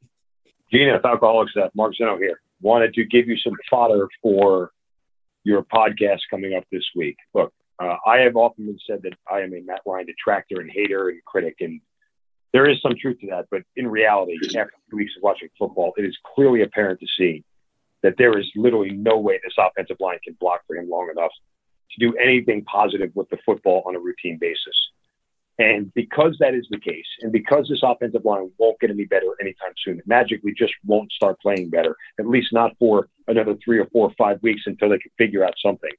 Jeanna, 0.72 1.00
Alcoholics, 1.04 1.52
uh, 1.56 1.68
Mark 1.74 1.94
Zeno 1.96 2.16
here. 2.16 2.40
Wanted 2.60 2.94
to 2.94 3.04
give 3.04 3.26
you 3.26 3.36
some 3.38 3.54
fodder 3.68 4.08
for 4.22 4.70
your 5.44 5.62
podcast 5.64 6.20
coming 6.30 6.54
up 6.54 6.64
this 6.70 6.84
week. 6.94 7.16
Look, 7.34 7.52
uh, 7.78 7.96
I 8.06 8.18
have 8.18 8.36
often 8.36 8.66
been 8.66 8.78
said 8.86 9.02
that 9.02 9.14
I 9.30 9.40
am 9.40 9.54
a 9.54 9.60
Matt 9.60 9.82
Ryan 9.86 10.06
detractor 10.06 10.60
and 10.60 10.70
hater 10.70 11.08
and 11.08 11.24
critic, 11.24 11.56
and 11.60 11.80
there 12.52 12.68
is 12.68 12.80
some 12.82 12.94
truth 13.00 13.18
to 13.20 13.28
that. 13.28 13.46
But 13.50 13.62
in 13.76 13.88
reality, 13.88 14.36
after 14.56 14.72
two 14.90 14.96
weeks 14.96 15.12
of 15.16 15.22
watching 15.22 15.48
football, 15.58 15.92
it 15.96 16.04
is 16.04 16.16
clearly 16.34 16.62
apparent 16.62 17.00
to 17.00 17.06
see 17.18 17.44
that 18.02 18.14
there 18.18 18.38
is 18.38 18.46
literally 18.56 18.90
no 18.90 19.18
way 19.18 19.40
this 19.42 19.54
offensive 19.58 19.96
line 20.00 20.18
can 20.24 20.36
block 20.40 20.60
for 20.66 20.76
him 20.76 20.88
long 20.88 21.08
enough 21.10 21.30
to 21.92 22.06
do 22.06 22.16
anything 22.16 22.64
positive 22.64 23.10
with 23.14 23.28
the 23.30 23.38
football 23.44 23.82
on 23.86 23.96
a 23.96 23.98
routine 23.98 24.38
basis. 24.40 24.76
And 25.58 25.92
because 25.94 26.36
that 26.40 26.54
is 26.54 26.66
the 26.70 26.80
case, 26.80 27.06
and 27.20 27.30
because 27.30 27.68
this 27.68 27.82
offensive 27.82 28.24
line 28.24 28.50
won't 28.58 28.80
get 28.80 28.90
any 28.90 29.04
better 29.04 29.26
anytime 29.40 29.72
soon, 29.84 29.98
it 29.98 30.06
magically 30.06 30.54
just 30.56 30.72
won't 30.84 31.12
start 31.12 31.40
playing 31.40 31.68
better, 31.70 31.96
at 32.18 32.26
least 32.26 32.48
not 32.52 32.72
for 32.78 33.08
another 33.28 33.54
three 33.62 33.78
or 33.78 33.86
four 33.92 34.08
or 34.08 34.14
five 34.16 34.42
weeks 34.42 34.62
until 34.66 34.88
they 34.88 34.98
can 34.98 35.10
figure 35.18 35.44
out 35.44 35.54
something. 35.64 35.90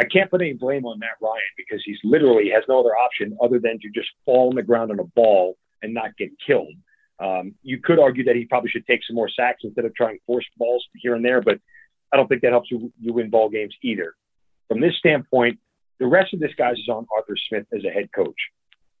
I 0.00 0.04
can't 0.04 0.30
put 0.30 0.40
any 0.40 0.54
blame 0.54 0.86
on 0.86 0.98
Matt 0.98 1.16
Ryan 1.20 1.42
because 1.56 1.82
he's 1.84 1.98
literally 2.02 2.50
has 2.50 2.64
no 2.68 2.80
other 2.80 2.96
option 2.96 3.36
other 3.42 3.60
than 3.60 3.78
to 3.80 3.90
just 3.94 4.08
fall 4.24 4.48
on 4.48 4.56
the 4.56 4.62
ground 4.62 4.90
on 4.90 4.98
a 4.98 5.04
ball 5.04 5.56
and 5.82 5.94
not 5.94 6.16
get 6.16 6.30
killed. 6.44 6.74
Um, 7.20 7.54
you 7.62 7.80
could 7.80 8.00
argue 8.00 8.24
that 8.24 8.34
he 8.34 8.44
probably 8.44 8.70
should 8.70 8.86
take 8.86 9.00
some 9.06 9.14
more 9.14 9.28
sacks 9.28 9.60
instead 9.62 9.84
of 9.84 9.94
trying 9.94 10.18
force 10.26 10.44
balls 10.56 10.84
here 10.94 11.14
and 11.14 11.24
there, 11.24 11.40
but 11.40 11.60
I 12.12 12.16
don't 12.16 12.26
think 12.26 12.42
that 12.42 12.50
helps 12.50 12.70
you, 12.70 12.92
you 12.98 13.12
win 13.12 13.30
ball 13.30 13.48
games 13.48 13.74
either. 13.82 14.14
From 14.68 14.80
this 14.80 14.96
standpoint, 14.98 15.58
the 15.98 16.06
rest 16.06 16.34
of 16.34 16.40
this 16.40 16.54
guys 16.56 16.76
is 16.76 16.88
on 16.88 17.06
Arthur 17.14 17.36
Smith 17.48 17.66
as 17.72 17.84
a 17.84 17.90
head 17.90 18.08
coach. 18.14 18.36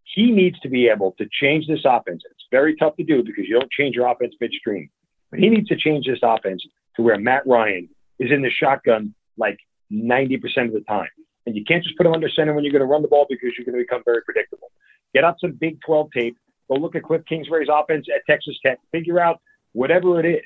He 0.04 0.30
needs 0.30 0.58
to 0.60 0.68
be 0.68 0.88
able 0.88 1.12
to 1.18 1.26
change 1.40 1.66
this 1.66 1.84
offense. 1.84 2.22
It's 2.30 2.44
very 2.50 2.76
tough 2.76 2.96
to 2.96 3.04
do 3.04 3.22
because 3.22 3.46
you 3.48 3.58
don't 3.58 3.70
change 3.70 3.96
your 3.96 4.06
offense 4.06 4.34
midstream. 4.40 4.90
But 5.30 5.40
he 5.40 5.48
needs 5.48 5.68
to 5.68 5.76
change 5.76 6.06
this 6.06 6.20
offense 6.22 6.62
to 6.96 7.02
where 7.02 7.18
Matt 7.18 7.46
Ryan 7.46 7.88
is 8.18 8.30
in 8.30 8.42
the 8.42 8.50
shotgun 8.50 9.14
like 9.36 9.58
90% 9.92 10.42
of 10.66 10.72
the 10.72 10.84
time. 10.86 11.08
And 11.46 11.56
you 11.56 11.64
can't 11.64 11.82
just 11.82 11.96
put 11.96 12.06
him 12.06 12.12
under 12.12 12.28
center 12.28 12.54
when 12.54 12.64
you're 12.64 12.72
going 12.72 12.80
to 12.80 12.86
run 12.86 13.02
the 13.02 13.08
ball 13.08 13.26
because 13.28 13.50
you're 13.56 13.64
going 13.64 13.76
to 13.76 13.84
become 13.84 14.02
very 14.04 14.22
predictable. 14.22 14.70
Get 15.14 15.24
out 15.24 15.40
some 15.40 15.52
Big 15.52 15.78
12 15.84 16.10
tape. 16.12 16.36
Go 16.70 16.76
look 16.76 16.94
at 16.94 17.02
Cliff 17.02 17.22
Kingsbury's 17.28 17.68
offense 17.70 18.06
at 18.14 18.22
Texas 18.30 18.56
Tech. 18.64 18.78
Figure 18.92 19.20
out 19.20 19.40
whatever 19.72 20.20
it 20.20 20.26
is. 20.26 20.44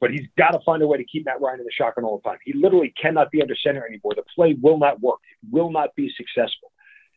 But 0.00 0.10
he's 0.10 0.26
got 0.36 0.50
to 0.50 0.60
find 0.64 0.82
a 0.82 0.86
way 0.86 0.98
to 0.98 1.04
keep 1.04 1.24
Matt 1.24 1.40
Ryan 1.40 1.60
in 1.60 1.64
the 1.64 1.72
shotgun 1.72 2.04
all 2.04 2.20
the 2.22 2.28
time. 2.28 2.38
He 2.44 2.52
literally 2.52 2.92
cannot 3.00 3.30
be 3.30 3.40
under 3.40 3.56
center 3.56 3.86
anymore. 3.86 4.12
The 4.14 4.24
play 4.34 4.56
will 4.60 4.78
not 4.78 5.00
work. 5.00 5.18
It 5.42 5.48
will 5.50 5.70
not 5.70 5.94
be 5.96 6.12
successful. 6.16 6.70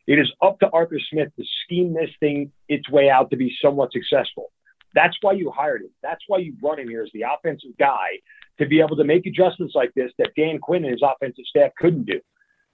It 0.06 0.18
is 0.18 0.32
up 0.42 0.58
to 0.60 0.70
Arthur 0.70 0.98
Smith 1.10 1.28
to 1.36 1.44
scheme 1.64 1.92
this 1.92 2.10
thing 2.20 2.52
its 2.68 2.88
way 2.88 3.10
out 3.10 3.30
to 3.30 3.36
be 3.36 3.54
somewhat 3.62 3.92
successful. 3.92 4.50
That's 4.94 5.16
why 5.20 5.32
you 5.32 5.50
hired 5.50 5.82
him. 5.82 5.90
That's 6.02 6.22
why 6.26 6.38
you 6.38 6.52
brought 6.52 6.80
him 6.80 6.88
here 6.88 7.02
as 7.02 7.10
the 7.12 7.24
offensive 7.32 7.76
guy 7.78 8.18
to 8.58 8.66
be 8.66 8.80
able 8.80 8.96
to 8.96 9.04
make 9.04 9.26
adjustments 9.26 9.74
like 9.74 9.92
this 9.94 10.10
that 10.18 10.30
Dan 10.36 10.58
Quinn 10.58 10.84
and 10.84 10.92
his 10.92 11.02
offensive 11.02 11.44
staff 11.46 11.70
couldn't 11.78 12.06
do. 12.06 12.20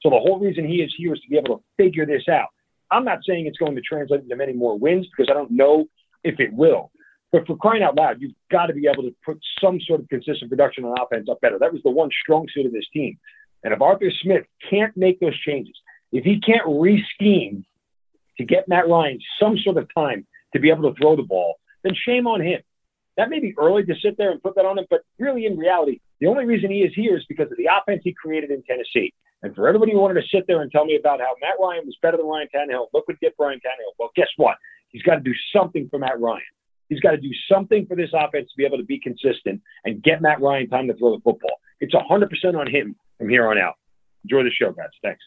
So 0.02 0.10
the 0.10 0.18
whole 0.18 0.38
reason 0.38 0.66
he 0.66 0.76
is 0.76 0.94
here 0.96 1.12
is 1.14 1.20
to 1.20 1.28
be 1.28 1.36
able 1.36 1.58
to 1.58 1.64
figure 1.76 2.06
this 2.06 2.28
out. 2.28 2.48
I'm 2.90 3.04
not 3.04 3.18
saying 3.26 3.46
it's 3.46 3.58
going 3.58 3.74
to 3.74 3.82
translate 3.82 4.22
into 4.22 4.36
many 4.36 4.52
more 4.52 4.78
wins 4.78 5.06
because 5.06 5.30
I 5.30 5.34
don't 5.34 5.50
know 5.50 5.86
if 6.24 6.38
it 6.40 6.52
will. 6.52 6.90
But 7.32 7.46
for 7.46 7.56
crying 7.56 7.82
out 7.82 7.96
loud, 7.96 8.20
you've 8.20 8.34
got 8.50 8.66
to 8.66 8.72
be 8.72 8.86
able 8.86 9.02
to 9.02 9.14
put 9.24 9.38
some 9.60 9.80
sort 9.80 10.00
of 10.00 10.08
consistent 10.08 10.50
production 10.50 10.84
on 10.84 10.96
offense 11.00 11.28
up 11.30 11.40
better. 11.40 11.58
That 11.58 11.72
was 11.72 11.82
the 11.82 11.90
one 11.90 12.10
strong 12.22 12.46
suit 12.54 12.66
of 12.66 12.72
this 12.72 12.86
team. 12.92 13.18
And 13.64 13.72
if 13.74 13.80
Arthur 13.80 14.10
Smith 14.22 14.44
can't 14.70 14.96
make 14.96 15.18
those 15.20 15.36
changes, 15.40 15.74
if 16.12 16.24
he 16.24 16.40
can't 16.40 16.62
re-scheme 16.66 17.64
to 18.38 18.44
get 18.44 18.68
Matt 18.68 18.88
Ryan 18.88 19.18
some 19.40 19.58
sort 19.58 19.76
of 19.76 19.88
time 19.94 20.26
to 20.52 20.60
be 20.60 20.70
able 20.70 20.92
to 20.92 21.00
throw 21.00 21.16
the 21.16 21.22
ball, 21.22 21.56
then 21.82 21.94
shame 21.94 22.26
on 22.26 22.40
him. 22.40 22.60
That 23.16 23.30
may 23.30 23.40
be 23.40 23.54
early 23.58 23.84
to 23.84 23.94
sit 24.00 24.16
there 24.18 24.30
and 24.30 24.42
put 24.42 24.54
that 24.56 24.66
on 24.66 24.78
him, 24.78 24.86
but 24.90 25.00
really 25.18 25.46
in 25.46 25.56
reality, 25.56 26.00
the 26.20 26.26
only 26.26 26.44
reason 26.44 26.70
he 26.70 26.80
is 26.80 26.92
here 26.94 27.16
is 27.16 27.24
because 27.28 27.50
of 27.50 27.56
the 27.56 27.68
offense 27.72 28.02
he 28.04 28.12
created 28.12 28.50
in 28.50 28.62
Tennessee. 28.62 29.12
And 29.42 29.54
for 29.54 29.68
everybody 29.68 29.92
who 29.92 30.00
wanted 30.00 30.20
to 30.20 30.28
sit 30.28 30.44
there 30.46 30.62
and 30.62 30.70
tell 30.70 30.84
me 30.84 30.96
about 30.96 31.20
how 31.20 31.34
Matt 31.40 31.54
Ryan 31.60 31.86
was 31.86 31.96
better 32.02 32.16
than 32.16 32.26
Ryan 32.26 32.48
Tannehill, 32.54 32.86
look 32.92 33.08
what 33.08 33.18
did 33.20 33.32
Ryan 33.38 33.58
Tannehill. 33.58 33.94
Well, 33.98 34.10
guess 34.16 34.28
what? 34.36 34.56
He's 34.88 35.02
got 35.02 35.16
to 35.16 35.20
do 35.20 35.34
something 35.54 35.88
for 35.90 35.98
Matt 35.98 36.20
Ryan. 36.20 36.42
He's 36.88 37.00
got 37.00 37.12
to 37.12 37.16
do 37.16 37.30
something 37.50 37.86
for 37.86 37.96
this 37.96 38.10
offense 38.14 38.50
to 38.50 38.56
be 38.56 38.64
able 38.64 38.78
to 38.78 38.84
be 38.84 38.98
consistent 38.98 39.60
and 39.84 40.02
get 40.02 40.22
Matt 40.22 40.40
Ryan 40.40 40.68
time 40.68 40.86
to 40.88 40.94
throw 40.94 41.16
the 41.16 41.22
football. 41.22 41.58
It's 41.80 41.94
100% 41.94 42.58
on 42.58 42.66
him 42.68 42.96
from 43.18 43.28
here 43.28 43.48
on 43.48 43.58
out. 43.58 43.74
Enjoy 44.24 44.42
the 44.42 44.50
show, 44.50 44.72
guys. 44.72 44.88
Thanks. 45.02 45.22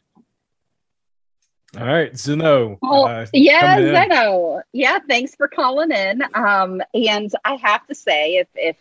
All 1.78 1.86
right, 1.86 2.18
Zeno. 2.18 2.80
Well, 2.82 3.06
uh, 3.06 3.28
yeah. 3.32 3.78
Zeno. 3.78 4.62
Yeah, 4.74 5.00
thanks 5.08 5.36
for 5.36 5.48
calling 5.48 5.92
in. 5.92 6.24
Um, 6.34 6.82
and 6.96 7.32
I 7.46 7.56
have 7.58 7.86
to 7.88 7.96
say, 7.96 8.38
if 8.38 8.48
if 8.56 8.76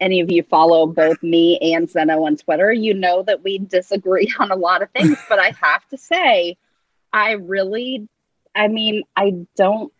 any 0.00 0.20
of 0.20 0.30
you 0.30 0.42
follow 0.42 0.86
both 0.86 1.22
me 1.22 1.58
and 1.74 1.88
Zeno 1.88 2.24
on 2.24 2.36
Twitter, 2.36 2.72
you 2.72 2.94
know 2.94 3.22
that 3.24 3.44
we 3.44 3.58
disagree 3.58 4.32
on 4.38 4.50
a 4.50 4.56
lot 4.56 4.82
of 4.82 4.90
things. 4.90 5.18
but 5.28 5.38
I 5.38 5.54
have 5.60 5.86
to 5.88 5.98
say, 5.98 6.56
I 7.12 7.32
really, 7.32 8.08
I 8.54 8.68
mean, 8.68 9.02
I 9.14 9.46
don't 9.56 9.92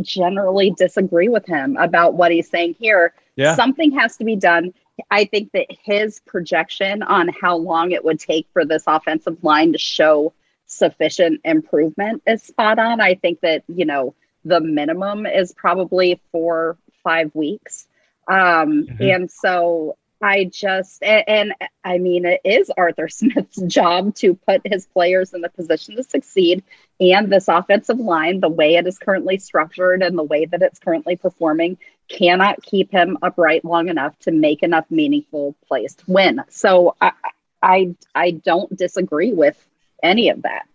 generally 0.00 0.70
disagree 0.70 1.28
with 1.28 1.46
him 1.46 1.76
about 1.76 2.14
what 2.14 2.32
he's 2.32 2.48
saying 2.48 2.74
here. 2.78 3.14
Yeah. 3.36 3.54
Something 3.54 3.92
has 3.92 4.16
to 4.18 4.24
be 4.24 4.36
done. 4.36 4.74
I 5.10 5.24
think 5.24 5.52
that 5.52 5.66
his 5.84 6.20
projection 6.20 7.02
on 7.02 7.28
how 7.28 7.56
long 7.56 7.92
it 7.92 8.04
would 8.04 8.20
take 8.20 8.46
for 8.52 8.64
this 8.64 8.84
offensive 8.86 9.42
line 9.42 9.72
to 9.72 9.78
show 9.78 10.32
sufficient 10.66 11.40
improvement 11.44 12.22
is 12.26 12.42
spot 12.42 12.78
on. 12.78 13.00
I 13.00 13.14
think 13.14 13.40
that, 13.40 13.64
you 13.68 13.84
know, 13.84 14.14
the 14.44 14.60
minimum 14.60 15.26
is 15.26 15.52
probably 15.52 16.20
four, 16.30 16.76
five 17.04 17.30
weeks. 17.34 17.86
Um, 18.28 18.86
Mhm. 18.86 19.14
And 19.14 19.30
so 19.30 19.96
I 20.22 20.44
just, 20.44 21.02
and, 21.02 21.24
and 21.28 21.54
I 21.82 21.98
mean, 21.98 22.24
it 22.24 22.40
is 22.44 22.70
Arthur 22.76 23.08
Smith's 23.10 23.60
job 23.62 24.14
to 24.16 24.34
put 24.34 24.62
his 24.64 24.86
players 24.86 25.34
in 25.34 25.40
the 25.40 25.48
position 25.48 25.96
to 25.96 26.04
succeed. 26.04 26.62
And 27.00 27.30
this 27.30 27.48
offensive 27.48 27.98
line, 27.98 28.38
the 28.40 28.48
way 28.48 28.76
it 28.76 28.86
is 28.86 28.98
currently 28.98 29.38
structured 29.38 30.02
and 30.02 30.16
the 30.16 30.22
way 30.22 30.44
that 30.44 30.62
it's 30.62 30.78
currently 30.78 31.16
performing, 31.16 31.78
cannot 32.08 32.62
keep 32.62 32.92
him 32.92 33.18
upright 33.22 33.64
long 33.64 33.88
enough 33.88 34.16
to 34.20 34.30
make 34.30 34.62
enough 34.62 34.84
meaningful 34.90 35.56
plays 35.66 35.96
to 35.96 36.04
win. 36.06 36.42
So 36.48 36.94
I, 37.00 37.12
I, 37.60 37.94
I 38.14 38.30
don't 38.30 38.74
disagree 38.76 39.32
with 39.32 39.56
any 40.02 40.28
of 40.28 40.42
that. 40.42 40.68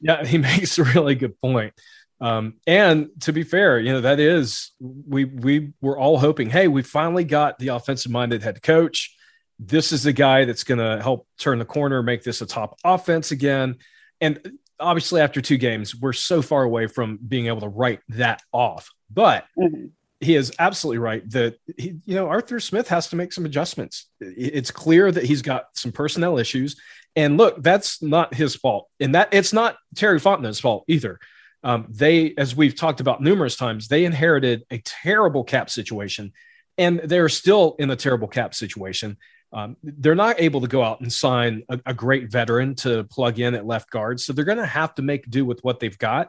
Yeah, 0.00 0.24
he 0.24 0.38
makes 0.38 0.78
a 0.78 0.84
really 0.84 1.14
good 1.14 1.38
point. 1.40 1.74
Um, 2.20 2.54
and 2.66 3.08
to 3.20 3.32
be 3.32 3.42
fair, 3.42 3.78
you 3.78 3.92
know, 3.92 4.00
that 4.02 4.20
is 4.20 4.72
we 4.80 5.24
we 5.24 5.72
were 5.80 5.98
all 5.98 6.18
hoping, 6.18 6.48
hey, 6.50 6.66
we 6.68 6.82
finally 6.82 7.24
got 7.24 7.58
the 7.58 7.68
offensive 7.68 8.10
minded 8.10 8.42
head 8.42 8.62
coach. 8.62 9.14
This 9.58 9.92
is 9.92 10.02
the 10.02 10.12
guy 10.12 10.44
that's 10.44 10.64
going 10.64 10.78
to 10.78 11.02
help 11.02 11.26
turn 11.38 11.58
the 11.58 11.64
corner, 11.64 12.02
make 12.02 12.22
this 12.22 12.40
a 12.40 12.46
top 12.46 12.78
offense 12.84 13.30
again. 13.30 13.76
And 14.20 14.52
obviously, 14.80 15.20
after 15.20 15.40
two 15.40 15.56
games, 15.58 15.94
we're 15.94 16.12
so 16.12 16.42
far 16.42 16.62
away 16.62 16.86
from 16.86 17.18
being 17.26 17.46
able 17.46 17.60
to 17.60 17.68
write 17.68 18.00
that 18.10 18.42
off. 18.52 18.90
But 19.10 19.44
Mhm. 19.58 19.90
he 20.20 20.34
is 20.36 20.52
absolutely 20.58 20.98
right 20.98 21.28
that 21.30 21.56
he, 21.76 21.96
you 22.06 22.14
know 22.14 22.28
Arthur 22.28 22.60
Smith 22.60 22.88
has 22.88 23.08
to 23.08 23.16
make 23.16 23.32
some 23.32 23.44
adjustments. 23.44 24.06
It's 24.20 24.70
clear 24.70 25.12
that 25.12 25.24
he's 25.24 25.42
got 25.42 25.66
some 25.74 25.92
personnel 25.92 26.38
issues, 26.38 26.76
and 27.14 27.36
look, 27.36 27.62
that's 27.62 28.02
not 28.02 28.34
his 28.34 28.56
fault, 28.56 28.88
and 29.00 29.14
that 29.14 29.28
it's 29.32 29.52
not 29.52 29.76
Terry 29.94 30.18
Fontenot's 30.18 30.60
fault 30.60 30.84
either. 30.88 31.18
Um, 31.64 31.86
they, 31.88 32.34
as 32.36 32.54
we've 32.54 32.74
talked 32.74 33.00
about 33.00 33.20
numerous 33.20 33.56
times, 33.56 33.88
they 33.88 34.04
inherited 34.04 34.64
a 34.70 34.78
terrible 34.78 35.44
cap 35.44 35.70
situation, 35.70 36.32
and 36.78 37.00
they're 37.00 37.28
still 37.28 37.76
in 37.78 37.90
a 37.90 37.96
terrible 37.96 38.28
cap 38.28 38.54
situation. 38.54 39.16
Um, 39.52 39.76
they're 39.82 40.14
not 40.14 40.40
able 40.40 40.60
to 40.60 40.68
go 40.68 40.82
out 40.82 41.00
and 41.00 41.12
sign 41.12 41.62
a, 41.68 41.80
a 41.86 41.94
great 41.94 42.30
veteran 42.30 42.74
to 42.76 43.04
plug 43.04 43.38
in 43.38 43.54
at 43.54 43.66
left 43.66 43.90
guard, 43.90 44.20
so 44.20 44.32
they're 44.32 44.44
going 44.44 44.58
to 44.58 44.66
have 44.66 44.94
to 44.96 45.02
make 45.02 45.28
do 45.30 45.44
with 45.44 45.62
what 45.62 45.80
they've 45.80 45.98
got. 45.98 46.28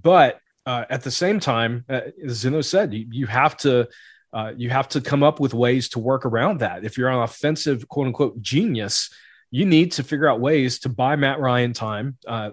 But 0.00 0.40
uh, 0.64 0.84
at 0.88 1.02
the 1.02 1.10
same 1.10 1.40
time, 1.40 1.84
uh, 1.88 2.00
as 2.24 2.38
Zeno 2.38 2.60
said, 2.60 2.94
you, 2.94 3.06
you 3.10 3.26
have 3.26 3.56
to 3.58 3.88
uh, 4.32 4.52
you 4.56 4.70
have 4.70 4.88
to 4.88 5.00
come 5.00 5.22
up 5.22 5.40
with 5.40 5.52
ways 5.52 5.90
to 5.90 5.98
work 5.98 6.24
around 6.24 6.60
that. 6.60 6.84
If 6.84 6.96
you're 6.96 7.10
an 7.10 7.18
offensive 7.18 7.86
quote 7.88 8.06
unquote 8.06 8.40
genius, 8.40 9.10
you 9.50 9.66
need 9.66 9.92
to 9.92 10.02
figure 10.02 10.28
out 10.28 10.40
ways 10.40 10.78
to 10.80 10.88
buy 10.88 11.16
Matt 11.16 11.38
Ryan 11.38 11.74
time, 11.74 12.16
uh, 12.26 12.50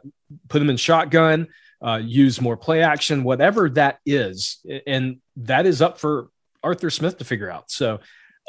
put 0.49 0.61
him 0.61 0.69
in 0.69 0.75
shotgun, 0.75 1.47
uh, 1.81 2.01
use 2.03 2.41
more 2.41 2.57
play 2.57 2.83
action, 2.83 3.23
whatever 3.23 3.69
that 3.71 3.99
is, 4.05 4.59
and 4.85 5.19
that 5.37 5.65
is 5.65 5.81
up 5.81 5.99
for 5.99 6.29
Arthur 6.63 6.89
Smith 6.89 7.17
to 7.19 7.25
figure 7.25 7.49
out. 7.49 7.71
So 7.71 7.99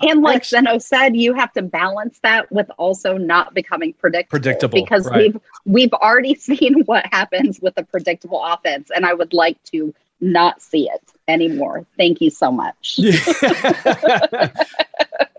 And 0.00 0.22
like 0.22 0.44
Zeno 0.44 0.78
said, 0.78 1.16
you 1.16 1.34
have 1.34 1.52
to 1.52 1.62
balance 1.62 2.18
that 2.22 2.50
with 2.50 2.70
also 2.78 3.16
not 3.16 3.54
becoming 3.54 3.92
predictable. 3.92 4.30
Predictable, 4.30 4.82
because 4.82 5.06
right. 5.06 5.32
we've 5.32 5.40
we've 5.64 5.92
already 5.92 6.34
seen 6.36 6.82
what 6.84 7.06
happens 7.12 7.60
with 7.60 7.74
a 7.76 7.84
predictable 7.84 8.44
offense, 8.44 8.90
and 8.94 9.06
I 9.06 9.14
would 9.14 9.32
like 9.32 9.62
to 9.64 9.94
not 10.20 10.60
see 10.60 10.88
it 10.88 11.12
anymore. 11.28 11.86
Thank 11.96 12.20
you 12.20 12.30
so 12.30 12.52
much. 12.52 12.98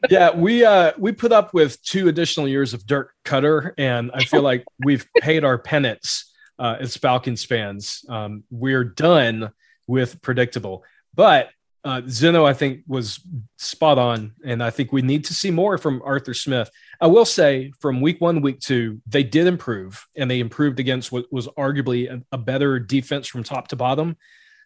yeah, 0.10 0.36
we 0.36 0.64
uh 0.64 0.94
we 0.98 1.12
put 1.12 1.32
up 1.32 1.54
with 1.54 1.82
two 1.84 2.08
additional 2.08 2.48
years 2.48 2.74
of 2.74 2.88
Dirk 2.88 3.14
Koetter, 3.26 3.74
and 3.78 4.12
I 4.14 4.24
feel 4.24 4.42
like 4.42 4.66
we've 4.84 5.08
paid 5.20 5.44
our 5.44 5.58
penance 5.58 6.31
uh, 6.62 6.78
as 6.80 6.96
Falcons 6.96 7.44
fans. 7.44 8.06
Um, 8.08 8.44
we're 8.52 8.84
done 8.84 9.52
with 9.88 10.22
predictable, 10.22 10.86
but 11.14 11.50
uh, 11.84 12.02
Zeno, 12.08 12.46
I 12.46 12.54
think, 12.54 12.84
was 12.88 13.20
spot 13.58 13.98
on, 13.98 14.34
and 14.46 14.64
I 14.64 14.70
think 14.70 14.94
we 14.94 15.02
need 15.02 15.26
to 15.26 15.34
see 15.34 15.50
more 15.50 15.80
from 15.80 16.02
Arthur 16.06 16.36
Smith. 16.36 16.70
I 17.00 17.08
will 17.08 17.26
say, 17.26 17.74
from 17.80 18.02
week 18.02 18.22
one, 18.22 18.42
week 18.42 18.60
two, 18.60 19.02
they 19.08 19.24
did 19.24 19.48
improve, 19.48 20.06
and 20.16 20.30
they 20.30 20.40
improved 20.40 20.80
against 20.80 21.12
what 21.12 21.26
was 21.32 21.48
arguably 21.48 22.12
a, 22.12 22.22
a 22.32 22.38
better 22.38 22.78
defense 22.78 23.28
from 23.28 23.44
top 23.44 23.70
to 23.70 23.76
bottom 23.76 24.16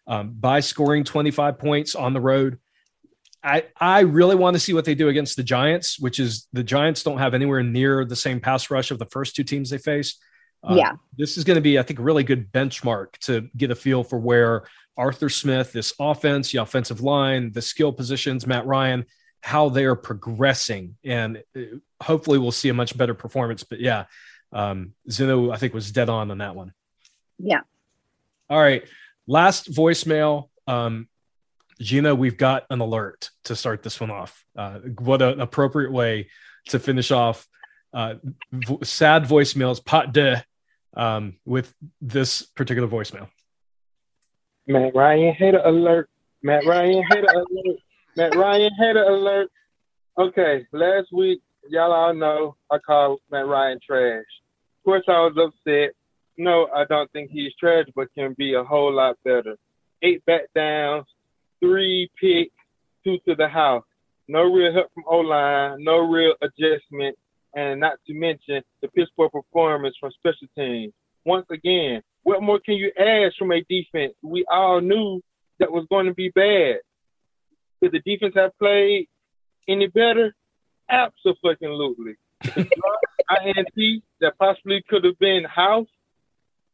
um, 0.07 0.33
by 0.33 0.59
scoring 0.59 1.05
25 1.05 1.57
points 1.57 1.95
on 1.95 2.11
the 2.11 2.19
road. 2.19 2.59
I, 3.41 3.65
I 3.79 4.01
really 4.01 4.35
want 4.35 4.55
to 4.55 4.59
see 4.59 4.73
what 4.73 4.85
they 4.85 4.95
do 4.95 5.07
against 5.07 5.37
the 5.37 5.43
Giants, 5.43 5.97
which 5.99 6.19
is 6.19 6.47
the 6.51 6.63
Giants 6.63 7.03
don't 7.03 7.19
have 7.19 7.33
anywhere 7.33 7.63
near 7.63 8.03
the 8.03 8.15
same 8.15 8.41
pass 8.41 8.69
rush 8.69 8.91
of 8.91 8.99
the 8.99 9.05
first 9.05 9.35
two 9.35 9.43
teams 9.43 9.69
they 9.69 9.77
face. 9.77 10.17
Uh, 10.65 10.75
Yeah. 10.75 10.93
This 11.17 11.37
is 11.37 11.43
going 11.43 11.55
to 11.55 11.61
be, 11.61 11.77
I 11.79 11.83
think, 11.83 11.99
a 11.99 12.03
really 12.03 12.23
good 12.23 12.51
benchmark 12.51 13.17
to 13.19 13.49
get 13.55 13.71
a 13.71 13.75
feel 13.75 14.03
for 14.03 14.19
where 14.19 14.63
Arthur 14.97 15.29
Smith, 15.29 15.71
this 15.73 15.93
offense, 15.99 16.51
the 16.51 16.61
offensive 16.61 17.01
line, 17.01 17.51
the 17.51 17.61
skill 17.61 17.91
positions, 17.93 18.47
Matt 18.47 18.65
Ryan, 18.65 19.05
how 19.41 19.69
they 19.69 19.85
are 19.85 19.95
progressing. 19.95 20.97
And 21.03 21.43
uh, 21.55 21.61
hopefully 22.01 22.37
we'll 22.37 22.51
see 22.51 22.69
a 22.69 22.73
much 22.73 22.97
better 22.97 23.13
performance. 23.13 23.63
But 23.63 23.79
yeah, 23.79 24.05
um, 24.51 24.93
Zeno, 25.09 25.51
I 25.51 25.57
think, 25.57 25.73
was 25.73 25.91
dead 25.91 26.09
on 26.09 26.31
on 26.31 26.39
that 26.39 26.55
one. 26.55 26.73
Yeah. 27.37 27.61
All 28.49 28.59
right. 28.59 28.83
Last 29.27 29.71
voicemail. 29.71 30.49
Um, 30.67 31.07
Jeanna, 31.79 32.15
we've 32.15 32.37
got 32.37 32.65
an 32.69 32.79
alert 32.79 33.29
to 33.45 33.55
start 33.55 33.83
this 33.83 33.99
one 33.99 34.11
off. 34.11 34.45
Uh, 34.55 34.79
what 34.99 35.21
an 35.21 35.41
appropriate 35.41 35.91
way 35.91 36.29
to 36.69 36.79
finish 36.79 37.11
off 37.11 37.45
uh, 37.93 38.15
vo- 38.51 38.79
sad 38.83 39.25
voicemails, 39.25 39.83
pot 39.83 40.13
de, 40.13 40.43
um, 40.95 41.37
with 41.45 41.73
this 42.01 42.41
particular 42.41 42.87
voicemail. 42.87 43.29
Matt 44.67 44.95
Ryan 44.95 45.33
hater 45.33 45.61
alert. 45.63 46.09
Matt 46.41 46.65
Ryan 46.65 47.03
hater 47.09 47.27
alert. 47.33 47.77
Matt 48.17 48.35
Ryan 48.35 48.71
hater 48.77 49.03
alert. 49.03 49.51
Okay, 50.17 50.65
last 50.71 51.07
week, 51.11 51.41
y'all 51.69 51.91
all 51.91 52.13
know 52.13 52.55
I 52.71 52.77
called 52.77 53.19
Matt 53.31 53.47
Ryan 53.47 53.79
trash. 53.85 54.23
Of 54.79 54.85
course, 54.85 55.03
I 55.07 55.19
was 55.19 55.37
upset. 55.37 55.91
No, 56.37 56.67
I 56.75 56.85
don't 56.85 57.11
think 57.11 57.31
he's 57.31 57.53
trash, 57.55 57.85
but 57.95 58.13
can 58.13 58.33
be 58.37 58.53
a 58.53 58.63
whole 58.63 58.93
lot 58.93 59.17
better. 59.23 59.57
Eight 60.01 60.25
back 60.25 60.43
downs, 60.53 61.05
three 61.59 62.09
picks, 62.19 62.55
two 63.03 63.17
to 63.27 63.35
the 63.35 63.47
house. 63.47 63.83
No 64.27 64.43
real 64.43 64.73
help 64.73 64.91
from 64.93 65.03
O 65.07 65.19
line, 65.19 65.83
no 65.83 65.99
real 65.99 66.33
adjustment, 66.41 67.17
and 67.55 67.79
not 67.79 67.97
to 68.05 68.13
mention 68.13 68.61
the 68.81 68.87
piss 68.89 69.07
poor 69.15 69.29
performance 69.29 69.95
from 69.99 70.11
special 70.11 70.47
teams. 70.57 70.93
Once 71.25 71.45
again, 71.49 72.01
what 72.23 72.43
more 72.43 72.59
can 72.59 72.75
you 72.75 72.91
ask 72.99 73.35
from 73.37 73.51
a 73.51 73.63
defense 73.69 74.13
we 74.21 74.45
all 74.51 74.81
knew 74.81 75.21
that 75.59 75.71
was 75.71 75.87
going 75.89 76.05
to 76.05 76.13
be 76.13 76.29
bad? 76.29 76.77
Could 77.79 77.93
the 77.93 77.99
defense 77.99 78.33
have 78.35 78.57
played 78.59 79.07
any 79.67 79.87
better? 79.87 80.35
Absolutely. 80.89 82.15
INT 82.45 84.03
that 84.21 84.37
possibly 84.37 84.83
could 84.87 85.03
have 85.03 85.17
been 85.17 85.43
house, 85.45 85.87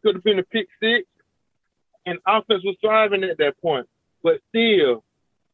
could 0.03 0.15
have 0.15 0.23
been 0.23 0.39
a 0.39 0.43
pick 0.43 0.67
six, 0.82 1.07
and 2.05 2.19
offense 2.27 2.63
was 2.63 2.75
thriving 2.82 3.23
at 3.23 3.38
that 3.38 3.59
point. 3.61 3.88
But 4.23 4.41
still, 4.49 5.03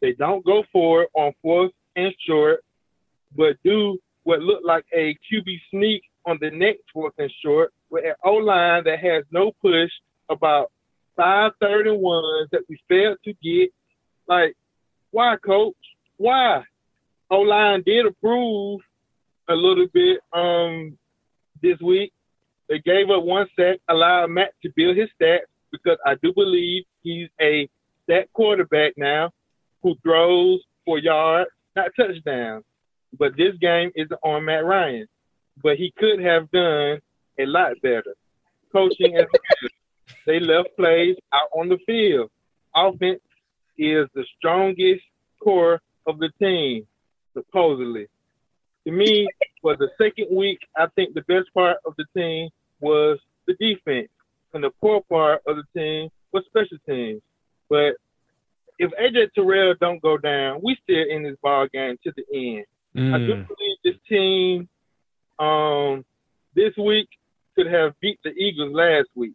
they 0.02 0.14
don't 0.14 0.46
go 0.46 0.64
for 0.72 1.04
it 1.04 1.10
on 1.14 1.34
fourth 1.42 1.72
and 1.96 2.14
short, 2.26 2.64
but 3.36 3.58
do 3.64 4.00
what 4.28 4.42
looked 4.42 4.66
like 4.66 4.84
a 4.94 5.18
QB 5.32 5.58
sneak 5.72 6.04
on 6.26 6.38
the 6.42 6.52
next 6.52 6.82
fourth 6.94 7.14
and 7.18 7.32
short 7.42 7.72
with 7.90 8.04
an 8.04 8.16
O 8.26 8.34
line 8.34 8.84
that 8.84 9.00
has 9.00 9.24
no 9.32 9.54
push, 9.62 9.90
about 10.30 10.70
five 11.16 11.54
third 11.62 11.88
and 11.88 12.02
ones 12.02 12.50
that 12.52 12.64
we 12.68 12.78
failed 12.90 13.18
to 13.24 13.34
get. 13.42 13.70
Like, 14.28 14.58
why, 15.12 15.38
coach? 15.38 15.78
Why? 16.18 16.64
O 17.32 17.40
line 17.40 17.84
did 17.86 18.06
improve 18.06 18.82
a 19.48 19.56
little 19.56 19.88
bit 19.94 20.20
um 20.34 20.98
this 21.62 21.80
week. 21.80 22.12
They 22.68 22.80
gave 22.80 23.10
up 23.10 23.24
one 23.24 23.48
sack, 23.56 23.80
allowed 23.88 24.32
Matt 24.32 24.52
to 24.64 24.70
build 24.76 24.98
his 24.98 25.08
stats 25.18 25.48
because 25.72 25.98
I 26.06 26.16
do 26.22 26.34
believe 26.34 26.84
he's 27.02 27.30
a 27.40 27.70
stat 28.04 28.28
quarterback 28.34 28.92
now 28.98 29.32
who 29.82 29.96
throws 30.04 30.60
for 30.84 31.00
yards, 31.00 31.50
not 31.78 31.92
touchdowns. 31.96 32.66
But 33.18 33.38
this 33.38 33.56
game 33.60 33.92
is 33.96 34.08
on 34.24 34.46
Matt 34.46 34.66
Ryan. 34.66 35.08
But 35.62 35.78
he 35.78 35.92
could 35.98 36.20
have 36.20 36.52
done 36.52 37.00
a 37.40 37.46
lot 37.46 37.74
better. 37.82 38.16
Coaching 38.72 39.16
as 39.16 39.26
well. 39.32 39.70
They 40.26 40.40
left 40.40 40.70
plays 40.78 41.16
out 41.34 41.50
on 41.54 41.70
the 41.70 41.78
field. 41.86 42.30
Offense 42.76 43.22
is 43.78 44.08
the 44.14 44.26
strongest 44.38 45.04
core 45.42 45.82
of 46.06 46.20
the 46.20 46.30
team, 46.40 46.86
supposedly. 47.34 48.08
To 48.86 48.92
me, 48.92 49.28
for 49.62 49.76
the 49.76 49.90
second 49.98 50.28
week, 50.32 50.60
I 50.76 50.88
think 50.96 51.14
the 51.14 51.22
best 51.24 51.54
part 51.54 51.78
of 51.86 51.94
the 51.98 52.06
team 52.16 52.50
was 52.80 53.20
the 53.48 53.54
defense, 53.56 54.10
and 54.54 54.64
the 54.64 54.72
poor 54.82 55.02
part 55.10 55.42
of 55.48 55.58
the 55.58 55.64
team 55.78 56.10
was 56.32 56.44
special 56.46 56.78
teams. 56.88 57.22
But 57.70 57.96
if 58.80 58.92
AJ 58.92 59.34
Terrell 59.34 59.76
don't 59.80 60.02
go 60.02 60.18
down, 60.18 60.62
we 60.64 60.78
still 60.84 61.06
in 61.10 61.24
this 61.24 61.36
ball 61.42 61.68
game 61.74 61.98
to 62.04 62.14
the 62.16 62.24
end. 62.34 62.66
I 62.98 63.20
do 63.20 63.36
Mm. 63.36 63.48
believe 63.48 63.78
this 63.84 63.96
team 64.10 64.70
um, 65.38 66.04
this 66.56 66.76
week 66.78 67.08
could 67.56 67.68
have 67.68 67.94
beat 68.00 68.20
the 68.24 68.32
Eagles 68.32 68.74
last 68.74 69.08
week. 69.14 69.34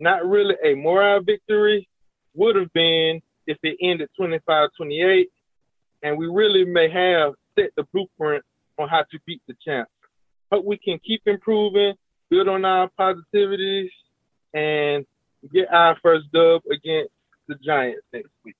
Not 0.00 0.26
really 0.26 0.56
a 0.64 0.74
morale 0.74 1.20
victory, 1.20 1.88
would 2.34 2.56
have 2.56 2.72
been 2.72 3.22
if 3.46 3.58
it 3.62 3.76
ended 3.80 4.10
25-28, 4.18 5.28
and 6.02 6.18
we 6.18 6.26
really 6.26 6.64
may 6.64 6.88
have 6.88 7.34
set 7.56 7.70
the 7.76 7.84
blueprint 7.92 8.44
on 8.76 8.88
how 8.88 9.04
to 9.10 9.18
beat 9.24 9.40
the 9.46 9.54
champs. 9.64 9.90
Hope 10.50 10.64
we 10.64 10.76
can 10.76 10.98
keep 10.98 11.22
improving, 11.26 11.94
build 12.28 12.48
on 12.48 12.64
our 12.64 12.90
positivities, 12.98 13.90
and 14.52 15.06
get 15.52 15.72
our 15.72 15.96
first 16.02 16.30
dub 16.32 16.62
against 16.70 17.12
the 17.46 17.54
Giants 17.64 18.02
next 18.12 18.30
week. 18.44 18.56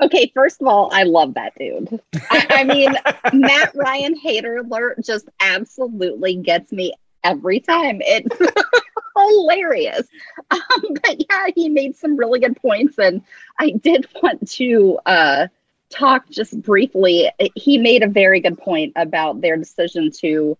Okay, 0.00 0.30
first 0.34 0.60
of 0.60 0.68
all, 0.68 0.90
I 0.92 1.02
love 1.02 1.34
that 1.34 1.54
dude. 1.58 2.00
I, 2.30 2.46
I 2.50 2.64
mean, 2.64 2.94
Matt 3.32 3.74
Ryan 3.74 4.16
hater 4.16 4.58
alert 4.58 5.04
just 5.04 5.28
absolutely 5.40 6.36
gets 6.36 6.70
me 6.70 6.94
every 7.24 7.60
time. 7.60 8.00
It's 8.00 8.36
hilarious. 9.16 10.06
Um, 10.50 10.82
but 11.02 11.16
yeah, 11.28 11.46
he 11.54 11.68
made 11.68 11.96
some 11.96 12.16
really 12.16 12.40
good 12.40 12.56
points, 12.56 12.98
and 12.98 13.22
I 13.58 13.70
did 13.70 14.06
want 14.22 14.48
to 14.52 14.98
uh, 15.04 15.46
talk 15.90 16.28
just 16.30 16.60
briefly. 16.62 17.30
He 17.54 17.78
made 17.78 18.02
a 18.02 18.08
very 18.08 18.40
good 18.40 18.58
point 18.58 18.92
about 18.96 19.40
their 19.40 19.56
decision 19.56 20.10
to 20.20 20.56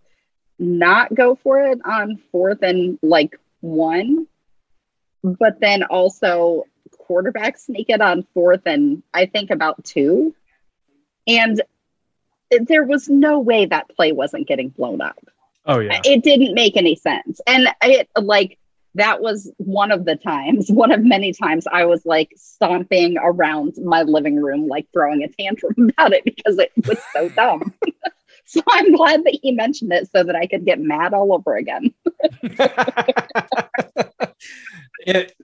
not 0.58 1.14
go 1.14 1.36
for 1.36 1.60
it 1.60 1.78
on 1.84 2.20
fourth 2.32 2.62
and 2.62 2.98
like 3.02 3.38
one, 3.60 4.26
but 5.22 5.60
then 5.60 5.84
also 5.84 6.64
quarterback 7.08 7.56
sneak 7.58 7.88
it 7.88 8.00
on 8.00 8.24
fourth 8.34 8.62
and 8.66 9.02
I 9.12 9.26
think 9.26 9.50
about 9.50 9.82
two. 9.84 10.34
And 11.26 11.60
there 12.50 12.84
was 12.84 13.08
no 13.08 13.40
way 13.40 13.66
that 13.66 13.88
play 13.88 14.12
wasn't 14.12 14.46
getting 14.46 14.68
blown 14.68 15.00
up. 15.00 15.18
Oh 15.66 15.80
yeah. 15.80 16.00
It 16.04 16.22
didn't 16.22 16.54
make 16.54 16.76
any 16.76 16.94
sense. 16.94 17.40
And 17.46 17.68
it 17.82 18.08
like 18.14 18.58
that 18.94 19.22
was 19.22 19.50
one 19.56 19.90
of 19.90 20.04
the 20.04 20.16
times, 20.16 20.70
one 20.70 20.92
of 20.92 21.02
many 21.02 21.32
times 21.32 21.66
I 21.70 21.86
was 21.86 22.04
like 22.04 22.32
stomping 22.36 23.16
around 23.18 23.74
my 23.82 24.02
living 24.02 24.36
room, 24.36 24.68
like 24.68 24.86
throwing 24.92 25.22
a 25.22 25.28
tantrum 25.28 25.74
about 25.90 26.12
it 26.12 26.24
because 26.24 26.58
it 26.58 26.72
was 26.86 26.98
so 27.14 27.28
dumb. 27.36 27.72
so 28.44 28.60
I'm 28.68 28.94
glad 28.94 29.24
that 29.24 29.38
he 29.42 29.52
mentioned 29.52 29.92
it 29.94 30.10
so 30.14 30.22
that 30.24 30.36
I 30.36 30.46
could 30.46 30.66
get 30.66 30.78
mad 30.78 31.14
all 31.14 31.32
over 31.32 31.56
again. 31.56 31.94
it, 35.06 35.34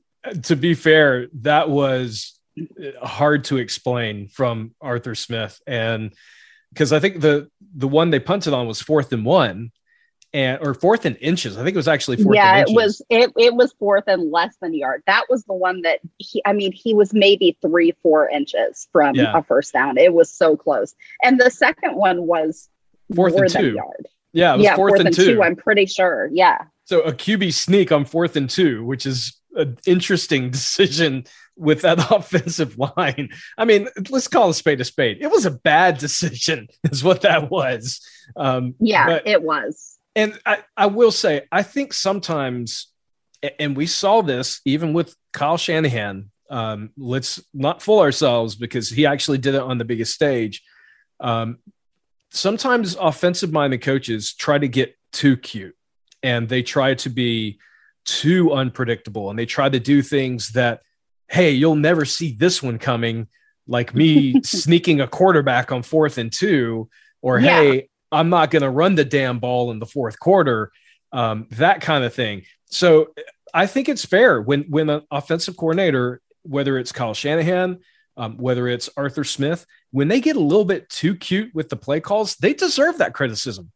to 0.44 0.56
be 0.56 0.74
fair, 0.74 1.28
that 1.42 1.68
was 1.68 2.38
uh, 2.58 3.06
hard 3.06 3.44
to 3.44 3.58
explain 3.58 4.28
from 4.28 4.74
Arthur 4.80 5.14
Smith. 5.14 5.60
And 5.66 6.12
because 6.72 6.92
I 6.92 7.00
think 7.00 7.20
the 7.20 7.50
the 7.76 7.88
one 7.88 8.10
they 8.10 8.20
punted 8.20 8.52
on 8.52 8.66
was 8.66 8.80
fourth 8.80 9.12
and 9.12 9.24
one, 9.24 9.70
and 10.32 10.58
or 10.60 10.74
fourth 10.74 11.06
and 11.06 11.16
inches. 11.20 11.56
I 11.56 11.62
think 11.62 11.74
it 11.74 11.76
was 11.76 11.88
actually 11.88 12.16
fourth. 12.22 12.34
Yeah, 12.36 12.58
it 12.58 12.68
was 12.70 13.00
it 13.08 13.32
it 13.38 13.54
was 13.54 13.72
fourth 13.78 14.04
and 14.08 14.30
less 14.32 14.56
than 14.60 14.74
a 14.74 14.76
yard. 14.76 15.02
That 15.06 15.24
was 15.30 15.44
the 15.44 15.54
one 15.54 15.82
that 15.82 16.00
he. 16.18 16.42
I 16.44 16.52
mean, 16.52 16.72
he 16.72 16.92
was 16.94 17.14
maybe 17.14 17.56
three 17.62 17.94
four 18.02 18.28
inches 18.28 18.88
from 18.92 19.14
Yeah. 19.14 19.36
a 19.38 19.42
first 19.42 19.72
down. 19.72 19.96
It 19.96 20.12
was 20.12 20.30
so 20.32 20.56
close. 20.56 20.94
And 21.22 21.40
the 21.40 21.50
second 21.50 21.94
one 21.94 22.26
was 22.26 22.68
Fourth 23.14 23.34
more 23.34 23.44
and 23.44 23.52
than 23.52 23.62
two. 23.62 23.72
yard. 23.74 24.06
Yeah, 24.32 24.54
it 24.54 24.56
was 24.56 24.64
yeah, 24.64 24.76
fourth, 24.76 25.00
and 25.00 25.14
two. 25.14 25.42
I'm 25.44 25.54
pretty 25.54 25.86
sure. 25.86 26.28
Yeah. 26.32 26.58
So 26.86 27.02
a 27.02 27.12
QB 27.12 27.52
sneak 27.54 27.92
on 27.92 28.04
fourth 28.04 28.34
and 28.34 28.50
two, 28.50 28.84
which 28.84 29.06
is 29.06 29.40
an 29.56 29.78
interesting 29.86 30.50
decision 30.58 31.24
with 31.56 31.82
that 31.82 32.10
offensive 32.10 32.76
line. 32.78 33.30
I 33.56 33.64
mean, 33.64 33.88
let's 34.10 34.28
call 34.28 34.50
a 34.50 34.54
spade 34.54 34.80
a 34.80 34.84
spade. 34.84 35.18
It 35.20 35.30
was 35.30 35.46
a 35.46 35.50
bad 35.50 35.98
decision, 35.98 36.68
is 36.90 37.04
what 37.04 37.22
that 37.22 37.50
was. 37.50 38.00
Um, 38.36 38.74
Yeah, 38.80 39.06
but- 39.06 39.26
it 39.26 39.42
was. 39.42 39.98
and 40.16 40.38
I, 40.44 40.58
I 40.76 40.86
will 40.86 41.12
say, 41.12 41.42
I 41.52 41.62
think 41.62 41.92
sometimes, 41.92 42.88
and 43.58 43.76
we 43.76 43.86
saw 43.86 44.22
this 44.22 44.60
even 44.64 44.92
with 44.92 45.14
Kyle 45.32 45.56
Shanahan. 45.58 46.30
Um, 46.50 46.90
let's 46.96 47.42
not 47.54 47.82
fool 47.82 48.00
ourselves 48.00 48.54
because 48.54 48.88
he 48.90 49.06
actually 49.06 49.38
did 49.38 49.54
it 49.54 49.62
on 49.62 49.78
the 49.78 49.84
biggest 49.84 50.12
stage. 50.14 50.62
Um, 51.20 51.58
sometimes 52.30 52.96
offensive 52.96 53.52
minded 53.52 53.80
coaches 53.82 54.34
try 54.34 54.58
to 54.58 54.68
get 54.68 54.96
too 55.12 55.36
cute 55.36 55.76
and 56.22 56.48
they 56.48 56.62
try 56.62 56.94
to 56.94 57.08
be 57.08 57.58
too 58.04 58.52
unpredictable 58.52 59.30
and 59.30 59.38
they 59.38 59.46
try 59.46 59.68
to 59.68 59.80
do 59.80 60.02
things 60.02 60.52
that, 60.52 60.80
hey, 61.28 61.52
you'll 61.52 61.76
never 61.76 62.04
see 62.04 62.32
this 62.32 62.62
one 62.62 62.78
coming, 62.78 63.28
like 63.66 63.94
me 63.94 64.40
sneaking 64.44 65.00
a 65.00 65.08
quarterback 65.08 65.72
on 65.72 65.82
fourth 65.82 66.18
and 66.18 66.32
two, 66.32 66.88
or 67.22 67.38
Yeah. 67.38 67.62
hey, 67.62 67.88
I'm 68.12 68.28
not 68.30 68.50
going 68.50 68.62
to 68.62 68.70
run 68.70 68.94
the 68.94 69.04
damn 69.04 69.38
ball 69.38 69.70
in 69.70 69.78
the 69.78 69.86
fourth 69.86 70.18
quarter, 70.18 70.70
um, 71.12 71.48
that 71.52 71.80
kind 71.80 72.04
of 72.04 72.14
thing. 72.14 72.42
So 72.66 73.08
I 73.52 73.66
think 73.66 73.88
it's 73.88 74.04
fair 74.04 74.40
when 74.40 74.62
when 74.62 74.90
an 74.90 75.02
offensive 75.10 75.56
coordinator, 75.56 76.20
whether 76.42 76.76
it's 76.78 76.92
Kyle 76.92 77.14
Shanahan, 77.14 77.78
um, 78.16 78.36
whether 78.36 78.68
it's 78.68 78.90
Arthur 78.96 79.24
Smith, 79.24 79.64
when 79.90 80.08
they 80.08 80.20
get 80.20 80.36
a 80.36 80.40
little 80.40 80.64
bit 80.64 80.88
too 80.88 81.14
cute 81.16 81.54
with 81.54 81.68
the 81.68 81.76
play 81.76 82.00
calls, 82.00 82.36
they 82.36 82.52
deserve 82.52 82.98
that 82.98 83.14
criticism. 83.14 83.70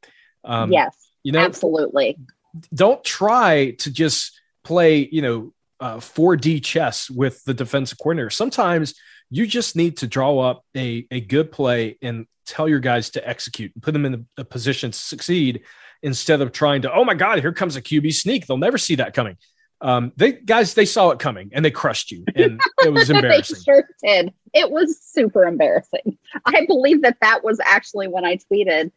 Um, 0.44 0.72
yes. 0.72 0.94
you 1.22 1.32
know, 1.32 1.40
absolutely. 1.40 2.18
Don't 2.74 3.02
try 3.04 3.72
to 3.78 3.90
just 3.90 4.40
play, 4.64 5.08
you 5.10 5.22
know, 5.22 5.52
uh, 5.80 5.96
4D 5.96 6.62
chess 6.62 7.08
with 7.08 7.42
the 7.44 7.54
defensive 7.54 7.98
coordinator. 7.98 8.30
Sometimes 8.30 8.94
you 9.30 9.46
just 9.46 9.76
need 9.76 9.98
to 9.98 10.06
draw 10.06 10.38
up 10.40 10.64
a, 10.76 11.06
a 11.10 11.20
good 11.20 11.52
play 11.52 11.98
and 12.02 12.26
tell 12.46 12.68
your 12.68 12.80
guys 12.80 13.10
to 13.10 13.28
execute 13.28 13.72
and 13.74 13.82
put 13.82 13.92
them 13.92 14.04
in 14.04 14.14
a, 14.14 14.40
a 14.40 14.44
position 14.44 14.90
to 14.90 14.98
succeed 14.98 15.62
instead 16.02 16.40
of 16.40 16.52
trying 16.52 16.82
to, 16.82 16.92
oh 16.92 17.04
my 17.04 17.14
God, 17.14 17.40
here 17.40 17.52
comes 17.52 17.76
a 17.76 17.82
QB 17.82 18.12
sneak. 18.14 18.46
They'll 18.46 18.56
never 18.56 18.78
see 18.78 18.96
that 18.96 19.14
coming. 19.14 19.36
Um, 19.80 20.12
they 20.16 20.32
guys, 20.32 20.74
they 20.74 20.86
saw 20.86 21.10
it 21.10 21.20
coming 21.20 21.50
and 21.52 21.64
they 21.64 21.70
crushed 21.70 22.10
you, 22.10 22.24
and 22.34 22.60
it 22.84 22.92
was 22.92 23.10
embarrassing. 23.10 23.58
they 23.58 23.72
sure 23.72 23.88
did. 24.02 24.34
It 24.52 24.72
was 24.72 25.00
super 25.00 25.44
embarrassing. 25.44 26.18
I 26.44 26.66
believe 26.66 27.02
that 27.02 27.18
that 27.20 27.44
was 27.44 27.60
actually 27.64 28.08
when 28.08 28.24
I 28.24 28.38
tweeted 28.52 28.90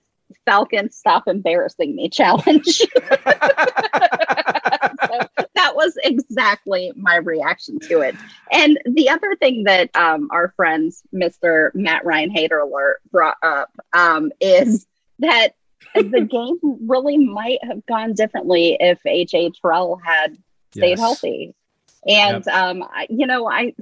Falcon 0.46 0.92
stop 0.92 1.28
embarrassing 1.28 1.96
me 1.96 2.10
challenge. 2.10 2.82
So 5.04 5.46
that 5.56 5.76
was 5.76 5.98
exactly 6.04 6.92
my 6.96 7.16
reaction 7.16 7.80
to 7.90 8.02
it. 8.02 8.16
And 8.52 8.80
the 8.86 9.10
other 9.10 9.36
thing 9.36 9.64
that 9.64 9.90
um, 9.96 10.30
our 10.32 10.54
friends, 10.56 11.02
Mr. 11.14 11.74
Matt 11.74 12.06
Ryan 12.06 12.30
Hater 12.30 12.60
Alert, 12.60 13.02
brought 13.12 13.38
up 13.44 13.70
um, 13.94 14.32
is 14.40 14.86
that 15.20 15.50
the 15.96 16.22
game 16.32 16.60
really 16.88 17.18
might 17.18 17.64
have 17.64 17.86
gone 17.86 18.14
differently 18.14 18.78
if 18.80 19.02
AJ 19.04 19.54
Terrell 19.62 20.00
had 20.04 20.38
stayed 20.72 20.92
Yes. 20.92 21.00
healthy. 21.00 21.56
And 22.08 22.48
um, 22.48 22.84
I, 22.84 23.08
you 23.10 23.28
know, 23.28 23.48
I 23.48 23.74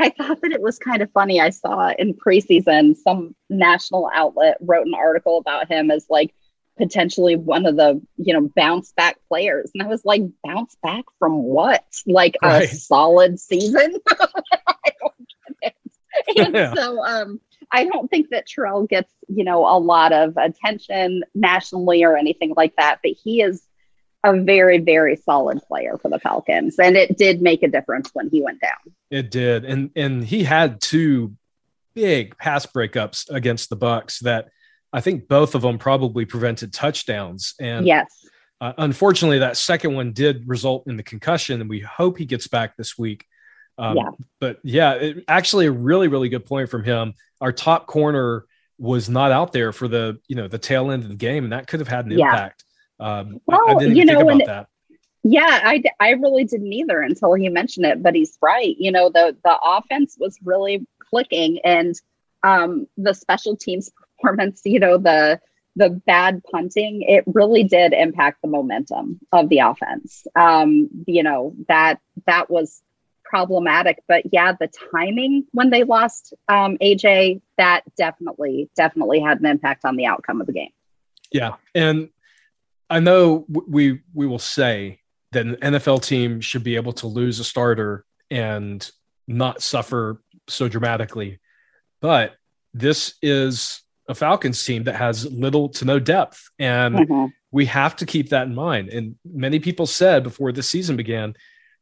I 0.00 0.10
thought 0.10 0.40
that 0.42 0.52
it 0.52 0.62
was 0.62 0.78
kind 0.78 1.02
of 1.02 1.10
funny. 1.12 1.40
I 1.40 1.50
saw 1.50 1.92
in 1.98 2.14
preseason 2.14 2.96
some 2.96 3.34
national 3.48 4.10
outlet 4.14 4.56
wrote 4.60 4.86
an 4.86 4.94
article 4.94 5.38
about 5.38 5.70
him 5.70 5.90
as 5.90 6.06
like 6.08 6.34
potentially 6.78 7.36
one 7.36 7.66
of 7.66 7.76
the 7.76 8.00
you 8.16 8.32
know 8.32 8.50
bounce 8.56 8.92
back 8.92 9.18
players, 9.28 9.70
and 9.74 9.82
I 9.82 9.86
was 9.86 10.04
like, 10.04 10.22
bounce 10.44 10.76
back 10.82 11.04
from 11.18 11.42
what? 11.42 11.84
Like 12.06 12.36
Right. 12.42 12.64
a 12.64 12.74
solid 12.74 13.38
season? 13.38 13.96
I 14.10 14.90
don't 15.00 15.14
get 15.60 15.74
it. 15.74 15.74
And 16.38 16.54
Yeah. 16.54 16.74
so 16.74 17.04
um, 17.04 17.40
I 17.72 17.84
don't 17.84 18.10
think 18.10 18.30
that 18.30 18.46
Terrell 18.46 18.84
gets 18.86 19.12
you 19.28 19.44
know 19.44 19.64
a 19.66 19.78
lot 19.78 20.12
of 20.12 20.36
attention 20.36 21.22
nationally 21.34 22.02
or 22.04 22.16
anything 22.16 22.54
like 22.56 22.74
that, 22.76 23.00
but 23.02 23.12
he 23.12 23.42
is 23.42 23.62
a 24.22 24.38
very 24.38 24.78
very 24.78 25.16
solid 25.16 25.60
player 25.66 25.98
for 26.00 26.08
the 26.08 26.18
Falcons, 26.18 26.78
and 26.78 26.96
it 26.96 27.16
did 27.16 27.40
make 27.40 27.62
a 27.62 27.68
difference 27.68 28.10
when 28.12 28.28
he 28.30 28.42
went 28.42 28.60
down. 28.60 28.94
It 29.10 29.30
did, 29.30 29.64
and 29.64 29.90
and 29.96 30.24
he 30.24 30.44
had 30.44 30.80
two 30.80 31.34
big 31.94 32.36
pass 32.38 32.66
breakups 32.66 33.28
against 33.30 33.70
the 33.70 33.76
Bucs 33.76 34.20
that 34.20 34.48
I 34.92 35.00
think 35.00 35.28
both 35.28 35.54
of 35.54 35.62
them 35.62 35.78
probably 35.78 36.24
prevented 36.24 36.72
touchdowns. 36.72 37.54
And 37.60 37.86
yes. 37.86 38.06
uh, 38.60 38.72
unfortunately, 38.78 39.38
that 39.38 39.56
second 39.56 39.94
one 39.94 40.12
did 40.12 40.48
result 40.48 40.86
in 40.86 40.96
the 40.96 41.02
concussion, 41.02 41.60
and 41.60 41.70
we 41.70 41.80
hope 41.80 42.18
he 42.18 42.26
gets 42.26 42.46
back 42.48 42.76
this 42.76 42.98
week. 42.98 43.24
Um, 43.78 43.96
Yeah. 43.96 44.10
But 44.40 44.58
yeah, 44.62 44.94
it, 44.94 45.24
actually, 45.28 45.66
a 45.66 45.72
really 45.72 46.08
really 46.08 46.28
good 46.28 46.44
point 46.44 46.68
from 46.68 46.84
him. 46.84 47.14
Our 47.40 47.52
top 47.52 47.86
corner 47.86 48.44
was 48.78 49.08
not 49.08 49.30
out 49.30 49.52
there 49.52 49.72
for 49.72 49.88
the 49.88 50.18
you 50.28 50.36
know 50.36 50.48
the 50.48 50.58
tail 50.58 50.90
end 50.90 51.04
of 51.04 51.08
the 51.08 51.16
game, 51.16 51.44
and 51.44 51.52
that 51.52 51.66
could 51.66 51.80
have 51.80 51.88
had 51.88 52.06
an 52.06 52.12
Yeah. 52.12 52.30
impact. 52.30 52.64
Um, 53.00 53.40
I- 53.50 53.54
I, 53.56 53.64
Well, 53.64 53.78
didn't 53.78 53.96
you 53.96 54.04
know, 54.04 54.18
think 54.20 54.30
and- 54.32 54.46
that. 54.46 54.66
Yeah, 55.22 55.60
I, 55.62 55.82
I 56.00 56.10
really 56.12 56.44
didn't 56.44 56.72
either 56.72 57.02
until 57.02 57.34
he 57.34 57.50
mentioned 57.50 57.84
it, 57.84 58.02
but 58.02 58.14
he's 58.14 58.38
right. 58.40 58.74
You 58.78 58.90
know, 58.90 59.10
the 59.10 59.36
the 59.44 59.58
offense 59.62 60.16
was 60.18 60.38
really 60.42 60.86
clicking 61.10 61.58
and 61.62 61.94
um 62.42 62.86
the 62.96 63.12
special 63.12 63.54
teams 63.56 63.90
performance, 64.22 64.62
you 64.64 64.80
know, 64.80 64.96
the 64.96 65.38
the 65.76 65.90
bad 65.90 66.42
punting, 66.50 67.02
it 67.02 67.22
really 67.26 67.64
did 67.64 67.92
impact 67.92 68.40
the 68.42 68.48
momentum 68.48 69.20
of 69.30 69.48
the 69.50 69.58
offense. 69.58 70.26
Um, 70.34 70.88
you 71.06 71.22
know, 71.22 71.54
that 71.68 72.00
that 72.26 72.50
was 72.50 72.82
problematic, 73.22 74.02
but 74.08 74.24
yeah, 74.32 74.52
the 74.58 74.70
timing 74.92 75.44
when 75.52 75.68
they 75.68 75.84
lost 75.84 76.32
um 76.48 76.78
AJ, 76.80 77.42
that 77.58 77.82
definitely 77.98 78.70
definitely 78.74 79.20
had 79.20 79.38
an 79.40 79.46
impact 79.46 79.84
on 79.84 79.96
the 79.96 80.06
outcome 80.06 80.40
of 80.40 80.46
the 80.46 80.54
game. 80.54 80.72
Yeah, 81.30 81.56
and 81.74 82.08
I 82.90 83.00
know 83.00 83.46
we 83.48 84.00
we 84.12 84.26
will 84.26 84.38
say 84.40 85.00
that 85.32 85.46
an 85.46 85.56
NFL 85.56 86.02
team 86.04 86.40
should 86.40 86.64
be 86.64 86.76
able 86.76 86.92
to 86.94 87.06
lose 87.06 87.38
a 87.38 87.44
starter 87.44 88.04
and 88.30 88.88
not 89.28 89.62
suffer 89.62 90.20
so 90.48 90.68
dramatically, 90.68 91.38
but 92.00 92.34
this 92.74 93.14
is 93.22 93.82
a 94.08 94.14
Falcons 94.14 94.64
team 94.64 94.84
that 94.84 94.96
has 94.96 95.24
little 95.30 95.68
to 95.68 95.84
no 95.84 96.00
depth, 96.00 96.50
and 96.58 96.96
Mhm. 96.96 97.32
we 97.52 97.66
have 97.66 97.94
to 97.96 98.06
keep 98.06 98.30
that 98.30 98.48
in 98.48 98.54
mind. 98.56 98.88
And 98.88 99.16
many 99.24 99.60
people 99.60 99.86
said 99.86 100.24
before 100.24 100.50
the 100.50 100.62
season 100.64 100.96
began, 100.96 101.34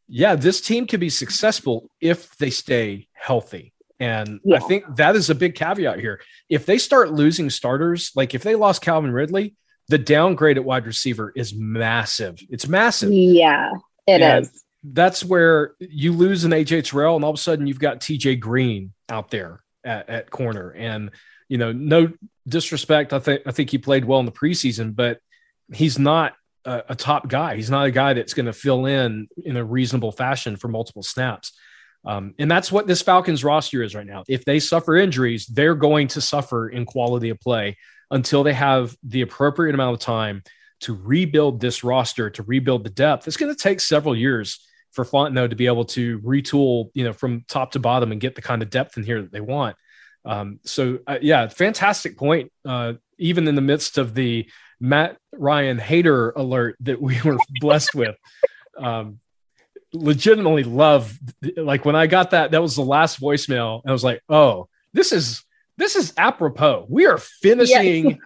yeah, 0.09 0.34
this 0.34 0.61
team 0.61 0.86
can 0.86 1.00
be 1.00 1.09
successful 1.11 1.90
if 2.00 2.36
they 2.36 2.50
stay 2.50 3.09
healthy. 3.14 3.72
And 3.98 4.40
I 4.54 4.59
think 4.61 4.84
that 4.96 5.16
is 5.16 5.30
a 5.30 5.34
big 5.34 5.54
caveat 5.54 5.98
here. 6.00 6.20
If 6.50 6.66
they 6.66 6.78
start 6.78 7.12
losing 7.12 7.48
starters, 7.50 8.12
like 8.14 8.34
if 8.34 8.42
they 8.42 8.54
lost 8.54 8.82
Calvin 8.82 9.11
Ridley, 9.12 9.54
the 9.89 9.99
downgrade 9.99 10.59
at 10.59 10.64
wide 10.64 10.86
receiver 10.86 11.32
is 11.34 11.55
massive. 11.55 12.39
It's 12.51 12.68
massive. 12.68 13.12
Yeah. 13.12 13.72
It 14.07 14.20
And 14.20 14.45
is. 14.45 14.64
That's 14.84 15.24
where 15.24 15.74
you 15.80 16.12
lose 16.12 16.45
an 16.45 16.53
AJ 16.53 16.84
Terrell, 16.84 17.16
and 17.16 17.24
all 17.24 17.32
of 17.32 17.36
a 17.36 17.41
sudden 17.41 17.66
you've 17.66 17.80
got 17.80 18.01
TJ 18.01 18.39
Green 18.39 18.93
out 19.09 19.30
there 19.30 19.61
at, 19.84 20.09
at 20.09 20.30
corner. 20.30 20.70
And 20.70 21.11
you 21.49 21.59
know, 21.59 21.72
no 21.72 22.12
disrespect, 22.47 23.12
I 23.12 23.18
think 23.18 23.43
I 23.47 23.51
think 23.51 23.70
he 23.70 23.78
played 23.78 24.05
well 24.05 24.20
in 24.20 24.26
the 24.26 24.32
preseason, 24.32 24.95
but 24.95 25.18
he's 25.72 25.99
not 25.99 26.34
a, 26.64 26.84
a 26.91 26.95
top 26.95 27.28
guy. 27.28 27.57
He's 27.57 27.70
not 27.70 27.86
a 27.86 27.91
guy 27.91 28.14
that's 28.14 28.34
going 28.34 28.47
to 28.47 28.53
fill 28.53 28.86
in 28.86 29.28
in 29.43 29.57
a 29.57 29.64
reasonable 29.64 30.12
fashion 30.12 30.57
for 30.57 30.68
multiple 30.68 31.03
snaps. 31.03 31.53
Um, 32.05 32.34
and 32.39 32.51
that's 32.51 32.70
what 32.70 32.86
this 32.86 33.03
Falcons 33.03 33.43
roster 33.43 33.82
is 33.82 33.95
right 33.95 34.07
now. 34.07 34.22
If 34.28 34.45
they 34.45 34.61
suffer 34.61 34.97
injuries, 34.97 35.47
they're 35.47 35.74
going 35.74 36.09
to 36.09 36.20
suffer 36.20 36.68
in 36.68 36.86
quality 36.86 37.30
of 37.30 37.41
play 37.41 37.76
until 38.11 38.42
they 38.42 38.52
have 38.52 38.96
the 39.02 39.22
appropriate 39.22 39.74
amount 39.74 39.94
of 39.94 40.00
time 40.00 40.42
to 40.80 40.94
rebuild 40.94 41.61
this 41.61 41.82
roster, 41.82 42.30
to 42.30 42.42
rebuild 42.42 42.84
the 42.84 42.90
depth. 42.90 43.26
It's 43.26 43.36
going 43.36 43.54
to 43.54 43.61
take 43.61 43.80
several 43.80 44.16
years 44.16 44.64
for 44.92 45.04
Fontenot 45.04 45.50
to 45.50 45.56
be 45.56 45.66
able 45.66 45.84
to 45.86 46.18
retool, 46.20 46.90
you 46.94 47.04
know, 47.04 47.12
from 47.12 47.44
top 47.48 47.72
to 47.72 47.78
bottom 47.78 48.12
and 48.12 48.20
get 48.20 48.34
the 48.34 48.42
kind 48.42 48.62
of 48.62 48.70
depth 48.70 48.96
in 48.96 49.02
here 49.02 49.20
that 49.22 49.32
they 49.32 49.40
want. 49.40 49.76
Um, 50.24 50.61
so, 50.64 50.98
uh, 51.06 51.18
yeah, 51.20 51.48
fantastic 51.48 52.16
point. 52.16 52.52
Uh, 52.64 52.94
even 53.18 53.48
in 53.48 53.54
the 53.54 53.61
midst 53.61 53.98
of 53.98 54.14
the 54.14 54.48
Matt 54.80 55.18
Ryan 55.32 55.78
hater 55.78 56.30
alert 56.30 56.76
that 56.80 57.00
we 57.00 57.20
were 57.22 57.38
blessed 57.61 57.94
with. 57.94 58.16
Um, 58.76 59.20
legitimately 59.92 60.64
love 60.64 61.18
like 61.56 61.84
when 61.84 61.96
I 61.96 62.06
got 62.06 62.32
that, 62.32 62.50
that 62.50 62.62
was 62.62 62.76
the 62.76 62.82
last 62.82 63.20
voicemail. 63.20 63.80
And 63.82 63.90
I 63.90 63.92
was 63.92 64.04
like, 64.04 64.22
oh, 64.28 64.68
this 64.92 65.12
is 65.12 65.42
this 65.79 65.97
is 65.97 66.12
apropos. 66.18 66.87
We 66.89 67.07
are 67.07 67.18
finishing 67.18 68.18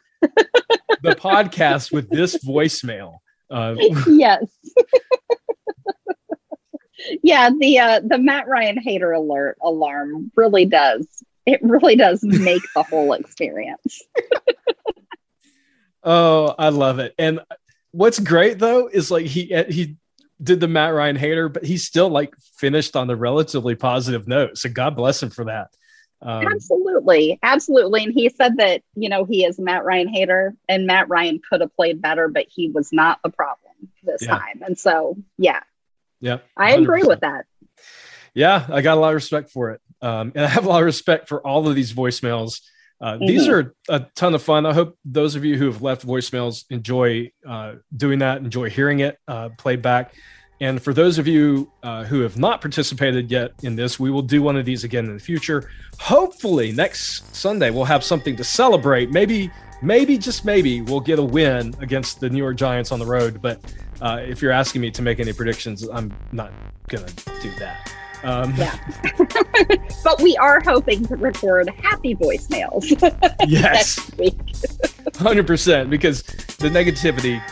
the 1.03 1.15
podcast 1.15 1.93
with 1.93 2.09
this 2.09 2.43
voicemail. 2.43 3.19
Uh, 3.51 3.77
yes. 4.09 4.45
yeah, 7.23 7.51
the 7.57 7.79
uh, 7.79 8.01
the 8.05 8.19
Matt 8.19 8.49
Ryan 8.49 8.79
hater 8.79 9.13
alert 9.13 9.59
alarm 9.61 10.33
really 10.35 10.65
does. 10.65 11.07
It 11.45 11.61
really 11.63 11.95
does 11.95 12.23
make 12.23 12.63
the 12.75 12.83
whole 12.83 13.13
experience. 13.13 14.03
oh, 16.03 16.55
I 16.59 16.71
love 16.71 17.01
it. 17.01 17.15
And 17.19 17.41
what's 17.91 18.19
great 18.19 18.59
though 18.59 18.89
is 18.89 19.11
like 19.11 19.27
he 19.27 19.53
he 19.69 19.97
did 20.43 20.61
the 20.61 20.69
Matt 20.69 20.95
Ryan 20.95 21.17
hater, 21.17 21.51
but 21.51 21.65
he 21.65 21.77
still 21.77 22.09
like 22.09 22.35
finished 22.57 22.97
on 22.97 23.11
a 23.11 23.17
relatively 23.17 23.75
positive 23.75 24.27
note. 24.27 24.57
So 24.57 24.71
God 24.71 24.97
bless 24.97 25.23
him 25.23 25.31
for 25.31 25.45
that. 25.45 25.69
Um, 26.23 26.47
absolutely, 26.47 27.39
absolutely. 27.43 28.05
And 28.05 28.13
he 28.13 28.29
said 28.29 28.57
that 28.59 28.83
you 28.95 29.09
know 29.09 29.25
he 29.25 29.45
is 29.45 29.59
Matt 29.59 29.85
Ryan 29.85 30.09
hater, 30.09 30.55
and 30.69 30.87
Matt 30.87 31.09
Ryan 31.09 31.41
could 31.49 31.61
have 31.61 31.75
played 31.75 32.01
better, 32.01 32.29
but 32.29 32.47
he 32.49 32.71
was 32.71 32.93
not 32.93 33.19
the 33.25 33.31
problem 33.31 33.73
this 34.05 34.23
Yeah. 34.23 34.39
time. 34.39 34.63
And 34.65 34.79
so, 34.79 35.17
yeah, 35.39 35.61
yeah, 36.21 36.39
I 36.57 36.73
agree 36.75 37.03
with 37.03 37.21
that. 37.21 37.47
Yeah, 38.35 38.67
I 38.71 38.81
got 38.83 38.97
a 38.97 39.01
lot 39.01 39.09
of 39.09 39.15
respect 39.17 39.51
for 39.51 39.71
it. 39.73 39.81
Um, 40.01 40.33
and 40.35 40.45
I 40.45 40.49
have 40.49 40.65
a 40.65 40.69
lot 40.69 40.81
of 40.81 40.87
respect 40.87 41.29
for 41.29 41.45
all 41.47 41.69
of 41.69 41.75
these 41.75 41.93
voicemails. 41.93 42.61
Uh, 43.01 43.19
These 43.19 43.49
Mhm. 43.49 43.53
are 43.53 43.75
a 43.89 44.07
ton 44.15 44.35
of 44.35 44.43
fun. 44.43 44.65
I 44.65 44.73
hope 44.73 44.97
those 45.05 45.35
of 45.35 45.45
you 45.45 45.57
who 45.57 45.67
have 45.67 45.83
left 45.83 46.07
voicemails 46.07 46.65
enjoy 46.71 47.33
uh, 47.47 47.75
doing 47.97 48.21
that, 48.21 48.39
enjoy 48.39 48.71
hearing 48.71 49.01
it 49.01 49.19
uh, 49.27 49.49
played 49.59 49.83
back. 49.83 50.15
And 50.63 50.81
for 50.81 50.95
those 50.95 51.19
of 51.19 51.27
you 51.27 51.69
uh, 51.83 52.05
who 52.05 52.21
have 52.21 52.39
not 52.39 52.61
participated 52.61 53.33
yet 53.33 53.51
in 53.65 53.75
this, 53.75 53.99
we 53.99 54.13
will 54.13 54.23
do 54.23 54.43
one 54.43 54.57
of 54.57 54.65
these 54.65 54.85
again 54.85 55.07
in 55.07 55.15
the 55.15 55.21
future. 55.21 55.69
Hopefully, 55.99 56.71
next 56.71 57.35
Sunday 57.35 57.71
we'll 57.71 57.85
have 57.85 58.05
something 58.05 58.37
to 58.37 58.45
celebrate. 58.45 59.11
Maybe, 59.11 59.51
maybe 59.83 60.17
just 60.17 60.45
maybe 60.45 60.81
we'll 60.81 61.01
get 61.01 61.19
a 61.19 61.23
win 61.23 61.75
against 61.81 62.21
the 62.21 62.31
New 62.31 62.39
York 62.39 62.55
Giants 62.57 62.93
on 62.93 63.01
the 63.01 63.07
road. 63.07 63.43
But 63.43 63.59
uh, 64.01 64.21
if 64.25 64.41
you're 64.41 64.53
asking 64.53 64.83
me 64.83 64.93
to 64.93 65.03
make 65.03 65.19
any 65.19 65.33
predictions, 65.33 65.83
I'm 65.89 66.15
not 66.31 66.53
gonna 66.87 67.09
do 67.43 67.51
that. 67.59 67.93
Um, 68.23 68.55
Yeah. 68.57 68.79
but 70.05 70.23
we 70.23 70.37
are 70.37 70.61
hoping 70.61 71.05
to 71.07 71.17
record 71.17 71.71
happy 71.71 72.15
voicemails 72.15 72.85
Yes. 73.49 73.99
next 73.99 74.17
week. 74.17 74.39
hundred 75.17 75.49
percent 75.49 75.91
because 75.91 76.23
the 76.23 76.69
negativity 76.69 77.43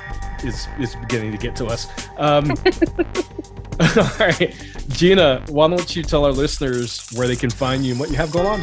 is 0.45 0.69
is 0.79 0.95
beginning 0.97 1.33
to 1.33 1.39
get 1.39 1.57
to 1.57 1.67
us. 1.67 1.87
Um, 2.17 2.51
all 3.81 4.11
right, 4.19 4.55
Jeanna, 4.89 5.43
why 5.49 5.69
don't 5.69 5.97
you 5.97 6.03
tell 6.03 6.25
our 6.25 6.33
listeners 6.33 7.09
where 7.15 7.27
they 7.27 7.37
can 7.37 7.51
find 7.51 7.85
you 7.85 7.93
and 7.93 8.01
what 8.01 8.11
you 8.11 8.17
have 8.17 8.31
going 8.31 8.47
on? 8.47 8.63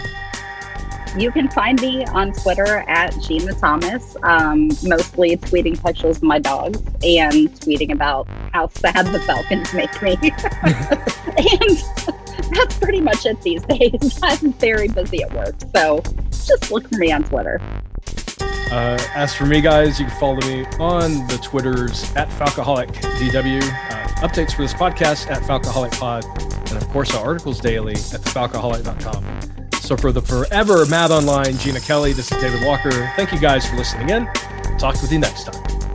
You 1.17 1.31
can 1.31 1.49
find 1.49 1.81
me 1.81 2.05
on 2.05 2.31
Twitter 2.31 2.85
at 2.87 3.19
Jeanna 3.21 3.53
Thomas, 3.53 4.15
um, 4.21 4.67
mostly 4.83 5.35
tweeting 5.37 5.83
pictures 5.83 6.17
of 6.17 6.23
my 6.23 6.37
dogs 6.37 6.77
and 7.01 7.49
tweeting 7.59 7.91
about 7.91 8.27
how 8.53 8.67
sad 8.69 9.07
the 9.07 9.19
Falcons 9.21 9.73
make 9.73 10.01
me. 10.03 10.11
and 10.21 12.55
that's 12.55 12.77
pretty 12.77 13.01
much 13.01 13.25
it 13.25 13.41
these 13.41 13.63
days. 13.63 14.19
I'm 14.23 14.53
very 14.53 14.89
busy 14.89 15.23
at 15.23 15.33
work, 15.33 15.55
so 15.75 16.03
just 16.29 16.71
look 16.71 16.87
for 16.87 16.97
me 16.97 17.11
on 17.11 17.23
Twitter. 17.23 17.59
Uh, 18.41 18.97
as 19.15 19.33
for 19.33 19.45
me, 19.45 19.61
guys, 19.61 19.99
you 19.99 20.05
can 20.05 20.19
follow 20.19 20.39
me 20.47 20.65
on 20.79 21.25
the 21.27 21.39
Twitters 21.41 22.13
at 22.15 22.29
FalcoholicDW. 22.29 23.61
Uh, 23.63 24.07
updates 24.27 24.53
for 24.53 24.61
this 24.63 24.73
podcast 24.73 25.29
at 25.29 25.41
FalcoholicPod, 25.43 26.69
and 26.71 26.81
of 26.81 26.87
course 26.89 27.15
our 27.15 27.25
articles 27.25 27.59
daily 27.59 27.93
at 27.93 28.21
thefalcoholic.com. 28.21 29.71
So 29.81 29.95
for 29.95 30.11
the 30.11 30.21
forever 30.21 30.85
Mad 30.87 31.11
Online, 31.11 31.57
Jeanna 31.57 31.79
Kelley, 31.79 32.11
this 32.11 32.31
is 32.31 32.41
David 32.41 32.65
Walker. 32.65 32.91
Thank 33.15 33.31
you 33.31 33.39
guys 33.39 33.65
for 33.69 33.77
listening 33.77 34.09
in. 34.09 34.27
Talk 34.77 35.01
with 35.01 35.11
you 35.11 35.19
next 35.19 35.45
time. 35.45 35.86